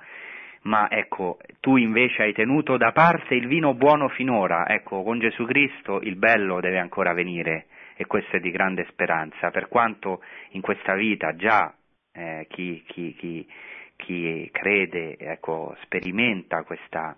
ma 0.61 0.89
ecco, 0.89 1.37
tu 1.59 1.77
invece 1.77 2.23
hai 2.23 2.33
tenuto 2.33 2.75
da 2.75 2.91
parte 2.91 3.35
il 3.35 3.47
vino 3.47 3.73
buono 3.73 4.09
finora, 4.09 4.67
ecco, 4.67 5.03
con 5.03 5.19
Gesù 5.19 5.45
Cristo 5.45 6.01
il 6.01 6.15
bello 6.15 6.59
deve 6.59 6.79
ancora 6.79 7.13
venire 7.13 7.67
e 7.95 8.05
questo 8.05 8.37
è 8.37 8.39
di 8.39 8.51
grande 8.51 8.85
speranza, 8.89 9.51
per 9.51 9.67
quanto 9.67 10.21
in 10.51 10.61
questa 10.61 10.95
vita 10.95 11.35
già 11.35 11.73
eh, 12.11 12.45
chi, 12.49 12.83
chi, 12.87 13.13
chi, 13.13 13.47
chi, 13.95 14.49
crede, 14.51 15.17
ecco, 15.17 15.75
sperimenta 15.83 16.63
questa, 16.63 17.15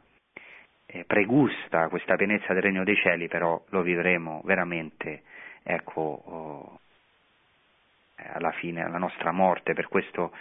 eh, 0.85 1.03
pregusta 1.05 1.87
questa 1.89 2.15
pienezza 2.15 2.53
del 2.53 2.63
regno 2.63 2.83
dei 2.83 2.95
cieli, 2.95 3.27
però 3.27 3.63
lo 3.69 3.81
vivremo 3.81 4.41
veramente, 4.43 5.23
ecco, 5.63 6.01
oh, 6.01 6.79
alla 8.33 8.51
fine, 8.51 8.83
alla 8.83 8.97
nostra 8.97 9.31
morte, 9.31 9.73
per 9.73 9.87
questo 9.87 10.31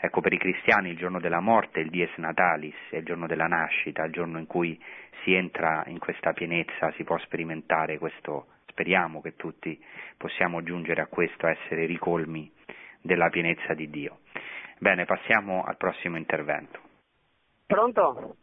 Ecco, 0.00 0.20
per 0.20 0.32
i 0.32 0.38
cristiani 0.38 0.90
il 0.90 0.96
giorno 0.96 1.18
della 1.18 1.40
morte 1.40 1.80
è 1.80 1.82
il 1.82 1.90
dies 1.90 2.14
natalis, 2.18 2.76
è 2.90 2.98
il 2.98 3.04
giorno 3.04 3.26
della 3.26 3.48
nascita, 3.48 4.04
il 4.04 4.12
giorno 4.12 4.38
in 4.38 4.46
cui 4.46 4.80
si 5.22 5.34
entra 5.34 5.82
in 5.86 5.98
questa 5.98 6.32
pienezza, 6.32 6.92
si 6.92 7.02
può 7.02 7.18
sperimentare 7.18 7.98
questo, 7.98 8.46
speriamo 8.68 9.20
che 9.20 9.34
tutti 9.34 9.76
possiamo 10.16 10.62
giungere 10.62 11.00
a 11.00 11.06
questo, 11.06 11.46
a 11.46 11.50
essere 11.50 11.86
ricolmi 11.86 12.48
della 13.00 13.28
pienezza 13.28 13.74
di 13.74 13.90
Dio. 13.90 14.20
Bene, 14.78 15.04
passiamo 15.04 15.64
al 15.64 15.76
prossimo 15.76 16.16
intervento. 16.16 16.78
Pronto? 17.66 18.36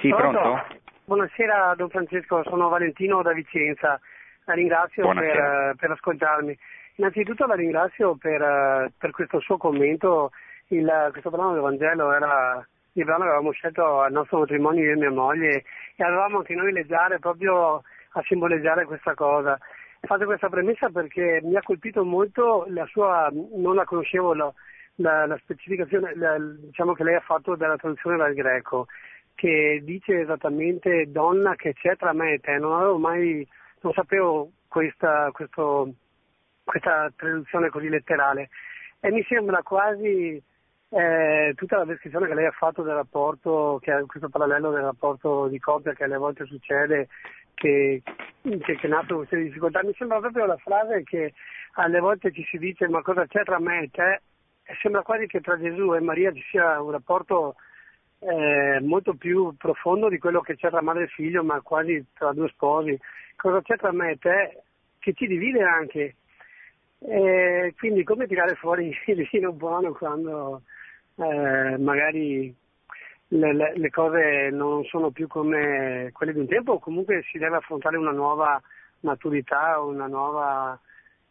Sì, 0.00 0.10
pronto? 0.10 0.40
pronto? 0.40 0.80
Buonasera 1.06 1.74
Don 1.74 1.88
Francesco, 1.88 2.42
sono 2.42 2.68
Valentino 2.68 3.22
da 3.22 3.32
Vicenza, 3.32 3.98
la 4.52 4.54
ringrazio 4.54 5.08
per, 5.14 5.74
per, 5.76 5.90
ascoltarmi. 5.90 6.56
Innanzitutto 6.96 7.46
la 7.46 7.54
ringrazio 7.54 8.16
per, 8.16 8.92
per 8.98 9.10
questo 9.10 9.40
suo 9.40 9.56
commento 9.56 10.30
il, 10.68 11.08
questo 11.10 11.30
brano 11.30 11.52
del 11.52 11.62
Vangelo 11.62 12.12
era 12.12 12.66
il 12.94 13.04
brano 13.04 13.22
che 13.22 13.28
avevamo 13.28 13.52
scelto 13.52 14.00
al 14.00 14.12
nostro 14.12 14.40
matrimonio 14.40 14.84
io 14.84 14.92
e 14.92 14.96
mia 14.96 15.10
moglie 15.10 15.64
e 15.96 16.04
avevamo 16.04 16.38
anche 16.38 16.54
noi 16.54 16.72
leggiare 16.72 17.18
proprio 17.18 17.82
a 18.12 18.22
simboleggiare 18.26 18.84
questa 18.84 19.14
cosa. 19.14 19.58
Faccio 20.00 20.24
questa 20.26 20.48
premessa 20.48 20.90
perché 20.90 21.40
mi 21.42 21.56
ha 21.56 21.62
colpito 21.62 22.04
molto 22.04 22.66
la 22.68 22.84
sua, 22.86 23.30
non 23.32 23.76
la 23.76 23.84
conoscevo 23.84 24.34
la, 24.34 24.52
la, 24.96 25.26
la 25.26 25.38
specificazione 25.38 26.14
la, 26.16 26.36
diciamo 26.38 26.92
che 26.92 27.04
lei 27.04 27.14
ha 27.14 27.20
fatto 27.20 27.54
della 27.56 27.76
traduzione 27.76 28.16
dal 28.16 28.34
greco, 28.34 28.88
che 29.34 29.80
dice 29.82 30.20
esattamente 30.20 31.10
donna 31.10 31.54
che 31.54 31.72
c'è 31.72 31.96
tra 31.96 32.12
me 32.12 32.34
e 32.34 32.38
te. 32.40 32.58
Non 32.58 32.74
avevo 32.74 32.98
mai, 32.98 33.46
non 33.82 33.92
sapevo 33.92 34.50
questa, 34.68 35.30
questo, 35.32 35.92
questa 36.64 37.12
traduzione 37.14 37.68
così 37.68 37.88
letterale 37.88 38.48
e 39.00 39.10
mi 39.10 39.24
sembra 39.28 39.62
quasi 39.62 40.42
eh, 40.88 41.52
tutta 41.56 41.78
la 41.78 41.84
descrizione 41.84 42.26
che 42.26 42.34
lei 42.34 42.46
ha 42.46 42.52
fatto 42.52 42.82
del 42.82 42.94
rapporto, 42.94 43.78
che 43.82 43.96
è 43.96 44.06
questo 44.06 44.28
parallelo 44.28 44.70
del 44.70 44.82
rapporto 44.82 45.48
di 45.48 45.58
coppia 45.58 45.94
che 45.94 46.04
alle 46.04 46.18
volte 46.18 46.44
succede, 46.44 47.08
che, 47.54 48.02
che, 48.42 48.76
che 48.76 48.88
nascono 48.88 49.18
queste 49.18 49.42
difficoltà, 49.42 49.82
mi 49.82 49.94
sembra 49.94 50.20
proprio 50.20 50.46
la 50.46 50.56
frase 50.56 51.02
che 51.02 51.32
alle 51.72 52.00
volte 52.00 52.32
ci 52.32 52.44
si 52.44 52.58
dice 52.58 52.88
ma 52.88 53.02
cosa 53.02 53.26
c'è 53.26 53.42
tra 53.42 53.58
me 53.58 53.82
e 53.82 53.90
te? 53.90 54.20
E 54.64 54.76
sembra 54.80 55.02
quasi 55.02 55.26
che 55.26 55.40
tra 55.40 55.58
Gesù 55.58 55.94
e 55.94 56.00
Maria 56.00 56.32
ci 56.32 56.42
sia 56.50 56.80
un 56.80 56.92
rapporto 56.92 57.56
eh, 58.20 58.78
molto 58.80 59.14
più 59.14 59.54
profondo 59.56 60.08
di 60.08 60.18
quello 60.18 60.40
che 60.40 60.56
c'è 60.56 60.70
tra 60.70 60.82
madre 60.82 61.04
e 61.04 61.08
figlio, 61.08 61.42
ma 61.42 61.60
quasi 61.60 62.04
tra 62.14 62.32
due 62.32 62.48
sposi. 62.48 62.98
Cosa 63.42 63.60
c'è 63.60 63.76
tra 63.76 63.90
me 63.90 64.12
e 64.12 64.18
te? 64.18 64.62
Che 65.00 65.14
ci 65.14 65.26
divide 65.26 65.64
anche. 65.64 66.14
E 67.00 67.74
quindi 67.76 68.04
come 68.04 68.28
tirare 68.28 68.54
fuori 68.54 68.96
il 69.06 69.28
vino 69.32 69.50
buono 69.50 69.90
quando 69.94 70.62
eh, 71.16 71.76
magari 71.76 72.54
le, 73.26 73.52
le, 73.52 73.72
le, 73.74 73.90
cose 73.90 74.48
non 74.52 74.84
sono 74.84 75.10
più 75.10 75.26
come 75.26 76.10
quelle 76.12 76.32
di 76.32 76.38
un 76.38 76.46
tempo, 76.46 76.78
comunque 76.78 77.24
si 77.32 77.38
deve 77.38 77.56
affrontare 77.56 77.96
una 77.96 78.12
nuova 78.12 78.62
maturità, 79.00 79.80
una 79.80 80.06
nuova, 80.06 80.78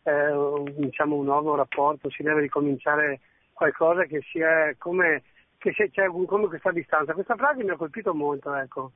eh, 0.03 0.64
diciamo 0.76 1.16
un 1.16 1.24
nuovo 1.24 1.55
rapporto, 1.55 2.09
si 2.09 2.24
deve 2.24 2.41
ricominciare 2.41 3.22
qualcosa 3.53 4.03
che 4.03 4.20
sia 4.30 4.76
come, 4.78 5.24
che 5.57 5.72
sia, 5.72 5.88
c'è 5.88 6.07
come 6.07 6.47
questa 6.47 6.74
distanza. 6.74 7.14
Questa 7.14 7.38
frase 7.38 7.64
mi 7.64 7.70
ha 7.70 7.78
colpito 7.78 8.14
molto, 8.14 8.53
ecco. 8.53 8.91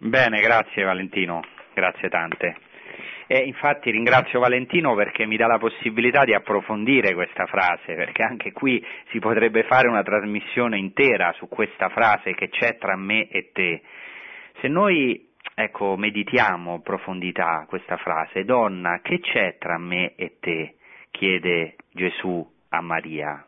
Bene, 0.00 0.40
grazie 0.40 0.84
Valentino, 0.84 1.42
grazie 1.74 2.08
tante. 2.08 2.56
E 3.26 3.40
infatti 3.40 3.90
ringrazio 3.90 4.40
Valentino 4.40 4.94
perché 4.94 5.26
mi 5.26 5.36
dà 5.36 5.46
la 5.46 5.58
possibilità 5.58 6.24
di 6.24 6.34
approfondire 6.34 7.14
questa 7.14 7.46
frase, 7.46 7.94
perché 7.94 8.22
anche 8.22 8.52
qui 8.52 8.84
si 9.10 9.18
potrebbe 9.18 9.64
fare 9.64 9.88
una 9.88 10.02
trasmissione 10.02 10.78
intera 10.78 11.32
su 11.36 11.48
questa 11.48 11.88
frase 11.88 12.32
che 12.34 12.48
c'è 12.48 12.78
tra 12.78 12.96
me 12.96 13.28
e 13.28 13.50
te. 13.52 13.82
Se 14.60 14.68
noi 14.68 15.28
ecco, 15.54 15.96
meditiamo 15.96 16.80
profondità 16.80 17.64
questa 17.68 17.96
frase, 17.96 18.44
donna, 18.44 19.00
che 19.02 19.18
c'è 19.18 19.56
tra 19.58 19.78
me 19.78 20.14
e 20.14 20.36
te? 20.38 20.76
chiede 21.10 21.74
Gesù 21.90 22.48
a 22.68 22.80
Maria. 22.80 23.47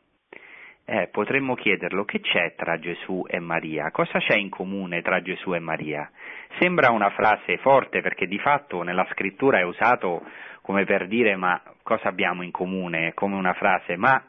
Eh, 0.93 1.07
potremmo 1.07 1.55
chiederlo, 1.55 2.05
che 2.05 2.19
c'è 2.19 2.57
tra 2.57 2.77
Gesù 2.81 3.25
e 3.29 3.39
Maria? 3.39 3.93
Cosa 3.93 4.19
c'è 4.19 4.37
in 4.37 4.49
comune 4.49 5.03
tra 5.03 5.23
Gesù 5.23 5.55
e 5.55 5.61
Maria? 5.61 6.11
Sembra 6.59 6.91
una 6.91 7.11
frase 7.11 7.59
forte 7.59 8.01
perché 8.01 8.27
di 8.27 8.41
fatto 8.41 8.83
nella 8.83 9.07
scrittura 9.13 9.61
è 9.61 9.63
usato 9.63 10.21
come 10.63 10.85
per 10.85 11.07
dire 11.07 11.37
ma 11.37 11.63
cosa 11.85 12.09
abbiamo 12.09 12.43
in 12.43 12.51
comune, 12.51 13.15
come 13.15 13.37
una 13.37 13.53
frase, 13.53 13.95
ma 13.95 14.21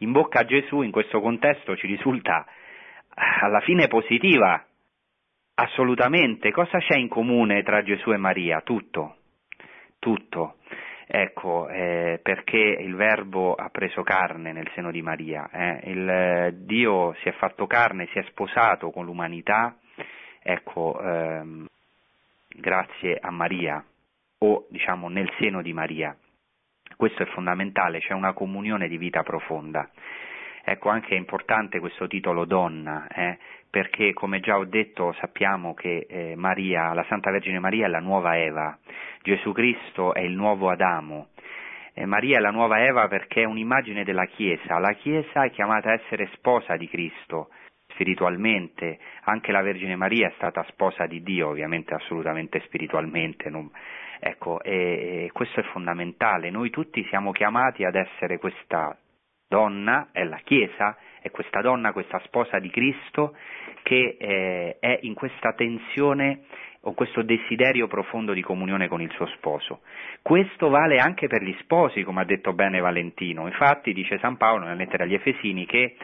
in 0.00 0.12
bocca 0.12 0.40
a 0.40 0.44
Gesù 0.44 0.82
in 0.82 0.90
questo 0.90 1.22
contesto 1.22 1.74
ci 1.74 1.86
risulta 1.86 2.44
alla 3.14 3.60
fine 3.60 3.88
positiva, 3.88 4.62
assolutamente. 5.54 6.50
Cosa 6.50 6.80
c'è 6.80 6.98
in 6.98 7.08
comune 7.08 7.62
tra 7.62 7.82
Gesù 7.82 8.12
e 8.12 8.18
Maria? 8.18 8.60
Tutto, 8.60 9.16
tutto. 9.98 10.56
Ecco, 11.12 11.68
eh, 11.68 12.20
perché 12.22 12.56
il 12.56 12.94
Verbo 12.94 13.56
ha 13.56 13.68
preso 13.68 14.04
carne 14.04 14.52
nel 14.52 14.70
seno 14.76 14.92
di 14.92 15.02
Maria, 15.02 15.50
eh? 15.50 15.90
il, 15.90 16.08
eh, 16.08 16.52
Dio 16.54 17.14
si 17.14 17.28
è 17.28 17.32
fatto 17.32 17.66
carne, 17.66 18.06
si 18.12 18.20
è 18.20 18.22
sposato 18.28 18.92
con 18.92 19.06
l'umanità, 19.06 19.76
ecco, 20.40 21.00
ehm, 21.02 21.66
grazie 22.46 23.18
a 23.20 23.32
Maria 23.32 23.84
o 24.38 24.66
diciamo 24.70 25.08
nel 25.08 25.28
seno 25.40 25.62
di 25.62 25.72
Maria. 25.72 26.16
Questo 26.96 27.24
è 27.24 27.26
fondamentale, 27.26 27.98
c'è 27.98 28.12
una 28.12 28.32
comunione 28.32 28.86
di 28.86 28.96
vita 28.96 29.24
profonda. 29.24 29.90
Ecco 30.70 30.88
anche 30.88 31.16
è 31.16 31.18
importante 31.18 31.80
questo 31.80 32.06
titolo 32.06 32.44
donna, 32.44 33.08
eh, 33.08 33.38
perché 33.68 34.12
come 34.12 34.38
già 34.38 34.56
ho 34.56 34.64
detto 34.64 35.12
sappiamo 35.18 35.74
che 35.74 36.06
eh, 36.08 36.34
Maria, 36.36 36.92
la 36.94 37.04
Santa 37.08 37.32
Vergine 37.32 37.58
Maria 37.58 37.86
è 37.86 37.88
la 37.88 37.98
nuova 37.98 38.38
Eva, 38.38 38.78
Gesù 39.22 39.50
Cristo 39.50 40.14
è 40.14 40.20
il 40.20 40.32
nuovo 40.32 40.70
Adamo, 40.70 41.30
eh, 41.92 42.06
Maria 42.06 42.38
è 42.38 42.40
la 42.40 42.52
nuova 42.52 42.84
Eva 42.84 43.08
perché 43.08 43.42
è 43.42 43.46
un'immagine 43.46 44.04
della 44.04 44.26
Chiesa, 44.26 44.78
la 44.78 44.92
Chiesa 44.92 45.42
è 45.42 45.50
chiamata 45.50 45.90
a 45.90 45.94
essere 45.94 46.28
sposa 46.34 46.76
di 46.76 46.88
Cristo 46.88 47.48
spiritualmente, 47.88 49.00
anche 49.24 49.50
la 49.50 49.62
Vergine 49.62 49.96
Maria 49.96 50.28
è 50.28 50.32
stata 50.36 50.64
sposa 50.68 51.06
di 51.06 51.24
Dio, 51.24 51.48
ovviamente 51.48 51.94
assolutamente 51.94 52.60
spiritualmente, 52.60 53.50
non... 53.50 53.68
ecco, 54.20 54.62
e, 54.62 55.24
e 55.24 55.30
questo 55.32 55.58
è 55.58 55.64
fondamentale, 55.64 56.48
noi 56.50 56.70
tutti 56.70 57.04
siamo 57.08 57.32
chiamati 57.32 57.84
ad 57.84 57.96
essere 57.96 58.38
questa 58.38 58.96
donna, 59.50 60.10
è 60.12 60.22
la 60.22 60.38
Chiesa, 60.44 60.96
è 61.20 61.30
questa 61.32 61.60
donna, 61.60 61.92
questa 61.92 62.20
sposa 62.24 62.60
di 62.60 62.70
Cristo 62.70 63.36
che 63.82 64.16
eh, 64.16 64.76
è 64.78 64.98
in 65.02 65.14
questa 65.14 65.52
tensione 65.54 66.42
o 66.82 66.94
questo 66.94 67.22
desiderio 67.22 67.88
profondo 67.88 68.32
di 68.32 68.42
comunione 68.42 68.86
con 68.86 69.02
il 69.02 69.10
suo 69.10 69.26
sposo. 69.26 69.80
Questo 70.22 70.68
vale 70.68 70.98
anche 70.98 71.26
per 71.26 71.42
gli 71.42 71.54
sposi, 71.60 72.04
come 72.04 72.20
ha 72.20 72.24
detto 72.24 72.52
bene 72.52 72.78
Valentino. 72.78 73.46
Infatti 73.46 73.92
dice 73.92 74.18
San 74.18 74.36
Paolo 74.36 74.64
nella 74.64 74.76
lettera 74.76 75.02
agli 75.02 75.14
Efesini 75.14 75.66
che 75.66 75.96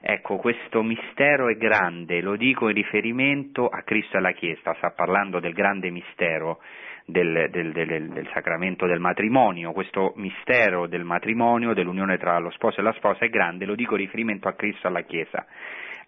ecco, 0.00 0.36
questo 0.36 0.82
mistero 0.82 1.48
è 1.48 1.56
grande, 1.56 2.20
lo 2.20 2.36
dico 2.36 2.68
in 2.68 2.74
riferimento 2.74 3.66
a 3.66 3.82
Cristo 3.82 4.14
e 4.14 4.18
alla 4.18 4.32
Chiesa, 4.32 4.74
sta 4.74 4.90
parlando 4.90 5.40
del 5.40 5.52
grande 5.52 5.90
mistero 5.90 6.60
del, 7.04 7.48
del, 7.50 7.72
del, 7.72 8.08
del, 8.08 8.30
sacramento 8.32 8.86
del 8.86 8.98
matrimonio, 8.98 9.72
questo 9.72 10.12
mistero 10.16 10.86
del 10.86 11.04
matrimonio, 11.04 11.74
dell'unione 11.74 12.16
tra 12.16 12.38
lo 12.38 12.50
sposo 12.50 12.80
e 12.80 12.82
la 12.82 12.92
sposa 12.94 13.24
è 13.24 13.28
grande, 13.28 13.66
lo 13.66 13.74
dico 13.74 13.96
riferimento 13.96 14.48
a 14.48 14.54
Cristo 14.54 14.86
e 14.86 14.90
alla 14.90 15.02
Chiesa. 15.02 15.46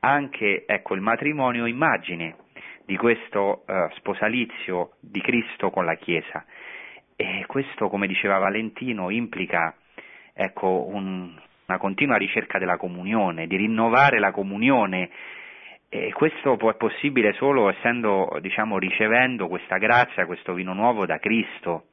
Anche 0.00 0.64
ecco, 0.66 0.94
il 0.94 1.00
matrimonio 1.00 1.66
immagine 1.66 2.36
di 2.84 2.96
questo 2.96 3.64
uh, 3.66 3.90
sposalizio 3.96 4.92
di 5.00 5.20
Cristo 5.20 5.70
con 5.70 5.84
la 5.84 5.96
Chiesa. 5.96 6.44
E 7.16 7.44
questo, 7.46 7.88
come 7.88 8.06
diceva 8.06 8.38
Valentino, 8.38 9.10
implica 9.10 9.74
ecco, 10.32 10.86
un, 10.86 11.34
una 11.66 11.78
continua 11.78 12.16
ricerca 12.16 12.58
della 12.58 12.76
comunione, 12.76 13.46
di 13.46 13.56
rinnovare 13.56 14.18
la 14.18 14.30
comunione 14.30 15.10
e 15.88 16.12
questo 16.12 16.58
è 16.58 16.74
possibile 16.74 17.32
solo 17.34 17.70
essendo, 17.70 18.38
diciamo, 18.40 18.78
ricevendo 18.78 19.46
questa 19.46 19.78
grazia, 19.78 20.26
questo 20.26 20.52
vino 20.52 20.74
nuovo 20.74 21.06
da 21.06 21.18
Cristo. 21.18 21.86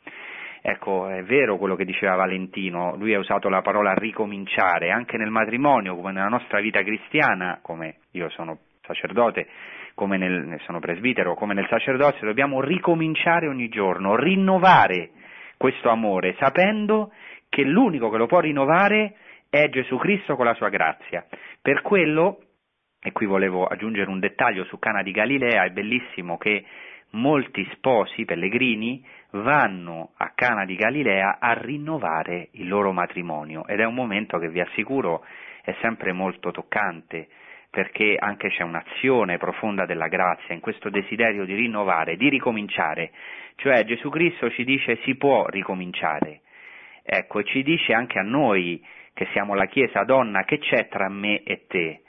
Ecco, 0.61 1.09
è 1.09 1.23
vero 1.23 1.57
quello 1.57 1.75
che 1.75 1.85
diceva 1.85 2.15
Valentino, 2.15 2.95
lui 2.95 3.13
ha 3.13 3.19
usato 3.19 3.49
la 3.49 3.61
parola 3.61 3.93
ricominciare, 3.93 4.91
anche 4.91 5.17
nel 5.17 5.29
matrimonio, 5.29 5.95
come 5.95 6.13
nella 6.13 6.29
nostra 6.29 6.61
vita 6.61 6.81
cristiana, 6.81 7.59
come 7.61 7.97
io 8.11 8.29
sono 8.29 8.59
sacerdote, 8.81 9.47
come 9.93 10.17
nel, 10.17 10.59
sono 10.63 10.79
presbitero, 10.79 11.35
come 11.35 11.53
nel 11.53 11.67
sacerdozio, 11.69 12.25
dobbiamo 12.25 12.61
ricominciare 12.61 13.47
ogni 13.47 13.67
giorno, 13.69 14.15
rinnovare 14.15 15.11
questo 15.57 15.89
amore, 15.89 16.35
sapendo 16.39 17.11
che 17.49 17.63
l'unico 17.63 18.09
che 18.09 18.17
lo 18.17 18.25
può 18.25 18.39
rinnovare 18.39 19.15
è 19.49 19.69
Gesù 19.69 19.97
Cristo 19.97 20.35
con 20.35 20.45
la 20.45 20.55
sua 20.55 20.69
grazia. 20.69 21.25
Per 21.61 21.81
quello 21.81 22.39
e 23.03 23.11
qui 23.11 23.25
volevo 23.25 23.65
aggiungere 23.65 24.09
un 24.09 24.19
dettaglio 24.19 24.63
su 24.63 24.79
Cana 24.79 25.03
di 25.03 25.11
Galilea, 25.11 25.65
è 25.65 25.71
bellissimo 25.71 26.37
che 26.37 26.63
molti 27.11 27.67
sposi 27.73 28.23
pellegrini 28.23 29.05
vanno 29.31 30.11
a 30.17 30.31
Cana 30.33 30.63
di 30.63 30.75
Galilea 30.75 31.37
a 31.39 31.53
rinnovare 31.53 32.47
il 32.51 32.67
loro 32.67 32.93
matrimonio. 32.93 33.67
Ed 33.67 33.81
è 33.81 33.85
un 33.85 33.93
momento 33.93 34.37
che 34.37 34.49
vi 34.49 34.61
assicuro 34.61 35.25
è 35.63 35.75
sempre 35.81 36.13
molto 36.13 36.51
toccante 36.51 37.27
perché 37.69 38.15
anche 38.17 38.49
c'è 38.49 38.63
un'azione 38.63 39.37
profonda 39.37 39.85
della 39.85 40.07
grazia 40.07 40.53
in 40.53 40.61
questo 40.61 40.89
desiderio 40.89 41.43
di 41.43 41.55
rinnovare, 41.55 42.17
di 42.17 42.29
ricominciare, 42.29 43.11
cioè 43.55 43.83
Gesù 43.83 44.09
Cristo 44.09 44.49
ci 44.51 44.63
dice 44.63 44.99
si 45.03 45.15
può 45.15 45.47
ricominciare, 45.47 46.41
ecco, 47.01 47.39
e 47.39 47.43
ci 47.45 47.63
dice 47.63 47.93
anche 47.93 48.19
a 48.19 48.21
noi 48.21 48.85
che 49.13 49.27
siamo 49.31 49.55
la 49.55 49.65
Chiesa 49.65 50.03
donna 50.03 50.43
che 50.43 50.59
c'è 50.59 50.87
tra 50.87 51.09
me 51.09 51.41
e 51.41 51.65
te, 51.65 52.01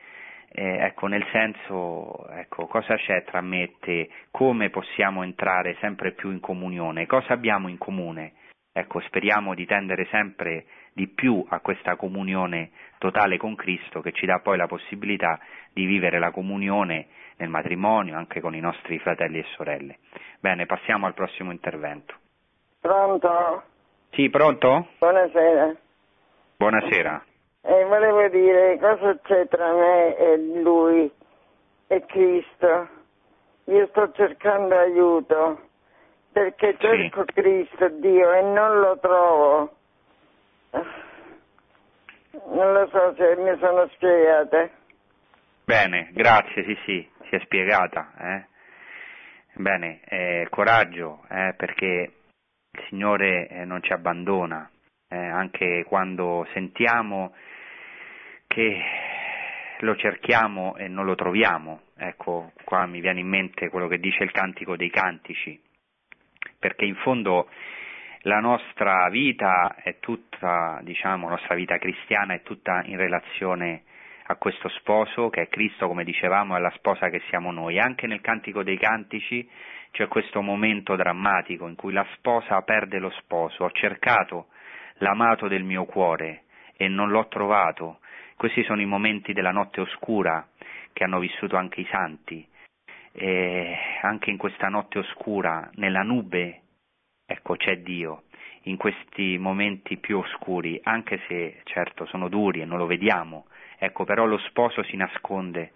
eh, 0.57 0.84
ecco, 0.84 1.09
nel 1.09 1.26
senso, 1.32 2.28
ecco, 2.28 2.66
cosa 2.66 2.94
c'è 2.94 3.24
tra 3.24 3.40
me 3.40 3.62
e 3.62 3.74
te, 3.80 4.09
come 4.30 4.70
possiamo 4.70 5.24
entrare 5.24 5.76
sempre 5.80 6.12
più 6.12 6.30
in 6.30 6.38
comunione, 6.38 7.07
cosa 7.07 7.32
abbiamo 7.32 7.66
in 7.66 7.76
comune. 7.76 8.34
Ecco, 8.72 9.00
speriamo 9.00 9.55
di 9.55 9.66
tendere 9.66 10.07
sempre 10.07 10.66
di 10.92 11.09
più 11.09 11.44
a 11.48 11.59
questa 11.59 11.96
comunione 11.96 12.70
totale 12.98 13.36
con 13.36 13.57
Cristo 13.57 14.00
che 14.00 14.12
ci 14.12 14.26
dà 14.26 14.38
poi 14.38 14.57
la 14.57 14.68
possibilità 14.68 15.40
di 15.72 15.86
vivere 15.86 16.20
la 16.20 16.30
comunione 16.30 17.09
nel 17.38 17.48
matrimonio 17.48 18.16
anche 18.16 18.40
con 18.40 18.55
i 18.55 18.61
nostri 18.61 19.00
fratelli 19.00 19.40
e 19.40 19.44
sorelle. 19.57 19.98
Bene, 20.38 20.66
passiamo 20.66 21.07
al 21.07 21.14
prossimo 21.14 21.50
intervento. 21.50 22.14
Pronto? 22.80 23.62
Sì, 24.11 24.30
pronto? 24.30 24.86
Buonasera. 24.98 25.74
Buonasera. 26.57 27.24
E 27.67 27.85
volevo 27.85 28.29
dire 28.29 28.79
cosa 28.79 29.19
c'è 29.23 29.49
tra 29.49 29.73
me 29.73 30.17
e 30.17 30.37
lui 30.61 31.11
e 31.87 32.05
Cristo. 32.05 32.89
Io 33.65 33.87
sto 33.87 34.12
cercando 34.12 34.77
aiuto 34.77 35.61
perché 36.31 36.77
cerco 36.79 37.25
sì. 37.27 37.33
Cristo, 37.33 37.89
Dio, 37.89 38.33
e 38.33 38.43
non 38.43 38.81
lo 38.81 38.99
trovo. 38.99 39.77
Non 42.51 42.73
lo 42.75 42.87
so 42.89 43.15
se 43.17 43.37
mi 43.37 43.57
sono 43.59 43.89
spiegata. 43.95 44.69
Bene, 45.65 46.11
grazie, 46.12 46.65
sì, 46.65 46.77
sì, 46.85 47.09
si 47.29 47.37
è 47.37 47.39
spiegata. 47.45 48.12
Eh? 48.19 48.47
Bene, 49.55 50.01
eh, 50.05 50.49
coraggio, 50.51 51.25
eh, 51.31 51.55
perché 51.57 52.12
il 52.73 52.85
Signore 52.89 53.49
eh, 53.49 53.65
non 53.65 53.83
ci 53.83 53.93
abbandona, 53.93 54.69
eh, 55.09 55.17
anche 55.17 55.85
quando 55.89 56.47
sentiamo 56.53 57.33
che 58.55 58.80
lo 59.80 59.96
cerchiamo 59.96 60.76
e 60.76 60.86
non 60.86 61.05
lo 61.05 61.16
troviamo. 61.16 61.82
Ecco, 61.96 62.52
qua 62.62 62.86
mi 62.86 63.00
viene 63.00 63.18
in 63.18 63.26
mente 63.26 63.68
quello 63.68 63.88
che 63.88 63.98
dice 63.98 64.22
il 64.22 64.30
Cantico 64.30 64.76
dei 64.76 64.90
Cantici, 64.90 65.61
perché 66.61 66.84
in 66.84 66.94
fondo 66.96 67.48
la 68.20 68.38
nostra 68.38 69.09
vita 69.11 69.74
è 69.82 69.98
tutta, 69.98 70.78
diciamo, 70.82 71.24
la 71.24 71.34
nostra 71.34 71.57
vita 71.57 71.78
cristiana 71.78 72.34
è 72.34 72.42
tutta 72.42 72.82
in 72.84 72.96
relazione 72.96 73.82
a 74.26 74.36
questo 74.36 74.68
sposo 74.68 75.28
che 75.30 75.42
è 75.42 75.48
Cristo, 75.48 75.88
come 75.88 76.05
dicevamo, 76.05 76.57
è 76.57 76.61
la 76.61 76.72
sposa 76.76 77.11
che 77.11 77.20
siamo 77.28 77.50
noi. 77.50 77.80
Anche 77.80 78.07
nel 78.07 78.20
Cantico 78.20 78.62
dei 78.62 78.78
Cantici 78.78 79.46
c'è 79.90 80.07
questo 80.07 80.40
momento 80.42 80.94
drammatico 80.94 81.66
in 81.66 81.74
cui 81.74 81.92
la 81.92 82.07
sposa 82.14 82.62
perde 82.62 83.00
lo 83.00 83.11
sposo. 83.18 83.64
Ho 83.64 83.70
cercato 83.72 84.46
l'amato 84.98 85.48
del 85.48 85.64
mio 85.64 85.84
cuore 85.86 86.44
e 86.76 86.86
non 86.86 87.11
l'ho 87.11 87.26
trovato. 87.26 87.98
Questi 88.37 88.62
sono 88.64 88.80
i 88.80 88.87
momenti 88.87 89.32
della 89.32 89.53
notte 89.53 89.80
oscura 89.80 90.47
che 90.93 91.05
hanno 91.05 91.19
vissuto 91.19 91.56
anche 91.56 91.81
i 91.81 91.89
santi. 91.90 92.47
E 93.12 93.77
anche 94.02 94.31
in 94.31 94.36
questa 94.36 94.69
notte 94.69 94.98
oscura, 94.98 95.70
nella 95.74 96.02
nube, 96.02 96.62
ecco 97.27 97.56
c'è 97.56 97.78
Dio, 97.78 98.24
in 98.62 98.77
questi 98.77 99.39
momenti 99.39 99.98
più 99.98 100.19
oscuri, 100.19 100.81
anche 100.82 101.20
se 101.28 101.61
certo 101.65 102.06
sono 102.06 102.28
duri 102.28 102.61
e 102.61 102.65
non 102.65 102.78
lo 102.78 102.86
vediamo, 102.86 103.47
ecco 103.78 104.05
però 104.05 104.24
lo 104.24 104.39
sposo 104.39 104.82
si 104.85 104.97
nasconde, 104.97 105.73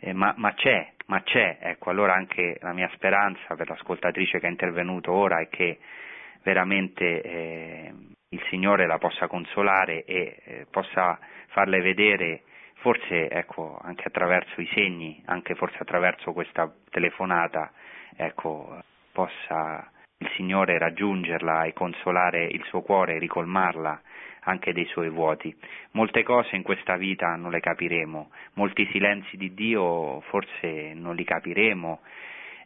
eh, 0.00 0.12
ma, 0.12 0.34
ma, 0.36 0.54
c'è, 0.54 0.92
ma 1.06 1.22
c'è, 1.22 1.58
ecco 1.60 1.90
allora 1.90 2.14
anche 2.14 2.58
la 2.60 2.72
mia 2.72 2.90
speranza 2.94 3.54
per 3.54 3.68
l'ascoltatrice 3.68 4.40
che 4.40 4.46
è 4.46 4.50
intervenuto 4.50 5.12
ora 5.12 5.40
è 5.40 5.48
che 5.48 5.78
veramente 6.42 7.22
eh, 7.22 7.94
il 8.32 8.42
Signore 8.48 8.86
la 8.86 8.98
possa 8.98 9.26
consolare 9.26 10.04
e 10.04 10.36
eh, 10.44 10.66
possa 10.70 11.18
farle 11.48 11.80
vedere, 11.80 12.42
forse 12.74 13.28
ecco, 13.28 13.76
anche 13.82 14.04
attraverso 14.06 14.60
i 14.60 14.70
segni, 14.72 15.20
anche 15.26 15.56
forse 15.56 15.78
attraverso 15.80 16.32
questa 16.32 16.72
telefonata, 16.90 17.72
ecco, 18.16 18.82
possa 19.10 19.90
il 20.18 20.30
Signore 20.36 20.78
raggiungerla 20.78 21.64
e 21.64 21.72
consolare 21.72 22.44
il 22.44 22.62
suo 22.66 22.82
cuore, 22.82 23.18
ricolmarla 23.18 24.00
anche 24.42 24.72
dei 24.72 24.86
suoi 24.86 25.10
vuoti. 25.10 25.52
Molte 25.92 26.22
cose 26.22 26.54
in 26.54 26.62
questa 26.62 26.96
vita 26.96 27.34
non 27.34 27.50
le 27.50 27.60
capiremo, 27.60 28.30
molti 28.54 28.88
silenzi 28.92 29.36
di 29.36 29.54
Dio 29.54 30.20
forse 30.20 30.94
non 30.94 31.16
li 31.16 31.24
capiremo, 31.24 32.00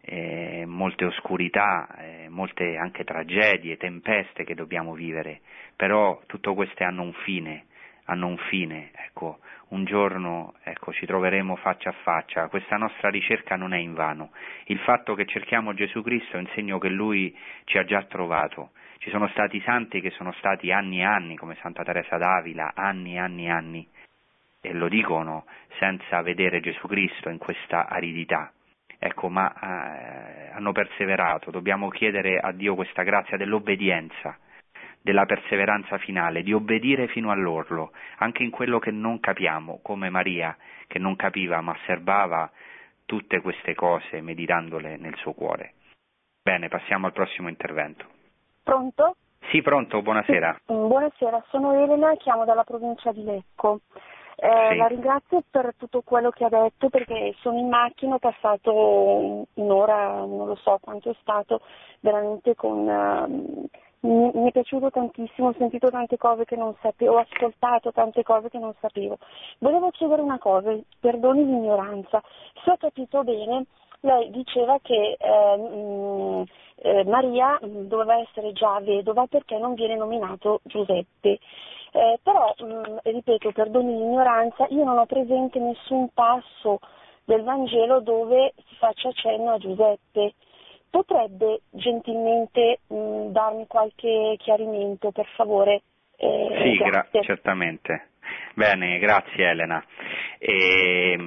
eh, 0.05 0.65
molte 0.67 1.07
oscurità, 1.07 1.89
eh, 1.99 2.29
molte 2.29 2.77
anche 2.77 3.05
tragedie, 3.05 3.77
tempeste 3.77 4.45
che 4.45 4.55
dobbiamo 4.55 4.93
vivere, 4.93 5.41
però 5.75 6.21
tutte 6.27 6.53
queste 6.55 6.85
hanno 6.85 7.03
un 7.03 7.13
fine, 7.25 7.67
hanno 8.05 8.27
un 8.27 8.37
fine, 8.49 8.91
ecco, 8.95 9.39
un 9.69 9.85
giorno 9.85 10.55
ecco, 10.63 10.93
ci 10.93 11.07
troveremo 11.07 11.57
faccia 11.57 11.89
a 11.89 11.95
faccia, 12.03 12.49
questa 12.49 12.77
nostra 12.77 13.09
ricerca 13.09 13.57
non 13.57 13.73
è 13.73 13.79
invano, 13.79 14.31
il 14.67 14.79
fatto 14.81 15.15
che 15.15 15.25
cerchiamo 15.25 15.73
Gesù 15.73 16.03
Cristo 16.03 16.37
è 16.37 16.41
un 16.41 16.49
segno 16.55 16.79
che 16.79 16.89
Lui 16.89 17.35
ci 17.65 17.79
ha 17.79 17.85
già 17.85 18.03
trovato, 18.05 18.73
ci 18.99 19.11
sono 19.11 19.29
stati 19.29 19.61
santi 19.63 20.01
che 20.01 20.11
sono 20.11 20.33
stati 20.33 20.71
anni 20.71 21.01
e 21.01 21.05
anni, 21.05 21.37
come 21.37 21.57
Santa 21.61 21.83
Teresa 21.83 22.19
d'Avila, 22.19 22.73
anni 22.75 23.15
e 23.15 23.19
anni 23.19 23.47
e 23.47 23.51
anni, 23.51 23.89
e 24.61 24.73
lo 24.73 24.89
dicono 24.89 25.47
senza 25.79 26.21
vedere 26.23 26.61
Gesù 26.61 26.87
Cristo 26.87 27.31
in 27.31 27.39
questa 27.39 27.87
aridità. 27.89 28.53
Ecco, 29.07 29.29
ma 29.29 29.53
eh, 29.53 30.51
hanno 30.55 30.73
perseverato, 30.73 31.51
dobbiamo 31.51 31.91
chiedere 31.91 32.39
a 32.39 32.53
Dio 32.53 32.75
questa 32.75 33.03
grazia 33.03 33.37
dell'obbedienza, 33.37 34.39
della 35.03 35.27
perseveranza 35.27 35.99
finale, 35.99 36.43
di 36.43 36.55
obbedire 36.55 37.07
fino 37.09 37.31
all'orlo, 37.31 37.93
anche 38.21 38.43
in 38.43 38.49
quello 38.49 38.79
che 38.79 38.91
non 38.91 39.21
capiamo, 39.21 39.81
come 39.83 40.09
Maria 40.09 40.57
che 40.87 40.99
non 40.99 41.17
capiva 41.17 41.61
ma 41.61 41.73
osservava 41.73 42.51
tutte 43.05 43.43
queste 43.43 43.75
cose 43.75 44.23
meditandole 44.23 44.97
nel 44.97 45.17
suo 45.17 45.35
cuore. 45.35 45.75
Bene, 46.43 46.69
passiamo 46.69 47.05
al 47.05 47.13
prossimo 47.13 47.51
intervento. 47.51 48.07
Pronto? 48.63 49.17
Sì, 49.51 49.61
pronto, 49.61 50.01
buonasera. 50.01 50.61
Buonasera, 50.65 51.45
sono 51.51 51.75
Elena, 51.75 52.17
chiamo 52.17 52.47
dalla 52.47 52.65
provincia 52.65 53.13
di 53.13 53.23
Lecco. 53.23 53.81
Eh, 54.37 54.69
sì. 54.71 54.77
La 54.77 54.87
ringrazio 54.87 55.43
per 55.49 55.75
tutto 55.77 56.03
quello 56.03 56.31
che 56.31 56.45
ha 56.45 56.49
detto 56.49 56.89
perché 56.89 57.35
sono 57.41 57.59
in 57.59 57.69
macchina, 57.69 58.17
ho 58.17 58.19
passato 58.19 59.47
un'ora, 59.55 60.19
non 60.25 60.47
lo 60.47 60.57
so 60.57 60.79
quanto 60.81 61.11
è 61.11 61.17
stato, 61.21 61.61
veramente 62.01 62.55
con... 62.55 62.87
Uh, 62.87 63.69
mi, 64.05 64.31
mi, 64.35 64.49
è 64.49 64.53
piaciuto 64.53 64.91
tantissimo, 64.91 65.49
ho 65.49 65.55
sentito 65.57 65.91
tante 65.91 66.19
cose 66.19 66.45
che 66.45 66.57
non 66.57 66.75
sapevo, 66.83 67.15
ho 67.15 67.19
ascoltato 67.19 67.91
tante 67.91 68.23
cose 68.23 68.51
che 68.51 68.59
non 68.59 68.75
sapevo. 68.81 69.19
Volevo 69.61 69.91
chiedere 69.91 70.21
una 70.21 70.39
cosa, 70.39 70.77
perdoni 71.01 71.45
l'ignoranza, 71.45 72.23
se 72.63 72.71
ho 72.71 72.77
capito 72.77 73.25
bene, 73.25 73.65
lei 74.01 74.31
diceva 74.31 74.79
che 74.83 75.17
eh, 75.19 75.57
mh, 75.57 76.45
eh, 76.77 77.05
Maria 77.05 77.59
doveva 77.63 78.19
essere 78.19 78.53
già 78.53 78.81
vedova 78.81 79.27
perché 79.27 79.59
non 79.59 79.75
viene 79.75 79.97
nominato 79.97 80.61
Giuseppe. 80.65 81.39
Eh, 81.93 82.19
però, 82.23 82.53
mh, 82.59 82.99
ripeto, 83.03 83.53
perdoni 83.53 83.97
l'ignoranza, 83.97 84.67
io 84.71 84.85
non 84.85 84.99
ho 84.99 85.07
presente 85.07 85.59
nessun 85.59 86.09
passo 86.13 86.81
del 87.25 87.43
Vangelo 87.43 88.01
dove 88.01 88.53
si 88.69 88.75
faccia 88.77 89.13
cenno 89.13 89.53
a 89.53 89.59
Giuseppe. 89.59 90.35
Potrebbe 90.91 91.63
gentilmente 91.71 92.81
mh, 92.87 93.27
darmi 93.29 93.67
qualche 93.67 94.37
chiarimento, 94.39 95.11
per 95.11 95.27
favore? 95.37 95.83
Eh, 96.17 96.61
sì, 96.63 96.83
gra- 96.83 97.07
certamente. 97.23 98.11
Bene, 98.55 98.99
grazie 98.99 99.49
Elena. 99.49 99.85
E, 100.39 101.19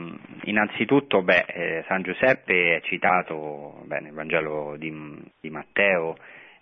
innanzitutto, 0.43 1.21
beh, 1.21 1.45
eh, 1.47 1.83
San 1.87 2.03
Giuseppe 2.03 2.77
è 2.77 2.81
citato 2.81 3.81
beh, 3.85 3.99
nel 3.99 4.13
Vangelo 4.13 4.75
di, 4.77 4.91
di 5.39 5.49
Matteo 5.49 6.15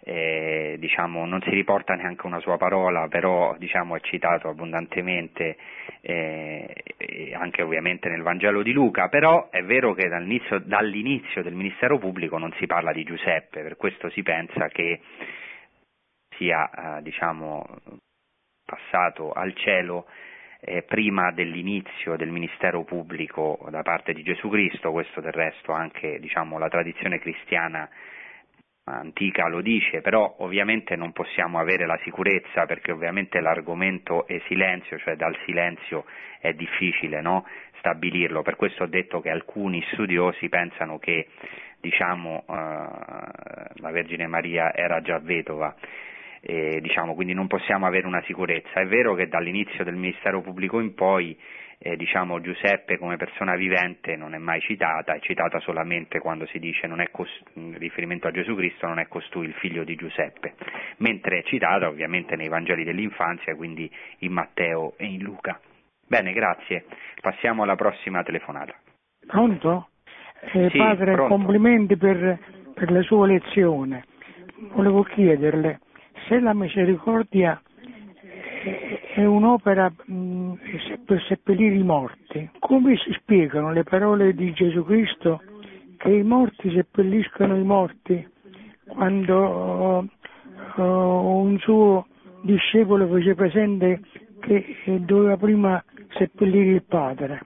eh, 0.08 0.76
diciamo, 0.78 1.26
non 1.26 1.42
si 1.42 1.50
riporta 1.50 1.96
neanche 1.96 2.28
una 2.28 2.40
sua 2.40 2.58
parola, 2.58 3.08
però 3.08 3.56
diciamo, 3.58 3.96
è 3.96 4.00
citato 4.02 4.50
abbondantemente 4.50 5.58
eh, 6.02 7.34
anche 7.34 7.64
ovviamente 7.64 8.08
nel 8.08 8.22
Vangelo 8.22 8.62
di 8.62 8.72
Luca, 8.72 9.10
però 9.10 9.50
è 9.50 9.64
vero 9.64 9.96
che 9.96 10.08
dall'inizio, 10.08 10.60
dall'inizio 10.60 11.42
del 11.42 11.56
ministero 11.56 11.98
pubblico 11.98 12.38
non 12.38 12.54
si 12.60 12.68
parla 12.68 12.94
di 12.94 13.04
Giuseppe, 13.04 13.64
per 13.64 13.78
questo 13.78 14.12
si 14.12 14.22
pensa 14.22 14.68
che 14.68 15.02
sia 16.38 16.70
eh, 16.70 17.02
diciamo, 17.02 17.66
passato 18.76 19.32
al 19.32 19.56
cielo 19.56 20.06
eh, 20.60 20.84
prima 20.84 21.32
dell'inizio 21.32 22.16
del 22.16 22.30
ministero 22.30 22.84
pubblico 22.84 23.66
da 23.70 23.82
parte 23.82 24.14
di 24.14 24.24
Gesù 24.24 24.50
Cristo, 24.50 24.92
questo 24.92 25.22
del 25.22 25.32
resto 25.32 25.72
anche 25.72 26.20
diciamo, 26.20 26.58
la 26.58 26.68
tradizione 26.68 27.20
cristiana 27.20 27.90
antica 28.88 29.48
lo 29.48 29.62
dice, 29.62 30.02
però 30.02 30.36
ovviamente 30.40 30.96
non 30.96 31.12
possiamo 31.12 31.58
avere 31.60 31.88
la 31.88 32.00
sicurezza 32.04 32.66
perché 32.66 32.92
ovviamente 32.92 33.40
l'argomento 33.40 34.28
è 34.28 34.40
silenzio, 34.48 35.00
cioè 35.00 35.16
dal 35.16 35.36
silenzio 35.46 36.06
è 36.40 36.54
difficile 36.54 37.22
no? 37.22 37.48
stabilirlo, 37.80 38.44
per 38.44 38.56
questo 38.56 38.84
ho 38.84 38.88
detto 38.88 39.22
che 39.22 39.30
alcuni 39.30 39.84
studiosi 39.94 40.50
pensano 40.50 41.00
che 41.00 41.30
diciamo, 41.80 42.46
eh, 42.48 42.54
la 42.54 43.92
Vergine 43.92 44.28
Maria 44.28 44.74
era 44.74 45.02
già 45.02 45.20
vedova. 45.20 45.76
Eh, 46.48 46.80
diciamo, 46.80 47.16
quindi 47.16 47.34
non 47.34 47.48
possiamo 47.48 47.88
avere 47.88 48.06
una 48.06 48.22
sicurezza. 48.26 48.80
È 48.80 48.86
vero 48.86 49.16
che 49.16 49.28
dall'inizio 49.28 49.84
del 49.84 49.96
Ministero 49.96 50.42
Pubblico 50.42 50.80
in 50.80 50.94
poi 50.94 51.36
eh, 51.80 51.96
diciamo, 51.98 52.40
Giuseppe 52.40 53.00
come 53.00 53.18
persona 53.18 53.56
vivente 53.56 54.16
non 54.16 54.36
è 54.36 54.38
mai 54.38 54.62
citata, 54.62 55.16
è 55.16 55.20
citata 55.22 55.60
solamente 55.62 56.20
quando 56.20 56.46
si 56.46 56.60
dice 56.60 56.88
cost- 57.10 57.42
in 57.54 57.76
riferimento 57.80 58.28
a 58.28 58.32
Gesù 58.32 58.56
Cristo 58.56 58.86
non 58.86 59.00
è 59.00 59.08
costui 59.08 59.48
il 59.48 59.54
figlio 59.54 59.84
di 59.84 59.96
Giuseppe, 59.96 60.54
mentre 60.98 61.40
è 61.40 61.44
citata 61.46 61.88
ovviamente 61.88 62.36
nei 62.36 62.48
Vangeli 62.48 62.84
dell'infanzia, 62.84 63.56
quindi 63.56 63.90
in 64.20 64.32
Matteo 64.32 64.94
e 64.98 65.06
in 65.06 65.24
Luca. 65.24 65.60
Bene, 66.08 66.32
grazie. 66.32 66.86
Passiamo 67.22 67.64
alla 67.64 67.76
prossima 67.76 68.22
telefonata. 68.22 68.76
Pronto? 69.26 69.90
Eh, 70.54 70.70
sì, 70.70 70.78
padre, 70.78 71.14
pronto. 71.14 71.34
complimenti 71.34 71.98
per, 71.98 72.38
per 72.76 72.92
la 72.92 73.02
sua 73.02 73.26
lezione. 73.26 74.06
Volevo 74.74 75.02
chiederle 75.02 75.80
se 76.28 76.40
la 76.40 76.54
misericordia 76.54 77.62
è 79.14 79.24
un'opera 79.24 79.92
mh, 80.06 80.54
per 81.06 81.24
seppellire 81.28 81.76
i 81.76 81.84
morti. 81.84 82.50
Come 82.60 82.98
si 82.98 83.12
spiegano 83.14 83.72
le 83.72 83.84
parole 83.84 84.34
di 84.34 84.52
Gesù 84.54 84.84
Cristo 84.84 85.42
che 85.98 86.10
i 86.10 86.24
morti 86.24 86.72
seppelliscono 86.72 87.56
i 87.56 87.64
morti 87.64 88.28
quando 88.88 90.08
uh, 90.76 90.82
un 90.82 91.58
suo 91.60 92.08
discepolo 92.42 93.08
fece 93.08 93.36
presente 93.36 94.02
che 94.42 94.76
doveva 95.00 95.38
prima 95.38 95.84
seppellire 96.10 96.72
il 96.72 96.84
padre? 96.84 97.42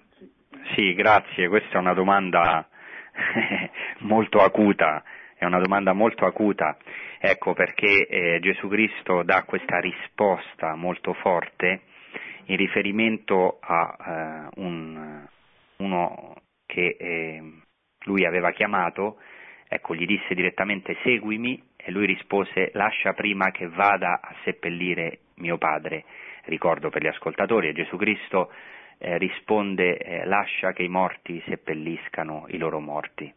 Sì, 0.75 0.93
grazie, 0.93 1.47
questa 1.47 1.77
è 1.77 1.79
una 1.79 1.93
domanda 1.93 2.67
molto 3.99 4.39
acuta, 4.39 5.03
è 5.35 5.45
una 5.45 5.59
domanda 5.59 5.93
molto 5.93 6.25
acuta 6.25 6.77
Ecco 7.21 7.53
perché 7.53 8.07
eh, 8.07 8.39
Gesù 8.39 8.69
Cristo 8.69 9.23
dà 9.23 9.43
questa 9.43 9.79
risposta 9.79 10.75
molto 10.75 11.13
forte 11.13 11.81
in 12.45 12.55
riferimento 12.55 13.59
a 13.59 13.97
eh, 13.99 14.61
un, 14.61 15.27
uno 15.77 16.35
che 16.65 16.95
eh, 16.97 17.43
lui 18.05 18.25
aveva 18.25 18.51
chiamato, 18.51 19.17
ecco, 19.67 19.95
gli 19.95 20.05
disse 20.05 20.33
direttamente 20.33 20.95
seguimi 21.03 21.61
e 21.75 21.91
lui 21.91 22.05
rispose 22.05 22.71
lascia 22.73 23.11
prima 23.11 23.51
che 23.51 23.67
vada 23.67 24.21
a 24.21 24.33
seppellire 24.45 25.19
mio 25.35 25.57
padre. 25.57 26.05
Ricordo 26.45 26.89
per 26.89 27.03
gli 27.03 27.07
ascoltatori, 27.07 27.73
Gesù 27.73 27.97
Cristo 27.97 28.49
eh, 28.97 29.17
risponde 29.17 29.97
eh, 29.97 30.25
lascia 30.25 30.71
che 30.71 30.83
i 30.83 30.89
morti 30.89 31.43
seppelliscano 31.45 32.45
i 32.47 32.57
loro 32.57 32.79
morti. 32.79 33.33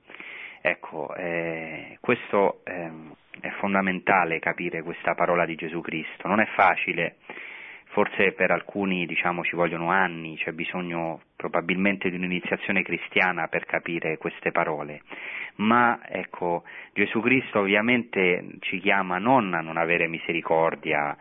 Ecco, 0.64 1.12
eh, 1.16 1.98
questo 2.00 2.60
ehm, 2.62 3.12
è 3.40 3.50
fondamentale 3.58 4.38
capire 4.38 4.82
questa 4.82 5.12
parola 5.14 5.44
di 5.44 5.56
Gesù 5.56 5.80
Cristo, 5.80 6.28
non 6.28 6.38
è 6.38 6.46
facile, 6.54 7.16
forse 7.86 8.30
per 8.30 8.52
alcuni 8.52 9.04
diciamo, 9.04 9.42
ci 9.42 9.56
vogliono 9.56 9.90
anni, 9.90 10.36
c'è 10.36 10.52
bisogno 10.52 11.22
probabilmente 11.34 12.10
di 12.10 12.16
un'iniziazione 12.16 12.84
cristiana 12.84 13.48
per 13.48 13.64
capire 13.64 14.18
queste 14.18 14.52
parole, 14.52 15.02
ma 15.56 15.98
ecco, 16.06 16.62
Gesù 16.92 17.20
Cristo 17.20 17.58
ovviamente 17.58 18.44
ci 18.60 18.78
chiama 18.78 19.18
non 19.18 19.52
a 19.54 19.60
non 19.62 19.76
avere 19.76 20.06
misericordia 20.06 21.16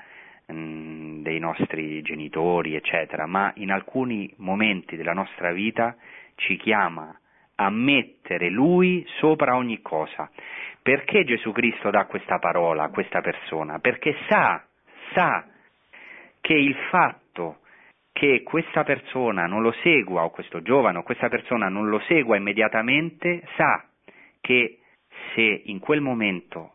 dei 0.46 1.40
nostri 1.40 2.02
genitori, 2.04 2.76
eccetera, 2.76 3.26
ma 3.26 3.52
in 3.56 3.72
alcuni 3.72 4.32
momenti 4.38 4.96
della 4.98 5.14
nostra 5.14 5.52
vita 5.52 5.96
ci 6.36 6.58
chiama 6.58 7.16
a 7.66 7.70
mettere 7.70 8.50
Lui 8.50 9.06
sopra 9.20 9.56
ogni 9.56 9.82
cosa. 9.82 10.30
Perché 10.82 11.24
Gesù 11.24 11.52
Cristo 11.52 11.90
dà 11.92 12.06
questa 12.06 12.40
parola 12.40 12.84
a 12.84 12.90
questa 12.90 13.22
persona? 13.22 13.80
Perché 13.80 14.16
sa, 14.28 14.64
sa 15.14 15.46
che 16.42 16.54
il 16.54 16.76
fatto 16.90 17.60
che 18.12 18.42
questa 18.44 18.84
persona 18.84 19.46
non 19.46 19.62
lo 19.62 19.72
segua, 19.84 20.24
o 20.24 20.32
questo 20.32 20.62
giovane 20.62 20.98
o 20.98 21.04
questa 21.04 21.30
persona 21.30 21.70
non 21.70 21.88
lo 21.88 22.00
segua 22.08 22.36
immediatamente, 22.36 23.44
sa 23.56 23.86
che 24.42 24.80
se 25.34 25.62
in 25.66 25.80
quel 25.80 26.02
momento 26.02 26.74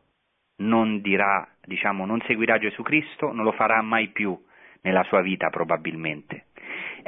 non 0.59 1.01
dirà, 1.01 1.47
diciamo, 1.65 2.07
non 2.07 2.21
seguirà 2.23 2.59
Gesù 2.59 2.83
Cristo, 2.83 3.33
non 3.33 3.45
lo 3.45 3.53
farà 3.53 3.83
mai 3.83 4.09
più 4.09 4.39
nella 4.83 5.03
sua 5.05 5.21
vita 5.21 5.51
probabilmente. 5.51 6.46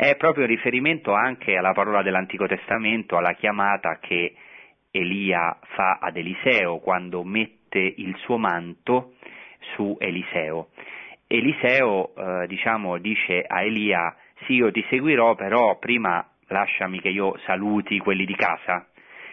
È 0.01 0.15
proprio 0.15 0.47
riferimento 0.47 1.12
anche 1.12 1.57
alla 1.57 1.73
parola 1.73 2.03
dell'Antico 2.03 2.47
Testamento, 2.47 3.16
alla 3.16 3.33
chiamata 3.33 3.99
che 3.99 4.33
Elia 4.93 5.59
fa 5.75 5.99
ad 6.01 6.16
Eliseo 6.16 6.79
quando 6.79 7.25
mette 7.25 7.81
il 7.81 8.15
suo 8.19 8.39
manto 8.39 9.15
su 9.75 9.97
Eliseo. 9.99 10.69
Eliseo 11.27 12.15
eh, 12.15 12.47
diciamo, 12.47 12.99
dice 12.99 13.43
a 13.45 13.65
Elia 13.65 14.15
sì 14.45 14.53
io 14.53 14.70
ti 14.70 14.87
seguirò 14.89 15.35
però 15.35 15.77
prima 15.81 16.25
lasciami 16.47 17.01
che 17.01 17.09
io 17.09 17.37
saluti 17.45 17.99
quelli 17.99 18.25
di 18.25 18.37
casa. 18.37 18.87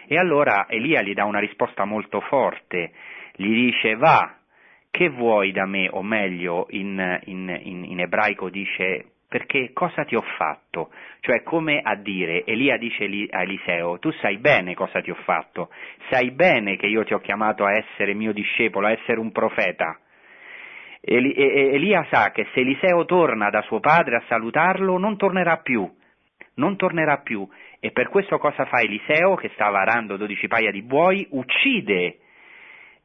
E 0.08 0.18
allora 0.18 0.66
Elia 0.68 1.00
gli 1.00 1.14
dà 1.14 1.26
una 1.26 1.38
risposta 1.38 1.84
molto 1.84 2.20
forte, 2.22 2.90
gli 3.36 3.66
dice 3.66 3.94
va, 3.94 4.36
che 4.90 5.10
vuoi 5.10 5.52
da 5.52 5.64
me? 5.64 5.88
O 5.92 6.02
meglio 6.02 6.66
in, 6.70 7.20
in, 7.26 7.56
in, 7.62 7.84
in 7.84 8.00
ebraico 8.00 8.50
dice 8.50 9.12
perché 9.28 9.72
cosa 9.72 10.04
ti 10.04 10.14
ho 10.14 10.24
fatto? 10.36 10.90
Cioè 11.20 11.42
come 11.42 11.80
a 11.82 11.96
dire, 11.96 12.44
Elia 12.44 12.76
dice 12.76 13.04
a 13.30 13.42
Eliseo, 13.42 13.98
tu 13.98 14.10
sai 14.20 14.38
bene 14.38 14.74
cosa 14.74 15.00
ti 15.00 15.10
ho 15.10 15.16
fatto, 15.24 15.70
sai 16.10 16.30
bene 16.30 16.76
che 16.76 16.86
io 16.86 17.04
ti 17.04 17.14
ho 17.14 17.18
chiamato 17.18 17.64
a 17.64 17.72
essere 17.72 18.14
mio 18.14 18.32
discepolo, 18.32 18.86
a 18.86 18.92
essere 18.92 19.18
un 19.18 19.32
profeta. 19.32 19.98
Elia 21.00 22.04
sa 22.10 22.30
che 22.30 22.46
se 22.52 22.60
Eliseo 22.60 23.04
torna 23.04 23.50
da 23.50 23.62
suo 23.62 23.80
padre 23.80 24.16
a 24.16 24.24
salutarlo 24.28 24.98
non 24.98 25.16
tornerà 25.16 25.58
più, 25.58 25.88
non 26.54 26.76
tornerà 26.76 27.18
più. 27.18 27.48
E 27.78 27.90
per 27.92 28.08
questo 28.08 28.38
cosa 28.38 28.64
fa 28.64 28.80
Eliseo, 28.80 29.34
che 29.36 29.50
stava 29.54 29.80
arando 29.80 30.16
dodici 30.16 30.48
paia 30.48 30.70
di 30.70 30.82
buoi, 30.82 31.26
uccide 31.30 32.18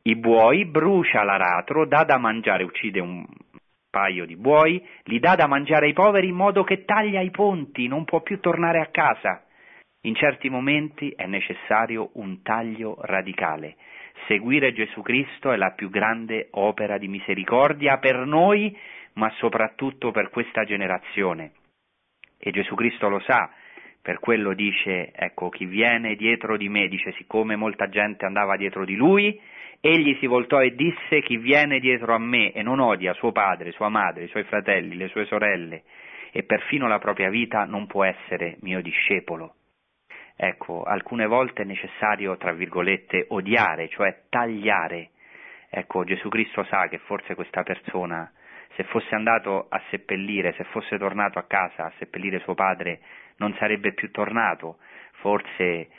i 0.04 0.16
buoi, 0.16 0.66
brucia 0.66 1.24
l'aratro, 1.24 1.86
dà 1.86 2.04
da 2.04 2.18
mangiare, 2.18 2.64
uccide 2.64 3.00
un 3.00 3.24
paio 3.92 4.26
di 4.26 4.36
buoi, 4.36 4.84
li 5.04 5.20
dà 5.20 5.36
da 5.36 5.46
mangiare 5.46 5.86
ai 5.86 5.94
poveri 5.94 6.30
in 6.30 6.36
modo 6.36 6.64
che 6.64 6.86
taglia 6.86 7.20
i 7.20 7.30
ponti, 7.30 7.88
non 7.88 8.06
può 8.06 8.22
più 8.22 8.40
tornare 8.40 8.80
a 8.80 8.88
casa. 8.88 9.44
In 10.04 10.16
certi 10.16 10.50
momenti 10.50 11.12
è 11.12 11.28
necessario 11.28 12.10
un 12.14 12.42
taglio 12.42 12.98
radicale. 13.02 13.76
Seguire 14.28 14.74
Gesù 14.74 15.02
Cristo 15.02 15.52
è 15.52 15.58
la 15.58 15.72
più 15.72 15.90
grande 15.90 16.48
opera 16.52 16.98
di 16.98 17.08
misericordia 17.08 17.98
per 17.98 18.26
noi, 18.26 18.76
ma 19.14 19.30
soprattutto 19.38 20.12
per 20.12 20.30
questa 20.30 20.64
generazione. 20.64 21.52
E 22.40 22.50
Gesù 22.50 22.74
Cristo 22.74 23.10
lo 23.10 23.20
sa, 23.20 23.52
per 24.02 24.20
quello 24.20 24.54
dice, 24.54 25.12
ecco, 25.14 25.50
chi 25.50 25.66
viene 25.66 26.16
dietro 26.16 26.58
di 26.58 26.70
me, 26.70 26.88
dice, 26.88 27.12
siccome 27.18 27.56
molta 27.56 27.88
gente 27.88 28.26
andava 28.26 28.58
dietro 28.58 28.84
di 28.86 28.96
lui, 28.96 29.40
egli 29.82 30.16
si 30.20 30.28
voltò 30.28 30.62
e 30.62 30.76
disse, 30.76 31.22
chi 31.24 31.38
viene 31.38 31.80
dietro 31.80 32.14
a 32.14 32.20
me 32.20 32.52
e 32.54 32.62
non 32.62 32.80
odia 32.80 33.14
suo 33.14 33.32
padre, 33.32 33.72
sua 33.72 33.90
madre, 33.90 34.26
i 34.26 34.30
suoi 34.30 34.44
fratelli, 34.44 34.96
le 34.96 35.08
sue 35.08 35.26
sorelle 35.26 35.84
e 36.32 36.44
perfino 36.44 36.88
la 36.88 37.00
propria 37.00 37.30
vita, 37.30 37.66
non 37.66 37.88
può 37.88 38.06
essere 38.06 38.58
mio 38.62 38.82
discepolo. 38.82 39.56
Ecco, 40.36 40.84
alcune 40.84 41.26
volte 41.26 41.64
è 41.64 41.66
necessario, 41.66 42.38
tra 42.38 42.54
virgolette, 42.54 43.26
odiare, 43.30 43.90
cioè 43.90 44.24
tagliare. 44.30 45.10
Ecco, 45.70 46.04
Gesù 46.04 46.30
Cristo 46.30 46.64
sa 46.64 46.88
che 46.88 47.00
forse 47.00 47.36
questa 47.36 47.64
persona, 47.64 48.32
se 48.76 48.84
fosse 48.86 49.14
andato 49.14 49.68
a 49.70 49.82
seppellire, 49.90 50.54
se 50.54 50.64
fosse 50.66 50.98
tornato 50.98 51.38
a 51.38 51.44
casa 51.44 51.86
a 51.86 51.94
seppellire 51.98 52.40
suo 52.40 52.54
padre, 52.54 53.02
non 53.38 53.54
sarebbe 53.60 53.94
più 53.94 54.10
tornato, 54.12 54.78
forse 55.20 55.90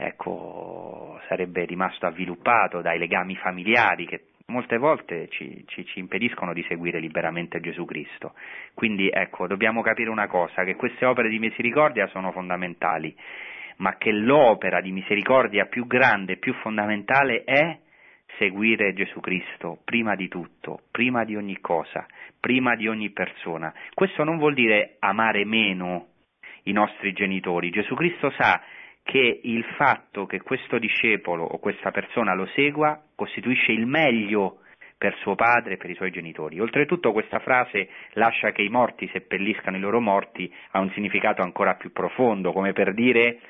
ecco, 0.00 1.20
sarebbe 1.28 1.64
rimasto 1.64 2.06
avviluppato 2.06 2.80
dai 2.80 2.98
legami 2.98 3.36
familiari 3.36 4.06
che 4.06 4.24
molte 4.46 4.78
volte 4.78 5.28
ci, 5.28 5.64
ci, 5.68 5.84
ci, 5.84 5.98
impediscono 6.00 6.52
di 6.52 6.64
seguire 6.68 6.98
liberamente 6.98 7.60
Gesù 7.60 7.84
Cristo. 7.84 8.34
Quindi 8.74 9.08
ecco, 9.08 9.46
dobbiamo 9.46 9.82
capire 9.82 10.10
una 10.10 10.26
cosa, 10.26 10.64
che 10.64 10.74
queste 10.74 11.04
opere 11.04 11.28
di 11.28 11.38
misericordia 11.38 12.06
sono 12.08 12.32
fondamentali 12.32 13.14
ma 13.80 13.96
che 13.96 14.12
l'opera 14.12 14.80
di 14.80 14.92
misericordia 14.92 15.66
più 15.66 15.86
grande 15.86 16.36
più 16.36 16.52
fondamentale 16.54 17.44
è 17.44 17.78
seguire 18.38 18.92
Gesù 18.92 19.20
Cristo 19.20 19.78
prima 19.84 20.14
di 20.14 20.28
tutto, 20.28 20.82
prima 20.90 21.24
di 21.24 21.36
ogni 21.36 21.60
cosa, 21.60 22.06
prima 22.38 22.76
di 22.76 22.86
ogni 22.86 23.10
persona. 23.10 23.72
Questo 23.92 24.22
non 24.22 24.38
vuol 24.38 24.54
dire 24.54 24.96
amare 25.00 25.44
meno 25.44 26.08
i 26.64 26.72
nostri 26.72 27.12
genitori. 27.12 27.70
Gesù 27.70 27.94
Cristo 27.94 28.30
sa 28.30 28.60
che 29.02 29.40
il 29.42 29.64
fatto 29.76 30.26
che 30.26 30.40
questo 30.40 30.78
discepolo 30.78 31.44
o 31.44 31.58
questa 31.58 31.90
persona 31.90 32.34
lo 32.34 32.46
segua 32.54 33.00
costituisce 33.14 33.72
il 33.72 33.86
meglio 33.86 34.58
per 34.96 35.16
suo 35.16 35.34
padre 35.34 35.74
e 35.74 35.76
per 35.78 35.88
i 35.88 35.94
suoi 35.94 36.10
genitori. 36.10 36.60
Oltretutto 36.60 37.12
questa 37.12 37.38
frase 37.38 37.88
lascia 38.12 38.52
che 38.52 38.62
i 38.62 38.68
morti 38.68 39.08
seppelliscano 39.12 39.78
i 39.78 39.80
loro 39.80 40.00
morti 40.00 40.52
ha 40.72 40.80
un 40.80 40.90
significato 40.90 41.40
ancora 41.40 41.74
più 41.74 41.90
profondo, 41.90 42.52
come 42.52 42.72
per 42.74 42.92
dire 42.92 43.40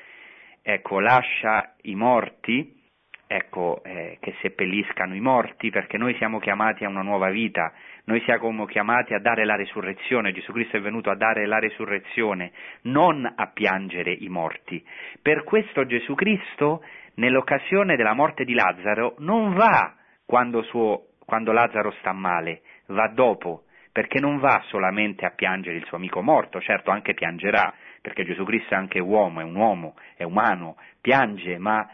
ecco, 0.61 0.99
lascia 0.99 1.75
i 1.81 1.95
morti, 1.95 2.79
ecco, 3.27 3.83
eh, 3.83 4.17
che 4.19 4.35
seppelliscano 4.41 5.15
i 5.15 5.19
morti, 5.19 5.69
perché 5.69 5.97
noi 5.97 6.15
siamo 6.15 6.39
chiamati 6.39 6.85
a 6.85 6.89
una 6.89 7.01
nuova 7.01 7.29
vita, 7.29 7.73
noi 8.05 8.21
siamo 8.21 8.65
chiamati 8.65 9.13
a 9.13 9.19
dare 9.19 9.45
la 9.45 9.55
resurrezione, 9.55 10.31
Gesù 10.31 10.51
Cristo 10.51 10.77
è 10.77 10.81
venuto 10.81 11.09
a 11.09 11.15
dare 11.15 11.45
la 11.45 11.59
resurrezione, 11.59 12.51
non 12.83 13.31
a 13.35 13.47
piangere 13.47 14.11
i 14.11 14.27
morti. 14.27 14.83
Per 15.21 15.43
questo 15.43 15.85
Gesù 15.85 16.15
Cristo, 16.15 16.83
nell'occasione 17.15 17.95
della 17.95 18.13
morte 18.13 18.43
di 18.43 18.53
Lazzaro, 18.53 19.15
non 19.19 19.53
va 19.53 19.95
quando, 20.25 20.63
suo, 20.63 21.09
quando 21.25 21.51
Lazzaro 21.51 21.91
sta 21.99 22.11
male, 22.13 22.61
va 22.87 23.07
dopo, 23.07 23.63
perché 23.91 24.19
non 24.19 24.39
va 24.39 24.63
solamente 24.67 25.25
a 25.25 25.31
piangere 25.31 25.77
il 25.77 25.85
suo 25.85 25.97
amico 25.97 26.21
morto, 26.21 26.61
certo 26.61 26.91
anche 26.91 27.13
piangerà, 27.13 27.73
perché 28.01 28.23
Gesù 28.23 28.43
Cristo 28.45 28.73
è 28.73 28.77
anche 28.77 28.99
uomo, 28.99 29.41
è 29.41 29.43
un 29.43 29.55
uomo, 29.55 29.95
è 30.15 30.23
umano, 30.23 30.77
piange, 31.01 31.57
ma 31.57 31.87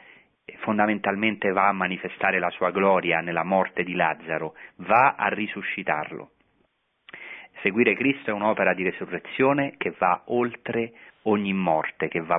fondamentalmente 0.60 1.52
va 1.52 1.68
a 1.68 1.74
manifestare 1.74 2.40
la 2.40 2.50
sua 2.50 2.72
gloria 2.72 3.20
nella 3.20 3.44
morte 3.44 3.84
di 3.84 3.94
Lazzaro, 3.94 4.56
va 4.78 5.16
a 5.18 5.28
risuscitarlo. 5.28 6.32
Seguire 7.62 7.96
Cristo 7.96 8.30
è 8.30 8.34
un'opera 8.34 8.74
di 8.74 8.84
resurrezione 8.84 9.74
che 9.78 9.94
va 9.98 10.22
oltre 10.28 10.94
ogni 11.24 11.54
morte, 11.54 12.08
che 12.08 12.22
va 12.22 12.38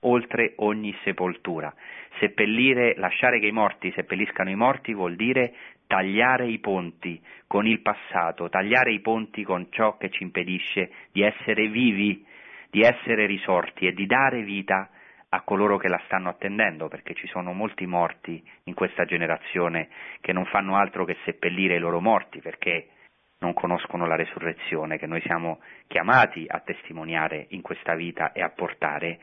oltre 0.00 0.52
ogni 0.56 0.94
sepoltura. 1.02 1.72
Seppellire, 2.18 2.94
lasciare 2.96 3.40
che 3.40 3.46
i 3.46 3.52
morti 3.52 3.90
seppelliscano 3.92 4.50
i 4.50 4.54
morti 4.54 4.92
vuol 4.92 5.16
dire 5.16 5.54
tagliare 5.86 6.46
i 6.46 6.58
ponti 6.58 7.20
con 7.46 7.66
il 7.66 7.80
passato, 7.80 8.48
tagliare 8.48 8.92
i 8.92 9.00
ponti 9.00 9.42
con 9.42 9.66
ciò 9.70 9.96
che 9.96 10.10
ci 10.10 10.22
impedisce 10.22 10.90
di 11.12 11.22
essere 11.22 11.68
vivi 11.68 12.24
di 12.72 12.80
essere 12.80 13.26
risorti 13.26 13.86
e 13.86 13.92
di 13.92 14.06
dare 14.06 14.42
vita 14.42 14.88
a 15.34 15.40
coloro 15.42 15.78
che 15.78 15.88
la 15.88 16.00
stanno 16.04 16.28
attendendo, 16.28 16.88
perché 16.88 17.14
ci 17.14 17.26
sono 17.26 17.52
molti 17.52 17.86
morti 17.86 18.42
in 18.64 18.74
questa 18.74 19.04
generazione 19.04 19.88
che 20.20 20.32
non 20.32 20.44
fanno 20.44 20.76
altro 20.76 21.06
che 21.06 21.16
seppellire 21.24 21.76
i 21.76 21.78
loro 21.78 22.00
morti, 22.00 22.40
perché 22.40 22.88
non 23.38 23.54
conoscono 23.54 24.06
la 24.06 24.14
resurrezione 24.14 24.98
che 24.98 25.06
noi 25.06 25.22
siamo 25.22 25.60
chiamati 25.86 26.44
a 26.46 26.60
testimoniare 26.60 27.46
in 27.50 27.62
questa 27.62 27.94
vita 27.94 28.32
e 28.32 28.42
a 28.42 28.50
portare 28.50 29.18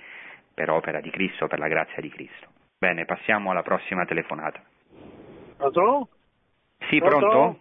per 0.54 0.72
opera 0.72 1.00
di 1.00 1.12
Cristo, 1.12 1.48
per 1.48 1.60
la 1.60 1.68
grazia 1.68 2.02
di 2.02 2.10
Cristo. 2.10 2.48
Bene, 2.80 3.06
passiamo 3.06 3.52
alla 3.52 3.64
prossima 3.64 4.06
telefonata. 4.06 4.62
Pronto? 5.58 6.10
Sì, 6.90 6.98
pronto? 6.98 7.30
pronto? 7.30 7.60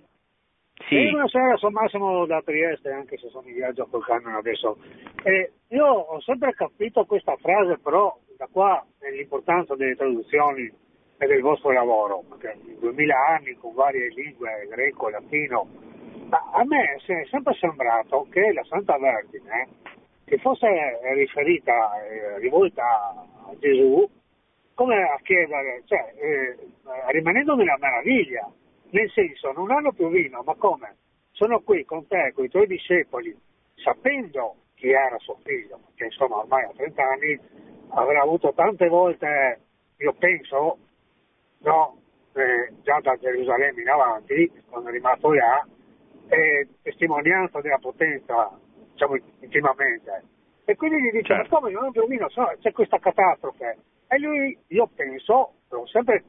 Sì. 0.86 0.94
sì. 0.94 1.10
buonasera, 1.10 1.56
sono 1.56 1.80
Massimo 1.80 2.24
da 2.24 2.40
Trieste, 2.40 2.90
anche 2.92 3.18
se 3.18 3.28
sono 3.28 3.46
in 3.46 3.54
viaggio 3.54 3.86
col 3.86 4.04
camion 4.04 4.36
adesso. 4.36 4.78
Eh, 5.22 5.52
io 5.68 5.84
ho 5.84 6.20
sempre 6.22 6.54
capito 6.54 7.04
questa 7.04 7.36
frase, 7.36 7.78
però 7.78 8.16
da 8.38 8.48
qua 8.50 8.86
è 9.00 9.10
l'importanza 9.10 9.74
delle 9.74 9.96
traduzioni 9.96 10.72
e 11.18 11.26
del 11.26 11.40
vostro 11.42 11.72
lavoro, 11.72 12.22
perché 12.28 12.56
in 12.64 12.78
2000 12.78 13.26
anni 13.26 13.54
con 13.54 13.74
varie 13.74 14.08
lingue, 14.10 14.68
greco, 14.70 15.08
latino, 15.08 15.66
ma 16.28 16.48
a 16.52 16.64
me 16.64 16.94
è 16.94 17.26
sempre 17.28 17.54
sembrato 17.54 18.28
che 18.30 18.52
la 18.52 18.62
Santa 18.62 18.96
Vergine, 18.96 19.66
che 20.24 20.38
fosse 20.38 20.68
riferita, 21.14 22.00
eh, 22.04 22.38
rivolta 22.38 22.84
a 22.84 23.52
Gesù, 23.58 24.08
come 24.74 25.02
a 25.02 25.18
chiedere, 25.24 25.82
cioè, 25.86 26.14
eh, 26.16 26.56
rimanendo 27.08 27.56
nella 27.56 27.76
meraviglia, 27.80 28.48
nel 28.90 29.10
senso, 29.10 29.50
non 29.50 29.72
hanno 29.72 29.90
più 29.90 30.08
vino, 30.10 30.42
ma 30.44 30.54
come? 30.54 30.94
Sono 31.32 31.58
qui 31.60 31.84
con 31.84 32.06
te, 32.06 32.30
con 32.34 32.44
i 32.44 32.48
tuoi 32.48 32.68
discepoli, 32.68 33.36
sapendo 33.74 34.54
chi 34.76 34.90
era 34.90 35.18
suo 35.18 35.38
figlio, 35.42 35.80
che 35.96 36.04
insomma 36.04 36.36
ormai 36.36 36.62
a 36.62 36.72
30 36.76 37.02
anni 37.02 37.40
avrà 37.90 38.22
avuto 38.22 38.52
tante 38.54 38.88
volte, 38.88 39.60
io 39.98 40.12
penso, 40.14 40.78
no, 41.58 41.98
eh, 42.34 42.72
già 42.82 43.00
da 43.00 43.16
Gerusalemme 43.16 43.80
in 43.80 43.88
avanti, 43.88 44.52
quando 44.68 44.88
è 44.88 44.92
rimasto 44.92 45.32
là, 45.32 45.66
eh, 46.28 46.68
testimonianza 46.82 47.60
della 47.60 47.78
potenza, 47.78 48.50
diciamo 48.92 49.16
intimamente. 49.40 50.22
E 50.64 50.76
quindi 50.76 51.00
gli 51.00 51.10
dice, 51.10 51.34
certo. 51.34 51.48
ma 51.50 51.60
come 51.60 51.70
non 51.72 51.92
più 51.92 52.06
vino, 52.06 52.26
c'è 52.26 52.72
questa 52.72 52.98
catastrofe. 52.98 53.78
E 54.08 54.18
lui, 54.18 54.56
io 54.68 54.88
penso, 54.94 55.54
l'ho 55.68 55.86
sempre, 55.86 56.24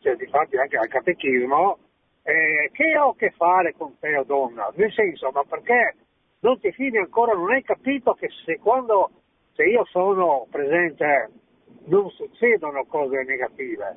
cioè, 0.00 0.16
di 0.16 0.26
fatti 0.26 0.56
anche 0.56 0.78
al 0.78 0.88
catechismo, 0.88 1.78
eh, 2.22 2.70
che 2.72 2.96
ho 2.96 3.10
a 3.10 3.16
che 3.16 3.30
fare 3.30 3.74
con 3.76 3.98
te 3.98 4.16
o 4.16 4.24
donna? 4.24 4.70
Nel 4.74 4.92
senso, 4.92 5.30
ma 5.32 5.42
perché 5.44 5.96
non 6.40 6.58
ti 6.58 6.72
fidi 6.72 6.96
ancora, 6.96 7.34
non 7.34 7.50
hai 7.50 7.62
capito 7.62 8.14
che 8.14 8.28
se 8.44 8.58
quando 8.58 9.10
se 9.54 9.64
io 9.64 9.84
sono 9.86 10.46
presente 10.50 11.30
non 11.86 12.08
succedono 12.10 12.84
cose 12.86 13.22
negative. 13.24 13.96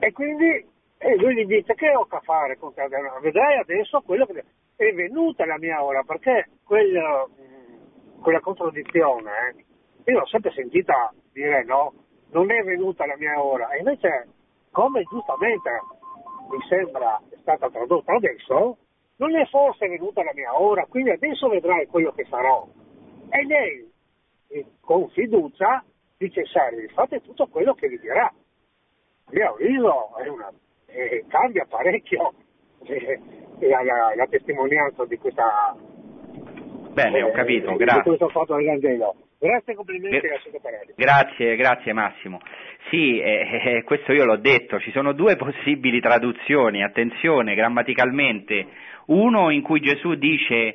E 0.00 0.12
quindi 0.12 0.76
e 1.00 1.16
lui 1.16 1.34
gli 1.36 1.46
dice 1.46 1.74
che 1.74 1.94
ho 1.94 2.06
a 2.08 2.20
fare 2.20 2.58
con 2.58 2.74
te? 2.74 2.88
Vedrai 3.20 3.58
adesso 3.58 4.00
quello 4.00 4.26
che 4.26 4.44
è 4.74 4.92
venuta 4.92 5.46
la 5.46 5.56
mia 5.56 5.82
ora, 5.82 6.02
perché 6.02 6.48
quella, 6.64 7.24
quella 8.20 8.40
contraddizione, 8.40 9.30
eh, 10.04 10.10
io 10.10 10.18
l'ho 10.18 10.26
sempre 10.26 10.50
sentita 10.50 11.14
dire 11.32 11.62
no, 11.64 11.92
non 12.30 12.50
è 12.50 12.62
venuta 12.64 13.06
la 13.06 13.16
mia 13.16 13.40
ora, 13.40 13.70
e 13.70 13.78
invece 13.78 14.26
come 14.72 15.04
giustamente 15.04 15.70
mi 16.50 16.58
sembra 16.68 17.20
è 17.30 17.36
stata 17.42 17.70
tradotta 17.70 18.14
adesso, 18.14 18.78
non 19.16 19.36
è 19.36 19.46
forse 19.46 19.86
venuta 19.86 20.24
la 20.24 20.32
mia 20.34 20.60
ora, 20.60 20.84
quindi 20.86 21.10
adesso 21.10 21.48
vedrai 21.48 21.86
quello 21.86 22.10
che 22.10 22.24
farò. 22.24 22.66
E 23.30 23.44
lei, 23.46 23.87
con 24.80 25.08
fiducia, 25.10 25.84
dice, 26.16 26.44
sai, 26.46 26.88
fate 26.88 27.20
tutto 27.20 27.46
quello 27.46 27.74
che 27.74 27.88
vi 27.88 27.98
dirà. 27.98 28.24
A 28.24 29.30
mio 29.30 29.50
avviso 29.50 30.10
una, 30.32 30.52
eh, 30.86 31.24
cambia 31.28 31.66
parecchio 31.68 32.32
eh, 32.86 33.20
la, 33.60 33.82
la, 33.82 34.12
la, 34.14 34.26
testimonianza 34.26 35.04
di 35.04 35.16
questa... 35.18 35.76
Bene, 36.92 37.22
ho 37.22 37.30
capito, 37.32 37.70
eh, 37.70 37.76
grazie. 37.76 38.02
Di 38.02 38.08
questo 38.08 38.28
fatto 38.28 38.56
del 38.56 38.64
Vangelo. 38.64 39.14
Grazie, 39.40 39.74
complimenti 39.74 40.18
Gra- 40.18 40.40
Grazie, 40.96 41.54
grazie 41.54 41.92
Massimo. 41.92 42.40
Sì, 42.90 43.20
eh, 43.20 43.60
eh, 43.62 43.82
questo 43.84 44.12
io 44.12 44.24
l'ho 44.24 44.38
detto, 44.38 44.80
ci 44.80 44.90
sono 44.90 45.12
due 45.12 45.36
possibili 45.38 46.00
traduzioni, 46.00 46.82
attenzione, 46.82 47.54
grammaticalmente. 47.54 48.66
Uno 49.06 49.50
in 49.50 49.62
cui 49.62 49.80
Gesù 49.80 50.14
dice, 50.14 50.74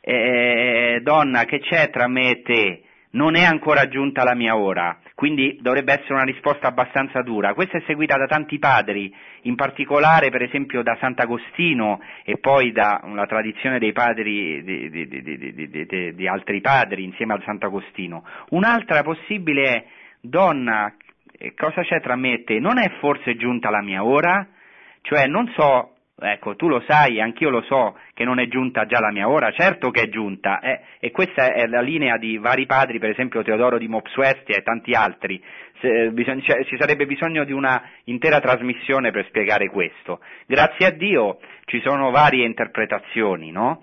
eh, 0.00 1.00
donna, 1.02 1.44
che 1.44 1.58
c'è 1.58 1.90
tra 1.90 2.08
me 2.08 2.30
e 2.30 2.42
te? 2.42 2.82
Non 3.12 3.34
è 3.34 3.42
ancora 3.42 3.88
giunta 3.88 4.22
la 4.22 4.36
mia 4.36 4.56
ora, 4.56 4.96
quindi 5.16 5.58
dovrebbe 5.60 5.94
essere 5.94 6.14
una 6.14 6.22
risposta 6.22 6.68
abbastanza 6.68 7.22
dura. 7.22 7.54
Questa 7.54 7.78
è 7.78 7.82
seguita 7.84 8.16
da 8.16 8.26
tanti 8.26 8.60
padri, 8.60 9.12
in 9.42 9.56
particolare 9.56 10.30
per 10.30 10.42
esempio 10.42 10.82
da 10.82 10.96
Sant'Agostino 11.00 12.00
e 12.22 12.38
poi 12.38 12.70
dalla 12.70 13.26
tradizione 13.26 13.80
dei 13.80 13.90
padri, 13.90 14.62
di, 14.62 14.90
di, 14.90 15.86
di, 15.86 16.14
di 16.14 16.28
altri 16.28 16.60
padri 16.60 17.02
insieme 17.02 17.32
al 17.32 17.42
Sant'Agostino. 17.42 18.24
Un'altra 18.50 19.02
possibile 19.02 19.62
è, 19.64 19.84
donna, 20.20 20.94
cosa 21.56 21.82
c'è 21.82 22.00
tra 22.00 22.14
me 22.14 22.34
e 22.34 22.44
te? 22.44 22.60
Non 22.60 22.78
è 22.78 22.90
forse 23.00 23.34
giunta 23.34 23.70
la 23.70 23.82
mia 23.82 24.04
ora? 24.04 24.46
Cioè 25.02 25.26
non 25.26 25.50
so 25.56 25.94
Ecco, 26.20 26.54
tu 26.56 26.68
lo 26.68 26.82
sai, 26.86 27.20
anch'io 27.20 27.50
lo 27.50 27.62
so 27.62 27.98
che 28.14 28.24
non 28.24 28.38
è 28.38 28.46
giunta 28.48 28.86
già 28.86 29.00
la 29.00 29.10
mia 29.10 29.28
ora, 29.28 29.50
certo 29.52 29.90
che 29.90 30.02
è 30.02 30.08
giunta, 30.08 30.60
eh, 30.60 30.80
e 30.98 31.10
questa 31.10 31.52
è 31.52 31.66
la 31.66 31.80
linea 31.80 32.18
di 32.18 32.36
vari 32.38 32.66
padri, 32.66 32.98
per 32.98 33.10
esempio 33.10 33.42
Teodoro 33.42 33.78
di 33.78 33.88
Mopsuestia 33.88 34.56
e 34.56 34.62
tanti 34.62 34.92
altri. 34.92 35.42
Se, 35.80 36.10
bisogna, 36.10 36.42
cioè, 36.42 36.64
ci 36.64 36.76
sarebbe 36.78 37.06
bisogno 37.06 37.44
di 37.44 37.52
una 37.52 37.82
intera 38.04 38.40
trasmissione 38.40 39.10
per 39.10 39.26
spiegare 39.26 39.68
questo. 39.68 40.20
Grazie 40.46 40.86
a 40.86 40.90
Dio 40.90 41.38
ci 41.64 41.80
sono 41.82 42.10
varie 42.10 42.44
interpretazioni, 42.44 43.50
no? 43.50 43.82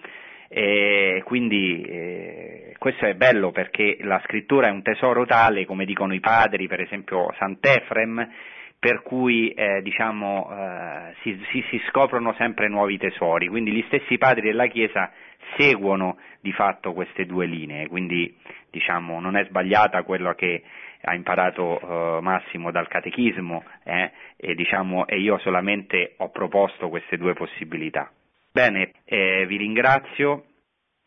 E 0.49 1.23
quindi 1.25 1.81
eh, 1.81 2.75
questo 2.77 3.05
è 3.05 3.15
bello 3.15 3.51
perché 3.51 3.97
la 4.01 4.21
scrittura 4.23 4.67
è 4.67 4.71
un 4.71 4.81
tesoro 4.81 5.25
tale, 5.25 5.65
come 5.65 5.83
dicono 5.83 6.13
i 6.13 6.19
padri, 6.21 6.67
per 6.67 6.79
esempio 6.79 7.33
Sant'Efrem, 7.37 8.29
per 8.79 9.01
cui 9.01 9.49
eh, 9.49 9.81
diciamo, 9.81 10.49
eh, 10.51 11.13
si, 11.21 11.39
si, 11.51 11.63
si, 11.69 11.81
scoprono 11.89 12.33
sempre 12.37 12.67
nuovi 12.67 12.97
tesori, 12.97 13.47
quindi 13.47 13.71
gli 13.71 13.83
stessi 13.87 14.17
padri 14.17 14.41
della 14.41 14.67
Chiesa 14.67 15.11
seguono 15.57 16.17
di 16.41 16.51
fatto 16.51 16.93
queste 16.93 17.25
due 17.25 17.45
linee, 17.45 17.87
quindi 17.87 18.35
diciamo, 18.69 19.19
non 19.19 19.35
è 19.35 19.45
sbagliata 19.45 20.03
quello 20.03 20.33
che 20.35 20.63
ha 21.01 21.15
imparato 21.15 21.79
eh, 21.79 22.21
Massimo 22.21 22.71
dal 22.71 22.87
catechismo 22.87 23.63
eh, 23.83 24.11
e, 24.35 24.55
diciamo, 24.55 25.07
e, 25.07 25.19
io 25.19 25.37
solamente 25.39 26.13
ho 26.17 26.29
proposto 26.29 26.89
queste 26.89 27.17
due 27.17 27.33
possibilità. 27.33 28.11
Bene, 28.51 28.91
eh, 29.05 29.45
vi 29.47 29.57
ringrazio. 29.57 30.43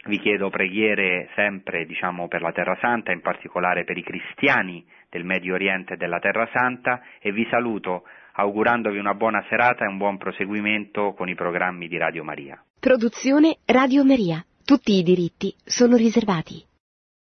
Vi 0.03 0.19
chiedo 0.19 0.49
preghiere 0.49 1.29
sempre 1.35 1.85
diciamo, 1.85 2.27
per 2.27 2.41
la 2.41 2.53
Terra 2.53 2.75
Santa, 2.81 3.13
in 3.13 3.21
particolare 3.21 3.85
per 3.85 3.99
i 3.99 4.03
cristiani 4.03 4.83
del 5.11 5.25
Medio 5.25 5.55
Oriente 5.55 5.95
e 5.95 5.97
della 5.97 6.21
Terra 6.21 6.49
Santa 6.53 7.03
e 7.21 7.33
vi 7.33 7.47
saluto 7.51 8.05
augurandovi 8.33 8.99
una 8.99 9.15
buona 9.15 9.45
serata 9.49 9.85
e 9.85 9.89
un 9.89 9.99
buon 9.99 10.17
proseguimento 10.17 11.13
con 11.13 11.29
i 11.29 11.35
programmi 11.35 11.89
di 11.89 11.99
Radio 11.99 12.25
Maria. 12.25 12.63
Produzione 12.79 13.59
Radio 13.67 14.05
Maria. 14.05 14.43
Tutti 14.65 14.93
i 14.93 15.03
diritti 15.03 15.53
sono 15.65 15.97
riservati. 15.97 16.70